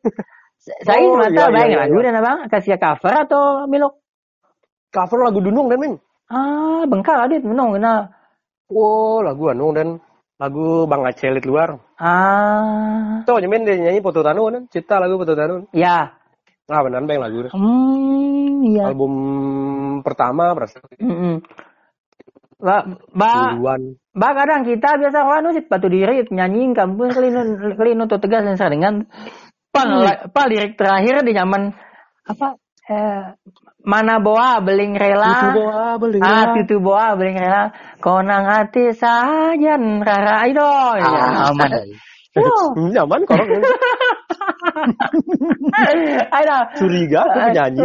saya 0.85 1.05
Oh, 1.05 1.15
mata 1.17 1.43
iya, 1.47 1.53
bayang 1.53 1.71
iya, 1.73 1.79
lagu 1.85 1.97
iya. 2.01 2.05
dan 2.09 2.19
abang 2.21 2.37
kasih 2.49 2.77
cover 2.77 3.13
atau 3.25 3.41
milok 3.69 3.93
Cover 4.87 5.19
lagu 5.19 5.39
Dunung 5.43 5.67
dan 5.69 5.77
Min. 5.77 5.93
ah 6.31 6.83
bengkal 6.87 7.27
adit 7.27 7.43
menong 7.45 7.77
nah 7.77 8.09
Oh, 8.67 9.23
lagu 9.23 9.47
anu 9.47 9.71
dan 9.71 9.95
lagu 10.35 10.83
Bang 10.91 11.07
Acelit 11.07 11.47
luar. 11.47 11.79
ah 12.01 13.23
Tuh 13.23 13.39
nyemin 13.39 13.63
dia 13.63 13.79
nyanyi 13.79 14.03
foto 14.03 14.19
tanu 14.25 14.51
kan, 14.51 14.67
cipta 14.67 14.99
lagu 14.99 15.15
foto 15.15 15.33
tanu. 15.37 15.55
ya 15.71 16.16
Ah 16.67 16.83
benar 16.83 16.99
bang 17.01 17.17
lagu. 17.17 17.47
Hmm, 17.47 18.59
iya. 18.67 18.91
Album 18.91 19.13
pertama 20.03 20.51
berasa 20.51 20.83
Mm-mm. 20.99 21.39
Ba, 22.57 22.83
ba, 23.13 23.53
duluan. 23.53 23.95
ba 24.11 24.33
kadang 24.33 24.65
kita 24.65 24.97
biasa 24.97 25.19
wanu 25.23 25.53
sih 25.53 25.61
batu 25.63 25.87
diri 25.87 26.25
nyanyi 26.27 26.73
kampung 26.73 27.13
kelino 27.13 27.45
kelino 27.77 28.03
tuh 28.05 28.17
tegas 28.17 28.41
dan 28.43 28.57
dengan 28.57 28.93
pang 29.69 30.01
la- 30.01 30.25
pa 30.25 30.49
lirik 30.49 30.73
terakhir 30.73 31.21
di 31.21 31.31
zaman 31.31 31.69
apa 32.25 32.57
eh, 32.83 33.37
mana 33.85 34.17
boa 34.17 34.57
beling 34.57 34.97
rela 34.97 35.37
Itu 35.37 35.49
doa 35.53 35.89
beling. 35.95 36.19
ah 36.19 36.57
itu 36.57 36.75
boa 36.81 37.13
beling 37.13 37.37
rela 37.37 37.63
konang 38.01 38.43
hati 38.43 38.89
sajan 38.91 40.01
rara 40.01 40.49
itu 40.49 40.67
ya 40.97 41.05
Ah. 41.05 41.53
aman 41.53 41.69
Yo. 42.33 42.53
Nyaman 42.73 43.21
kok. 43.23 43.33
Ayo. 46.37 46.57
Curiga 46.77 47.19
aku 47.25 47.39
penyanyi. 47.51 47.83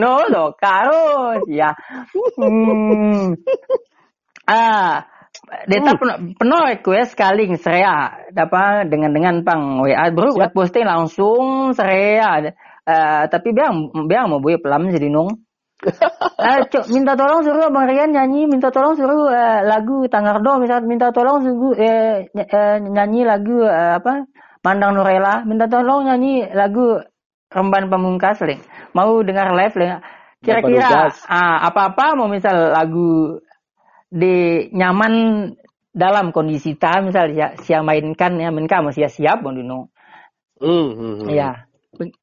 no 0.00 0.20
lo 0.28 0.52
karo 0.58 1.40
ya 1.48 1.72
hmm. 2.36 3.36
ah 4.48 5.06
Deta 5.68 5.94
penuh, 5.94 6.34
penuh 6.34 6.60
request 6.74 7.12
kali 7.14 7.46
serea 7.60 8.26
dapat 8.34 8.88
dengan 8.88 9.14
dengan 9.14 9.34
pang 9.46 9.78
WA 9.84 10.10
bro 10.10 10.34
buat 10.34 10.50
posting 10.50 10.88
langsung 10.88 11.70
serea 11.76 12.50
Eh, 12.86 13.24
tapi 13.26 13.50
biang 13.50 14.06
biang 14.06 14.30
mau 14.30 14.38
buat 14.38 14.62
pelam 14.62 14.86
jadi 14.86 15.10
nung 15.10 15.42
eh 16.38 16.58
cok 16.70 16.86
minta 16.94 17.18
tolong 17.18 17.42
suruh 17.42 17.66
bang 17.68 17.84
Rian 17.90 18.10
nyanyi 18.14 18.46
minta 18.46 18.70
tolong 18.70 18.94
suruh 18.94 19.26
eh, 19.26 19.66
lagu 19.66 20.06
Tangardo 20.06 20.62
misal 20.62 20.86
minta 20.86 21.10
tolong 21.10 21.42
suruh 21.42 21.74
ny- 21.74 22.46
eh, 22.46 22.76
nyanyi 22.86 23.26
lagu 23.26 23.58
eh, 23.66 23.98
apa 23.98 24.30
Mandang 24.66 24.98
Nurela 24.98 25.46
minta 25.46 25.70
tolong 25.70 26.10
nyanyi 26.10 26.50
lagu 26.50 26.98
Remban 27.46 27.86
Pamungkas 27.86 28.42
link 28.42 28.66
mau 28.90 29.22
dengar 29.22 29.54
live 29.54 29.78
link 29.78 30.02
kira-kira 30.42 31.06
ah, 31.30 31.62
apa-apa 31.62 32.18
mau 32.18 32.26
misal 32.26 32.74
lagu 32.74 33.38
di 34.10 34.66
nyaman 34.74 35.14
dalam 35.90 36.28
kondisi 36.28 36.74
ta 36.74 36.98
misal 36.98 37.30
ya 37.30 37.54
siang 37.62 37.86
mainkan 37.86 38.34
ya 38.36 38.50
mainkan 38.50 38.82
mau 38.82 38.90
siap-siap 38.90 39.38
mau 39.40 39.54
dino 39.54 39.94
Hmm, 40.56 40.88
hmm, 40.96 41.14
hmm. 41.20 41.28
ya 41.30 41.68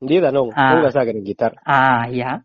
Dia 0.01 0.19
tanong, 0.25 0.53
Ah. 0.53 0.73
aku 0.73 0.75
nggak 0.85 0.93
sakit 0.93 1.15
gitar. 1.21 1.51
ah 1.65 2.05
ya 2.09 2.41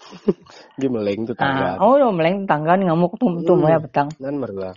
Dia 0.80 0.88
meleng 0.88 1.26
tuh 1.26 1.34
ah 1.34 1.40
tangga. 1.44 1.70
oh 1.82 1.98
udah 1.98 2.10
meleng 2.10 2.46
tangga 2.48 2.74
nih 2.74 2.88
ngamuk 2.88 3.14
tuh 3.20 3.42
tuh 3.44 3.58
Hmm. 3.58 3.68
ya 3.68 3.78
petang 3.78 4.08
Nan 4.18 4.40
merba. 4.40 4.72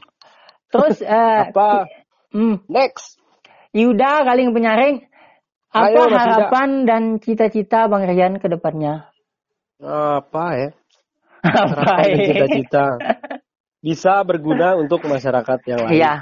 terus 0.70 1.00
eh 1.06 1.50
Apa? 1.50 1.88
hmm, 2.36 2.66
Next. 2.68 3.22
Yuda 3.74 4.26
kali 4.28 4.45
yang 4.45 4.53
penyaring 4.53 4.95
apa 5.74 5.89
Ayo, 5.89 6.05
Yuda. 6.05 6.17
harapan 6.21 6.69
dan 6.86 7.03
cita-cita 7.17 7.89
Bang 7.89 8.05
Rian 8.05 8.38
ke 8.38 8.47
depannya 8.47 9.09
Apa 9.82 10.45
ya? 10.55 10.69
apa 11.43 11.74
Harapan 11.76 12.07
dan 12.07 12.19
cita-cita. 12.24 12.86
Bisa 13.84 14.24
berguna 14.24 14.80
untuk 14.80 15.03
masyarakat 15.03 15.59
yang 15.67 15.82
lain. 15.89 15.93
iya 15.99 16.13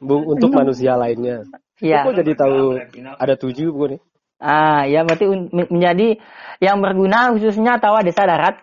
Bu, 0.00 0.22
untuk 0.26 0.54
manusia 0.58 0.96
lainnya. 0.96 1.44
iya 1.82 2.06
Kok 2.06 2.14
jadi 2.16 2.32
tahu 2.38 2.80
ada 3.18 3.34
tujuh 3.36 3.68
buku 3.74 3.86
nih? 3.96 4.00
ah 4.36 4.84
ya 4.84 5.00
berarti 5.04 5.24
menjadi 5.72 6.20
yang 6.60 6.84
berguna 6.84 7.32
khususnya 7.32 7.80
tawa 7.80 8.04
desa 8.04 8.28
darat 8.28 8.60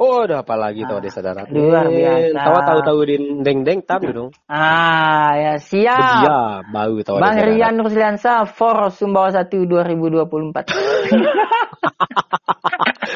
Oh, 0.00 0.24
udah 0.24 0.40
apa 0.40 0.56
lagi 0.56 0.80
tahu 0.88 0.96
desa 1.04 1.20
darat? 1.20 1.52
luar 1.52 1.92
biasa. 1.92 2.32
Tahu 2.32 2.56
tahu 2.64 2.80
tahu 2.88 2.98
di 3.04 3.16
deng 3.44 3.68
deng 3.68 3.84
tam 3.84 4.00
dong. 4.00 4.32
ah 4.48 5.36
ya 5.36 5.52
siap 5.60 6.24
Bedia 6.24 6.64
bau 6.72 6.96
tahu 7.04 7.20
Bang. 7.20 7.36
Rian 7.36 7.76
Rusliansa 7.76 8.48
for 8.48 8.88
Sumbawa 8.96 9.28
1 9.28 9.52
2024 9.52 10.72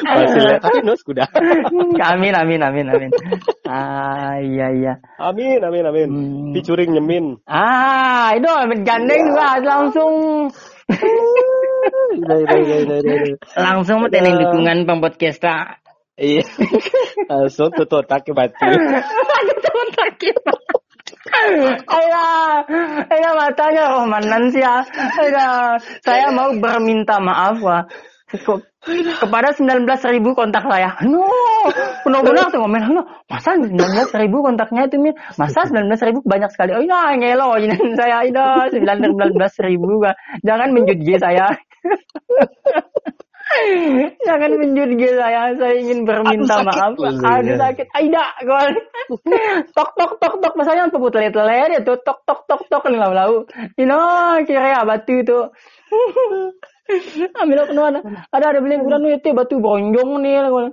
Masih 0.05 0.37
lihat 0.45 0.61
tapi 0.61 0.85
nus 0.85 1.01
kuda. 1.01 1.25
amin 2.13 2.33
amin 2.37 2.61
amin 2.61 2.85
amin 2.93 3.09
ah 3.65 4.37
iya 4.37 4.69
iya 4.69 4.93
Amin 5.17 5.57
amin 5.65 5.83
amin. 5.89 6.07
Hmm. 6.13 6.53
Featuring 6.53 6.93
nyemin. 6.93 7.41
ah 7.49 8.29
itu 8.37 8.45
gandeng 8.85 9.33
juga 9.33 9.57
langsung 9.65 10.13
langsung 13.57 13.99
Ada. 14.05 14.11
tening 14.13 14.37
dukungan 14.37 14.77
pempodcasta 14.85 15.81
Iya. 16.15 16.47
Langsung 17.27 17.75
tutup 17.75 18.07
otak 18.07 18.23
ke 18.23 18.31
batu. 18.31 18.55
Teman 18.55 19.87
sakit. 19.99 20.35
Ayah, 21.91 22.63
ayah 23.11 23.31
matanya 23.35 23.83
romanan 23.91 24.47
sih 24.53 24.63
ya. 24.63 24.87
Ayah, 25.19 25.75
saya 25.99 26.31
mau 26.31 26.55
berminta 26.55 27.19
maaf 27.19 27.59
wah. 27.59 27.83
Ke- 28.31 28.63
kepada 29.19 29.51
19 29.53 29.85
ribu 30.13 30.37
kontak 30.37 30.65
saya. 30.69 30.95
No, 31.03 31.25
benar-benar 32.05 32.53
tuh 32.53 32.61
ngomel. 32.61 32.85
No, 32.93 33.03
masa 33.27 33.57
19 33.57 33.75
ribu 34.15 34.45
kontaknya 34.45 34.85
itu 34.87 35.01
Min? 35.01 35.17
Masa 35.35 35.65
19 35.67 35.89
ribu 36.05 36.19
banyak 36.23 36.49
sekali. 36.53 36.71
Oh 36.77 36.83
iya, 36.85 37.11
ngelo 37.17 37.57
saya 37.97 38.23
itu 38.23 38.45
19 38.81 39.17
ribu. 39.67 40.05
Jangan 40.45 40.69
menjudge 40.71 41.17
saya. 41.19 41.49
Jangan 44.25 44.51
menjudge 44.57 45.07
saya. 45.15 45.53
Saya 45.55 45.75
ingin 45.79 46.03
berminta 46.03 46.59
Aduh, 46.61 46.67
maaf. 46.67 46.93
Aduh 47.23 47.55
sakit. 47.59 47.87
Aida, 47.95 48.25
gol. 48.43 48.73
tok 49.75 49.89
tok 49.95 50.11
tok 50.19 50.35
tok 50.41 50.53
masanya 50.57 50.89
puput 50.91 51.15
lele 51.15 51.77
itu 51.79 51.93
tok 52.03 52.19
tok 52.25 52.41
tok 52.49 52.61
tok 52.67 52.83
nih 52.89 52.99
lau 52.99 53.45
Ino 53.77 53.99
kira 54.43 54.79
ya 54.79 54.79
batu 54.83 55.13
itu. 55.21 55.39
Ambil 57.41 57.65
aku 57.65 57.73
ada 57.81 57.99
ada 58.29 58.45
ada 58.53 58.59
beli 58.61 58.77
kurang 58.77 59.09
itu 59.09 59.29
batu 59.33 59.57
bronjong 59.57 60.09
nih 60.21 60.33
gol. 60.49 60.67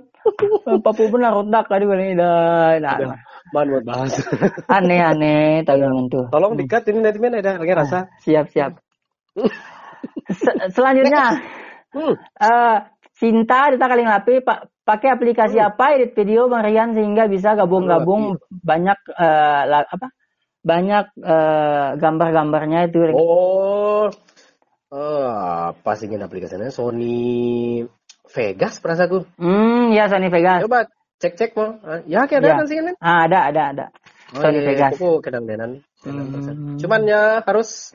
Papu 0.83 1.11
benar 1.11 1.35
otak 1.35 1.67
tadi 1.67 1.83
gol 1.83 1.99
ini 1.99 2.15
dah. 2.15 2.79
Nah, 2.79 3.17
Man 3.53 3.69
buat 3.69 3.85
bahas. 3.85 4.17
aneh 4.71 4.97
aneh 4.97 5.61
tayangan 5.67 6.09
tuh. 6.09 6.25
Tolong 6.33 6.57
dikat 6.57 6.89
ini 6.89 7.05
nanti 7.05 7.19
men 7.21 7.37
ada 7.37 7.59
lagi 7.59 7.73
rasa. 7.75 8.09
Siap 8.25 8.49
siap. 8.49 8.81
Se- 10.31 10.57
selanjutnya 10.73 11.37
Hmm. 11.93 12.13
eh 12.17 12.77
Cinta 13.13 13.69
kita 13.69 13.85
kali 13.85 14.03
ngapi 14.03 14.41
pak 14.41 14.59
pakai 14.83 15.13
aplikasi 15.13 15.55
apa 15.57 15.93
edit 15.93 16.11
video 16.11 16.49
Bang 16.49 16.65
Rian 16.65 16.91
sehingga 16.91 17.29
bisa 17.29 17.53
gabung-gabung 17.53 18.35
banyak 18.49 18.99
eh, 19.13 19.61
la- 19.63 19.85
apa 19.85 20.09
banyak 20.59 21.05
eh, 21.15 21.87
gambar-gambarnya 21.95 22.89
itu 22.89 23.13
Oh. 23.13 24.09
Eh, 24.89 25.29
apa 25.69 25.91
sih 25.93 26.05
ini 26.05 26.19
aplikasinya? 26.19 26.69
Sony 26.69 27.81
Vegas 28.27 28.77
perasaku. 28.77 29.25
hmm 29.37 29.89
ya 29.89 30.05
Sony 30.05 30.29
Vegas 30.29 30.65
Coba 30.65 30.89
cek-cek 31.17 31.53
mau. 31.53 31.77
Ah, 31.81 32.01
Ya 32.05 32.25
kayak 32.25 32.41
ada 32.41 32.49
Ya. 32.49 32.55
kan 32.57 32.65
sih 32.65 32.75
kan? 32.77 32.95
ah, 32.97 33.19
ada 33.25 33.39
ada 33.47 33.61
ada 33.71 33.85
Sony 34.33 34.59
Vegas 34.59 34.97
Aku 34.97 35.17
kadang 35.19 35.45
denan. 35.45 35.85
Hmm. 36.01 36.75
Cuman 36.77 37.05
ya 37.05 37.39
harus 37.41 37.93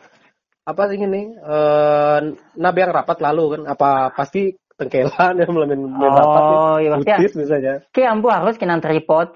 apa 0.68 0.82
sih 0.92 1.00
ini? 1.00 1.32
Eh 1.32 2.18
nabi 2.60 2.78
yang 2.84 2.92
rapat 2.92 3.18
lalu 3.24 3.56
kan? 3.56 3.62
Apa 3.72 4.12
pasti 4.12 4.52
tengkelan 4.76 5.34
ya 5.40 5.46
melamin 5.48 5.88
main 5.88 6.12
rapat 6.12 6.42
oh 6.44 6.76
iya 6.76 6.88
pasti 6.94 7.08
ya. 7.08 7.16
Putis 7.16 7.32
misalnya. 7.40 7.74
Oke, 7.88 8.02
ampu 8.04 8.28
harus 8.28 8.54
kena 8.60 8.76
tripod. 8.84 9.32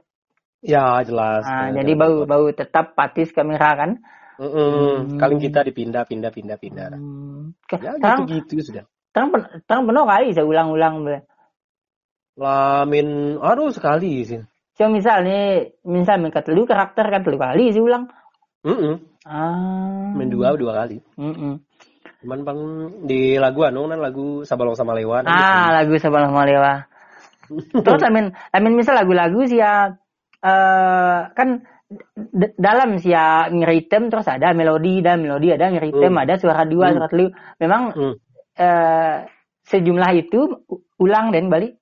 Ya 0.63 1.01
jelas. 1.03 1.43
Nah, 1.49 1.73
Ya, 1.73 1.83
jadi 1.83 1.93
bau 1.97 2.29
bau 2.29 2.47
tetap 2.53 2.95
patis 2.95 3.33
kamera 3.33 3.75
kan. 3.75 3.91
Mm-mm. 4.39 5.19
Kali 5.19 5.35
kita 5.41 5.65
dipindah 5.67 6.05
pindah 6.07 6.31
pindah 6.31 6.57
pindah. 6.61 6.87
Hmm. 6.95 7.55
Ya 7.81 7.95
Terang, 7.99 8.27
gitu-gitu 8.27 8.73
sudah. 8.73 8.85
terang, 9.13 9.29
terang 9.69 9.83
penuh 9.87 10.05
kali 10.09 10.33
saya 10.35 10.47
ulang-ulang. 10.47 10.95
Lamin, 12.33 13.37
aduh 13.39 13.69
sekali 13.75 14.25
sih. 14.25 14.41
So 14.73 14.89
misal 14.89 15.21
nih, 15.27 15.77
misal 15.85 16.17
main 16.17 16.33
katelu 16.33 16.65
karakter 16.65 17.05
katelu 17.13 17.37
kali 17.37 17.77
sih 17.77 17.83
ulang. 17.85 18.09
Mm-mm. 18.65 19.12
Ah. 19.23 20.11
Main 20.15 20.31
dua 20.31 20.55
dua 20.59 20.73
kali. 20.85 20.99
Mm-mm. 21.15 21.63
Cuman 22.23 22.41
bang 22.47 22.61
di 23.07 23.35
lagu 23.39 23.67
anu 23.67 23.87
kan 23.87 23.99
lagu 23.99 24.43
Sabalong 24.43 24.79
sama 24.79 24.95
Lewan. 24.95 25.27
Ah, 25.27 25.75
lagu 25.75 25.95
Sabang 25.99 26.31
Malewa. 26.31 26.87
Terus 27.85 28.03
amin, 28.07 28.31
amin 28.55 28.75
misal 28.79 28.95
lagu-lagu 28.97 29.45
sih 29.45 29.59
ya 29.61 29.93
eh 30.43 31.19
kan 31.37 31.63
dalam 32.57 32.97
sih 32.97 33.13
ya 33.13 33.53
ngeritem 33.53 34.09
terus 34.09 34.25
ada 34.25 34.57
melodi 34.57 35.05
dan 35.05 35.21
melodi 35.21 35.53
ada 35.53 35.69
ngeritem 35.69 36.09
Hmm. 36.17 36.23
ada 36.25 36.35
suara 36.41 36.65
dua 36.65 36.91
Hmm. 36.91 36.95
suara 36.99 37.09
telu. 37.11 37.27
Memang 37.61 37.83
Hmm. 37.93 38.15
eh 38.57 39.17
sejumlah 39.69 40.11
itu 40.19 40.41
ulang 40.99 41.31
dan 41.31 41.47
balik. 41.53 41.79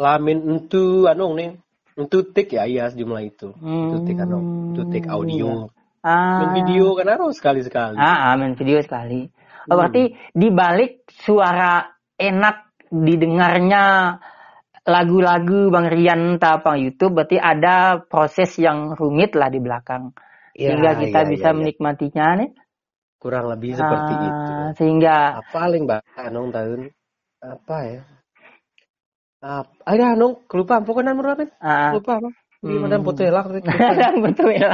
Lamin 0.00 0.40
entu 0.48 1.04
anu 1.04 1.34
nih. 1.34 1.58
Entu 1.94 2.26
tik 2.26 2.50
ya 2.54 2.66
iya 2.66 2.90
sejumlah 2.90 3.22
itu. 3.22 3.54
Entu 3.60 3.96
tik 4.06 4.18
anu, 4.18 4.38
entu 4.74 4.82
tik 4.90 5.04
Hmm, 5.06 5.14
audio. 5.14 5.50
Ah. 6.04 6.44
Main 6.44 6.52
video 6.60 6.92
kan 7.00 7.08
harus 7.08 7.40
sekali-sekali. 7.40 7.96
Ah, 7.96 8.28
ah, 8.28 8.32
main 8.36 8.52
video 8.52 8.76
sekali. 8.84 9.24
Oh, 9.24 9.74
Hmm. 9.74 9.76
berarti 9.80 10.02
di 10.36 10.48
balik 10.52 11.08
suara 11.08 11.80
enak 12.20 12.76
didengarnya 12.92 14.14
lagu-lagu 14.84 15.72
Bang 15.72 15.88
Rian 15.88 16.36
tapang 16.36 16.76
YouTube 16.76 17.16
berarti 17.16 17.40
ada 17.40 18.04
proses 18.04 18.52
yang 18.60 18.92
rumit 18.92 19.32
lah 19.32 19.48
di 19.48 19.64
belakang. 19.64 20.12
Ya, 20.52 20.70
sehingga 20.70 21.00
kita 21.00 21.24
ya, 21.24 21.28
bisa 21.32 21.48
ya, 21.50 21.52
ya. 21.56 21.58
menikmatinya 21.58 22.26
nih. 22.44 22.50
Kurang 23.16 23.48
lebih 23.48 23.72
seperti 23.72 24.12
Ah, 24.12 24.24
itu. 24.28 24.52
Sehingga 24.84 25.16
Apa 25.40 25.48
paling 25.64 25.88
mbak 25.88 26.04
Anong 26.20 26.52
tahun 26.52 26.80
apa 27.40 27.76
ya? 27.88 28.00
Apa? 29.40 29.72
Ada 29.88 30.04
Anong 30.12 30.44
kelupaan 30.44 30.84
pokoknya 30.84 31.16
menurut 31.16 31.48
ah, 31.64 31.96
Lupa 31.96 32.20
apa? 32.20 32.28
Di 32.64 32.72
Hmm. 32.72 32.80
mana 32.88 32.96
foto 33.04 33.20
elak 33.20 33.44
betul 34.24 34.48
ya. 34.56 34.72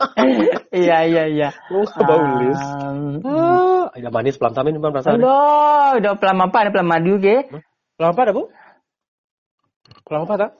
iya 0.72 0.98
iya 1.04 1.24
iya. 1.28 1.48
Lu 1.68 1.84
baulis. 1.84 2.56
Um, 2.56 3.20
Ah, 3.20 3.92
ada 3.92 4.08
manis 4.08 4.40
pelan 4.40 4.56
tamin 4.56 4.80
bukan 4.80 4.96
perasaan. 4.96 5.20
Aduh, 5.20 6.00
udah 6.00 6.12
pelam 6.16 6.40
apa? 6.40 6.56
Ada 6.64 6.70
pelam 6.72 6.88
madu 6.88 7.20
ke? 7.20 7.52
Pelan 8.00 8.16
apa 8.16 8.20
ada, 8.24 8.32
Bu? 8.32 8.48
Pelan 10.08 10.24
apa 10.24 10.34
tak? 10.40 10.50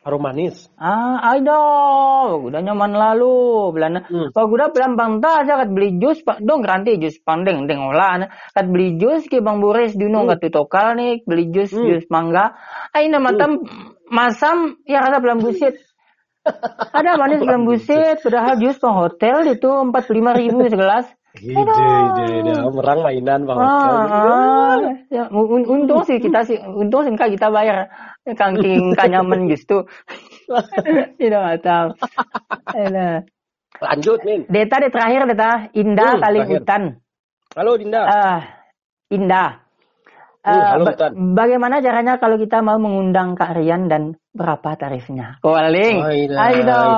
Harum 0.00 0.24
manis. 0.24 0.64
Ah, 0.80 1.36
aduh, 1.36 2.40
udah 2.48 2.64
nyaman 2.64 2.96
lalu. 2.96 3.68
Belanda. 3.76 4.00
Hmm. 4.08 4.32
Kalau 4.32 4.48
udah 4.48 4.72
pelan 4.72 4.96
bang 4.96 5.20
ta, 5.20 5.44
saya 5.44 5.60
kat 5.60 5.70
beli 5.76 6.00
jus, 6.00 6.24
pak 6.24 6.40
dong 6.40 6.64
garanti 6.64 6.96
jus 6.96 7.20
pandeng, 7.20 7.68
deng 7.68 7.84
olah. 7.84 8.32
Kat 8.56 8.66
beli 8.66 8.96
jus 8.96 9.28
ke 9.28 9.44
bang 9.44 9.60
Boris 9.60 9.92
dulu 9.92 10.24
Hmm. 10.24 10.28
kat 10.32 10.38
tutokal 10.42 10.96
nih, 10.96 11.20
beli 11.28 11.52
jus 11.52 11.70
Hmm. 11.70 11.84
jus 11.84 12.08
mangga. 12.08 12.56
Aina 12.96 13.20
matam 13.20 13.60
masam 14.10 14.76
ya 14.84 15.00
kata 15.06 15.22
pelan 15.22 15.38
busit. 15.40 15.78
Ada 16.90 17.14
manis 17.14 17.38
pelan 17.40 17.62
busit, 17.62 18.16
padahal 18.26 18.58
jus 18.58 18.76
pang 18.82 18.98
hotel 18.98 19.46
itu 19.54 19.70
empat 19.70 20.10
puluh 20.10 20.18
lima 20.20 20.32
ribu 20.34 20.66
segelas. 20.72 21.06
Ide, 21.40 22.10
ide, 22.10 22.26
ide. 22.42 22.52
Merang 22.74 23.06
mainan 23.06 23.46
bang. 23.46 23.58
Ah, 23.62 23.70
ah. 23.70 24.76
Ya, 25.08 25.30
un- 25.30 25.64
untung 25.64 26.02
sih 26.02 26.18
kita 26.18 26.42
sih, 26.42 26.58
untung 26.58 27.06
sih 27.06 27.14
kita 27.14 27.48
bayar 27.54 27.86
kangking 28.26 28.98
kanyaman 28.98 29.46
gitu. 29.46 29.86
Tidak 31.22 31.62
tahu. 31.62 31.88
Lanjut, 33.80 34.20
Min. 34.26 34.44
Data 34.50 34.76
di 34.82 34.88
terakhir 34.92 35.20
data 35.32 35.50
Indah 35.72 36.18
Hmm, 36.18 36.22
kali 36.26 36.38
terakhir. 36.42 36.60
hutan. 36.60 36.82
Halo, 37.56 37.72
Dinda. 37.78 38.02
Ah, 38.04 38.40
Indah. 39.08 39.69
Ah, 40.40 40.72
halo, 40.72 40.88
ba- 40.88 41.12
bagaimana 41.36 41.84
caranya 41.84 42.16
kalau 42.16 42.40
kita 42.40 42.64
mau 42.64 42.80
mengundang 42.80 43.36
Kak 43.36 43.60
Rian 43.60 43.92
dan 43.92 44.16
berapa 44.32 44.72
tarifnya? 44.72 45.36
Koaling. 45.44 46.00
Oh, 46.00 46.08
Ayo 46.40 46.60
dong. 46.64 46.92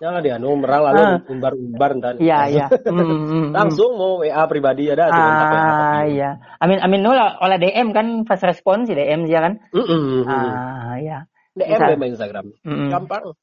Jangan 0.00 0.24
dia 0.24 0.40
anu 0.40 0.56
lalu 0.64 0.96
Ah. 0.96 1.20
umbar-umbar 1.28 1.90
ntar. 2.00 2.16
Iya, 2.16 2.38
iya. 2.56 2.66
Hmm, 2.88 3.04
hmm, 3.04 3.20
hmm. 3.28 3.46
Langsung 3.52 4.00
mau 4.00 4.24
WA 4.24 4.48
pribadi 4.48 4.88
ada 4.88 5.12
tuh. 5.12 5.20
Ah, 5.20 6.00
iya. 6.08 6.40
Amin, 6.56 6.80
amin. 6.80 7.04
Olah, 7.04 7.36
olah 7.36 7.60
DM 7.60 7.92
kan 7.92 8.24
fast 8.24 8.48
response 8.48 8.88
si 8.88 8.96
DM 8.96 9.28
sih 9.28 9.36
kan? 9.36 9.60
Mm-mm. 9.76 10.24
Ah, 10.24 10.96
iya. 10.96 11.28
DM 11.52 12.00
main 12.00 12.16
Instagram. 12.16 12.48
Mm-mm. 12.64 12.88
Gampang. 12.88 13.36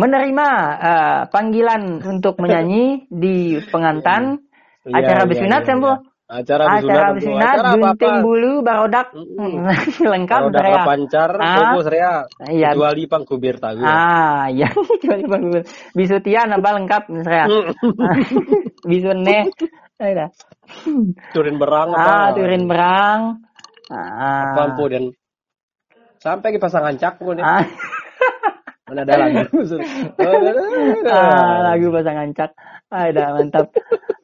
Menerima 0.00 0.48
eh, 0.80 1.20
panggilan 1.28 2.00
untuk 2.08 2.40
menyanyi 2.40 3.04
di 3.12 3.60
pengantan 3.68 4.40
Iya, 4.80 4.96
acara 4.96 5.22
iya, 5.22 5.28
Besunat 5.28 5.60
iya, 5.60 5.68
kan, 5.68 5.76
Bu? 5.76 5.92
Acara 6.30 6.78
acara. 6.78 7.10
Besunat, 7.10 7.54
Acara 7.58 7.70
gunting 7.74 8.16
bulu, 8.22 8.52
barodak, 8.62 9.10
Mm-mm. 9.10 9.66
lengkap 10.14 10.38
Kalau 10.38 10.50
udah 10.54 10.62
saya. 10.62 10.82
pancar, 10.86 11.30
Ah. 11.34 11.54
fokus 11.58 11.86
rea. 11.90 12.14
Iya. 12.46 12.68
Kecuali 12.70 13.02
pangkubir 13.10 13.58
tahu. 13.58 13.82
Ah, 13.82 14.46
iya. 14.46 14.70
Kecuali 15.02 15.26
bang 15.26 15.44
Bisu 15.90 16.22
tian 16.22 16.54
apa 16.54 16.70
lengkap 16.70 17.02
saya. 17.26 17.50
Bisu 18.86 19.10
ne. 19.18 19.50
Turin 21.34 21.56
berang 21.58 21.90
Ah, 21.92 22.30
apa? 22.30 22.38
turin 22.38 22.64
berang. 22.64 23.20
Ah. 23.90 24.54
Apa 24.54 24.60
ampun, 24.70 24.86
dan 24.88 25.04
sampai 26.22 26.54
ke 26.54 26.62
pasangan 26.62 26.94
cak 26.94 27.18
pun 27.18 27.36
ya. 27.36 27.44
Ah, 27.58 27.64
Mana 28.90 29.06
ada 29.06 29.14
lagu. 29.22 29.46
ah, 31.14 31.56
lagu 31.70 31.86
pasangan 31.94 32.28
cak. 32.34 32.50
Ada 32.90 33.38
mantap. 33.38 33.70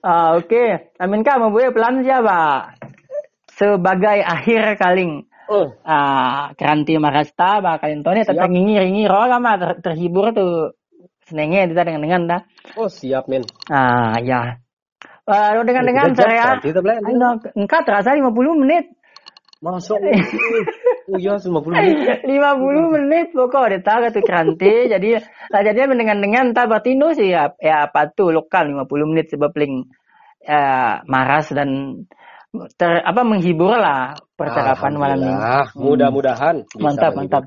Ah, 0.02 0.34
oke. 0.34 0.90
Amin 0.98 1.22
kak 1.22 1.38
mau 1.38 1.54
boleh 1.54 1.70
pelan 1.70 2.02
siapa? 2.02 2.74
Sebagai 3.46 4.26
akhir 4.26 4.74
kaling 4.74 5.30
Oh, 5.46 5.70
ah 5.86 6.50
keranti 6.58 6.98
marasta 6.98 7.62
bakal 7.62 8.02
Tony 8.02 8.26
tetap 8.26 8.50
Siap. 8.50 8.50
ngingi 8.50 8.82
ringi 8.82 9.04
roh 9.06 9.30
kama 9.30 9.54
ter- 9.62 9.78
terhibur 9.78 10.34
tuh 10.34 10.74
senengnya 11.22 11.70
kita 11.70 11.86
dengan 11.86 12.02
dengan 12.02 12.22
dah. 12.26 12.40
oh 12.74 12.90
siap 12.90 13.30
men. 13.30 13.46
Ah 13.70 14.18
ya. 14.18 14.58
Uh, 15.22 15.62
dengan 15.62 15.86
dengan 15.86 16.10
Udah 16.10 16.18
jam 16.18 16.58
saya 16.58 17.38
engkau 17.54 17.80
terasa 17.86 18.18
50 18.18 18.34
menit. 18.58 18.90
Masuk. 19.62 20.02
oh 21.06 21.18
iya 21.18 21.38
50 21.38 21.50
menit. 21.70 21.96
50 22.26 22.94
menit 22.98 23.26
pokok 23.32 23.62
ada 23.70 23.78
tahu 23.82 24.02
tuh 24.10 24.24
keranti 24.26 24.74
jadi 24.92 25.08
lah 25.50 25.60
jadi 25.62 25.86
mendengar-dengar 25.86 26.42
entah 26.50 26.66
batino 26.66 27.14
sih 27.14 27.30
ya 27.30 27.54
ya 27.62 27.86
apa 27.86 28.10
tuh 28.10 28.34
lokal 28.34 28.68
50 28.70 29.10
menit 29.10 29.30
sebab 29.30 29.54
paling 29.54 29.86
ya, 30.42 31.02
maras 31.06 31.50
dan 31.54 32.02
ter, 32.76 33.02
apa 33.04 33.20
menghibur 33.26 33.76
lah 33.76 34.16
percakapan 34.38 34.92
malam 34.96 35.18
ini. 35.20 35.32
Alhamdulillah. 35.32 35.66
Mudah-mudahan. 35.76 36.56
bisa 36.64 36.80
Mantap, 36.80 37.12
mantap. 37.16 37.44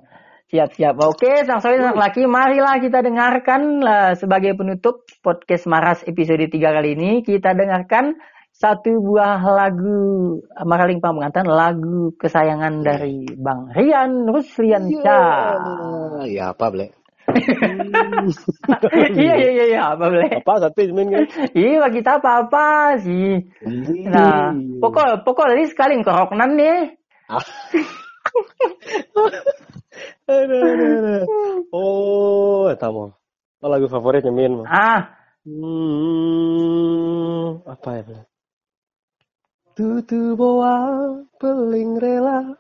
Siap, 0.50 0.70
siap. 0.74 0.98
Oke, 1.06 1.46
sang 1.46 1.62
sore, 1.62 1.78
sang 1.78 1.94
laki, 1.94 2.26
marilah 2.26 2.82
kita 2.82 3.06
dengarkan 3.06 3.86
lah, 3.86 4.18
sebagai 4.18 4.58
penutup 4.58 5.06
podcast 5.22 5.70
Maras 5.70 6.02
episode 6.10 6.42
3 6.42 6.58
kali 6.58 6.98
ini. 6.98 7.12
Kita 7.22 7.54
dengarkan 7.54 8.18
satu 8.60 9.00
buah 9.00 9.40
lagu 9.40 10.44
Maraling 10.52 11.00
Pamungantan, 11.00 11.48
lagu 11.48 12.12
kesayangan 12.20 12.84
dari 12.84 13.24
Bang 13.40 13.72
Rian 13.72 14.28
Rusliansyah. 14.28 16.28
Ya, 16.28 16.52
apa, 16.52 16.68
Ble? 16.68 16.92
iya, 19.16 19.34
iya, 19.40 19.50
iya, 19.54 19.66
iya, 19.70 19.82
apa 19.96 20.12
boleh. 20.12 20.44
Apa 20.44 20.60
satu 20.60 20.82
Min 20.92 21.08
kan? 21.08 21.24
Iya, 21.56 21.88
kita 21.88 22.20
apa-apa 22.20 23.00
sih. 23.00 23.48
Nah, 24.10 24.58
pokok 24.84 25.24
pokok 25.24 25.56
tadi 25.56 25.64
sekali 25.72 26.04
keroknan 26.04 26.60
nih. 26.60 27.00
Ah. 27.32 27.40
Aduh, 30.30 30.62
aduh, 30.62 30.90
aduh. 31.02 31.26
Oh, 31.74 32.70
tamu. 32.78 33.18
Oh, 33.60 33.68
lagu 33.68 33.90
favoritnya 33.90 34.30
Min. 34.30 34.62
Ah, 34.70 35.20
Hmm, 35.50 37.66
apa 37.66 38.04
ya? 38.04 38.29
Tutu 39.80 40.36
boa 40.36 40.76
peling 41.40 41.96
rela 42.04 42.52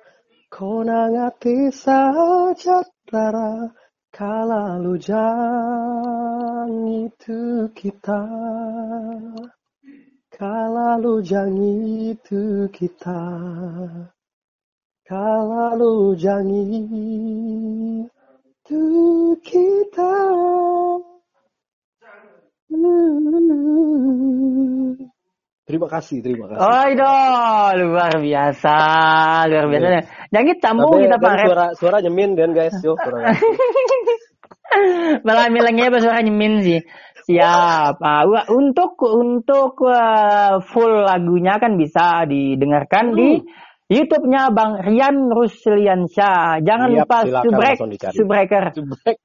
konang 0.48 1.20
ati 1.20 1.68
saja 1.68 2.80
rara 3.12 3.68
kala 4.08 4.80
lujang 4.80 6.72
itu 6.88 7.68
kita. 7.76 8.24
Kala 10.32 10.96
lujang 10.96 11.60
itu 12.08 12.72
kita. 12.72 13.20
Kala 15.04 15.76
lujang 15.76 16.48
itu 18.64 18.80
kita 19.44 20.16
Terima 25.70 25.86
kasih, 25.86 26.26
terima 26.26 26.50
kasih. 26.50 26.66
oh 26.66 26.84
itu 26.90 27.14
luar 27.86 28.14
biasa, 28.18 28.78
luar 29.54 29.66
biasa. 29.70 29.88
Jangan 30.34 30.58
tamu 30.58 30.90
Tapi 30.90 31.06
kita 31.06 31.18
dan 31.22 31.30
pakai. 31.30 31.46
suara 31.46 31.66
suara 31.78 31.98
nyemin 32.02 32.34
dan 32.34 32.50
guys, 32.58 32.74
yo. 32.82 32.98
Malah 35.26 35.50
milengnya 35.54 35.94
suara 36.02 36.26
nyemin 36.26 36.66
sih. 36.66 36.82
Siap. 37.30 38.02
Wa- 38.02 38.50
untuk 38.50 38.98
untuk 38.98 39.78
uh, 39.86 40.58
full 40.74 41.06
lagunya 41.06 41.62
kan 41.62 41.78
bisa 41.78 42.26
didengarkan 42.26 43.14
di 43.14 43.38
YouTube-nya 43.90 44.54
Bang 44.54 44.86
Rian 44.86 45.34
Rusliansyah. 45.34 46.62
Jangan 46.62 46.94
Siap, 46.94 47.00
lupa 47.02 47.18
subrek, 47.42 47.78
subreker. 48.14 48.64
Subrek. 48.78 49.18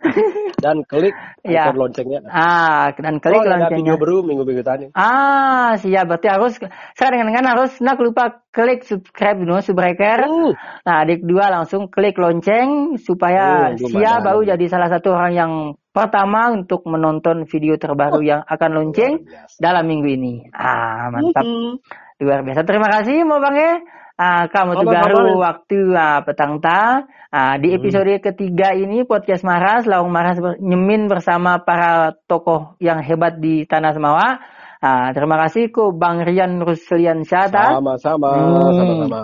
dan 0.65 0.81
klik 0.89 1.13
Ya. 1.45 1.69
loncengnya. 1.69 2.25
Ah, 2.33 2.89
dan 2.97 3.21
klik 3.21 3.37
oh, 3.37 3.45
ada 3.45 3.69
loncengnya. 3.69 3.77
video 3.77 3.95
baru 4.01 4.17
minggu-minggu 4.25 4.65
tadi. 4.65 4.85
Ah, 4.97 5.77
siap. 5.77 6.09
Berarti 6.09 6.29
harus 6.33 6.57
sekarang 6.97 7.29
dengan 7.29 7.45
harus 7.45 7.77
nak 7.85 8.01
lupa 8.01 8.41
klik 8.57 8.89
subscribe 8.89 9.37
dulu 9.37 9.61
subreker. 9.61 10.25
Hmm. 10.25 10.57
Nah, 10.89 11.05
adik 11.05 11.21
dua 11.29 11.53
langsung 11.53 11.93
klik 11.93 12.17
lonceng 12.17 12.97
supaya 12.97 13.77
Oh, 13.77 13.77
belum 13.77 14.01
Sia 14.01 14.17
ada. 14.17 14.25
baru 14.25 14.49
jadi 14.49 14.65
salah 14.73 14.89
satu 14.89 15.13
orang 15.13 15.33
yang 15.37 15.53
pertama 15.93 16.57
untuk 16.57 16.89
menonton 16.89 17.45
video 17.45 17.77
terbaru 17.77 18.25
yang 18.25 18.41
akan 18.41 18.71
lonceng 18.73 19.29
dalam 19.61 19.85
minggu 19.85 20.09
ini. 20.09 20.35
Ah, 20.57 21.13
mantap. 21.13 21.45
Hmm. 21.45 21.77
Luar 22.17 22.41
biasa. 22.41 22.65
Terima 22.65 22.89
kasih 22.89 23.29
Mo 23.29 23.37
Bang 23.45 23.61
ya. 23.61 23.77
Ah, 24.15 24.47
kamu 24.47 24.79
tuh 24.79 24.87
baru 24.87 25.43
waktu 25.43 25.79
ah, 25.91 26.23
petang 26.23 26.63
ta. 26.63 27.03
Ah, 27.35 27.59
di 27.59 27.75
episode 27.75 28.23
ketiga 28.23 28.71
ini 28.71 29.03
podcast 29.03 29.43
Maras, 29.43 29.91
Laung 29.91 30.15
Maras 30.15 30.39
ber- 30.39 30.63
nyemin 30.63 31.11
bersama 31.11 31.59
para 31.67 32.15
tokoh 32.31 32.79
yang 32.79 33.03
hebat 33.03 33.43
di 33.43 33.67
Tanah 33.67 33.91
Semawa. 33.91 34.39
Ah, 34.79 35.11
terima 35.11 35.35
kasih 35.43 35.75
ku 35.75 35.91
Bang 35.91 36.23
Rian 36.23 36.63
Ruslian 36.63 37.27
Syata. 37.27 37.75
Sama-sama, 37.75 38.31
Hmm. 38.39 38.75
sama-sama. 38.79 39.21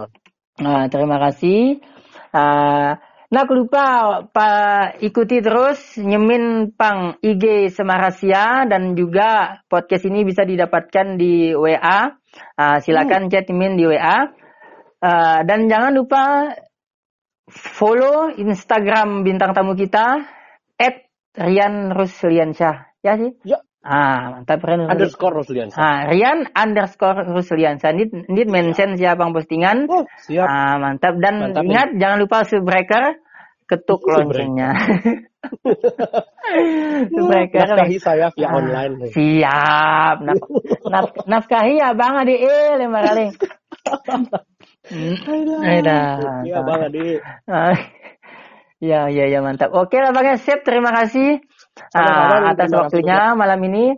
Nah, 0.58 0.82
terima 0.90 1.16
kasih. 1.22 1.78
Ah, 2.34 2.98
nah, 3.30 3.44
lupa 3.46 3.86
Pak 4.26 4.98
ikuti 5.06 5.38
terus 5.38 5.78
nyemin 6.02 6.74
pang 6.74 7.14
IG 7.22 7.70
Semarasia 7.70 8.66
dan 8.66 8.98
juga 8.98 9.62
podcast 9.70 10.02
ini 10.02 10.26
bisa 10.26 10.42
didapatkan 10.42 11.14
di 11.14 11.54
WA. 11.54 12.10
Ah, 12.58 12.82
silakan 12.82 13.30
chat 13.30 13.46
Min 13.54 13.78
di 13.78 13.86
WA. 13.86 14.34
Ah, 15.00 15.40
dan 15.48 15.66
jangan 15.66 15.96
lupa 15.96 16.52
follow 17.48 18.28
Instagram 18.30 19.24
bintang 19.24 19.56
tamu 19.56 19.72
kita 19.72 20.28
@rian 21.32 21.90
Rusliansyah. 21.90 23.00
Ya 23.00 23.16
sih? 23.16 23.32
Ya. 23.48 23.64
Ah, 23.80 24.36
mantap 24.36 24.60
Rian 24.60 24.84
Rusliansyah. 24.84 24.92
Underscore 24.92 25.34
Roslian. 25.40 25.68
Ah, 25.72 26.04
Rian 26.04 26.38
underscore 26.52 27.24
Rusliansyah. 27.32 27.90
Ini, 27.96 28.04
ini 28.28 28.42
mention 28.44 29.00
siapa 29.00 29.24
yang 29.24 29.32
postingan. 29.32 29.88
Oh, 29.88 30.04
siap. 30.20 30.44
Ah, 30.44 30.76
mantap 30.76 31.16
dan 31.16 31.48
Mantap, 31.48 31.64
ingat 31.64 31.88
jangan 31.96 32.18
lupa 32.20 32.44
subscriber 32.44 33.16
ketuk 33.64 34.04
loncengnya. 34.04 34.70
subscriber. 37.08 37.56
Nafkahi 37.56 37.96
saya 37.96 38.28
via 38.36 38.46
Ah, 38.46 38.58
online. 38.60 38.94
Siap. 39.16 40.16
Naf, 40.28 40.40
naf- 40.92 41.24
nafkahi 41.24 41.80
ya 41.80 41.96
Bang 41.96 42.20
Adi 42.20 42.36
eh 42.36 42.76
lembar 42.76 43.08
kali. 43.08 43.32
Hmm, 44.90 45.14
Aida. 45.62 45.96
Iya, 46.42 46.58
Bang 46.66 46.82
Adi. 46.90 47.06
Ah, 47.46 47.74
Ya, 48.80 49.12
ya, 49.12 49.28
ya 49.28 49.44
mantap. 49.44 49.76
Oke 49.76 50.00
lah 50.00 50.08
Bang 50.16 50.40
Sip, 50.40 50.64
terima 50.64 50.88
kasih 50.88 51.44
Sama-sama, 51.92 52.48
atas 52.48 52.72
waktunya 52.72 53.36
malam 53.36 53.60
ini. 53.68 53.92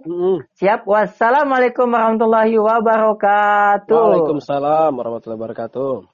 Siap. 0.59 0.82
Wassalamualaikum 0.90 1.86
warahmatullahi 1.86 2.59
wabarakatuh. 2.59 3.95
Waalaikumsalam 3.95 4.90
warahmatullahi 4.90 5.38
wabarakatuh. 5.38 6.11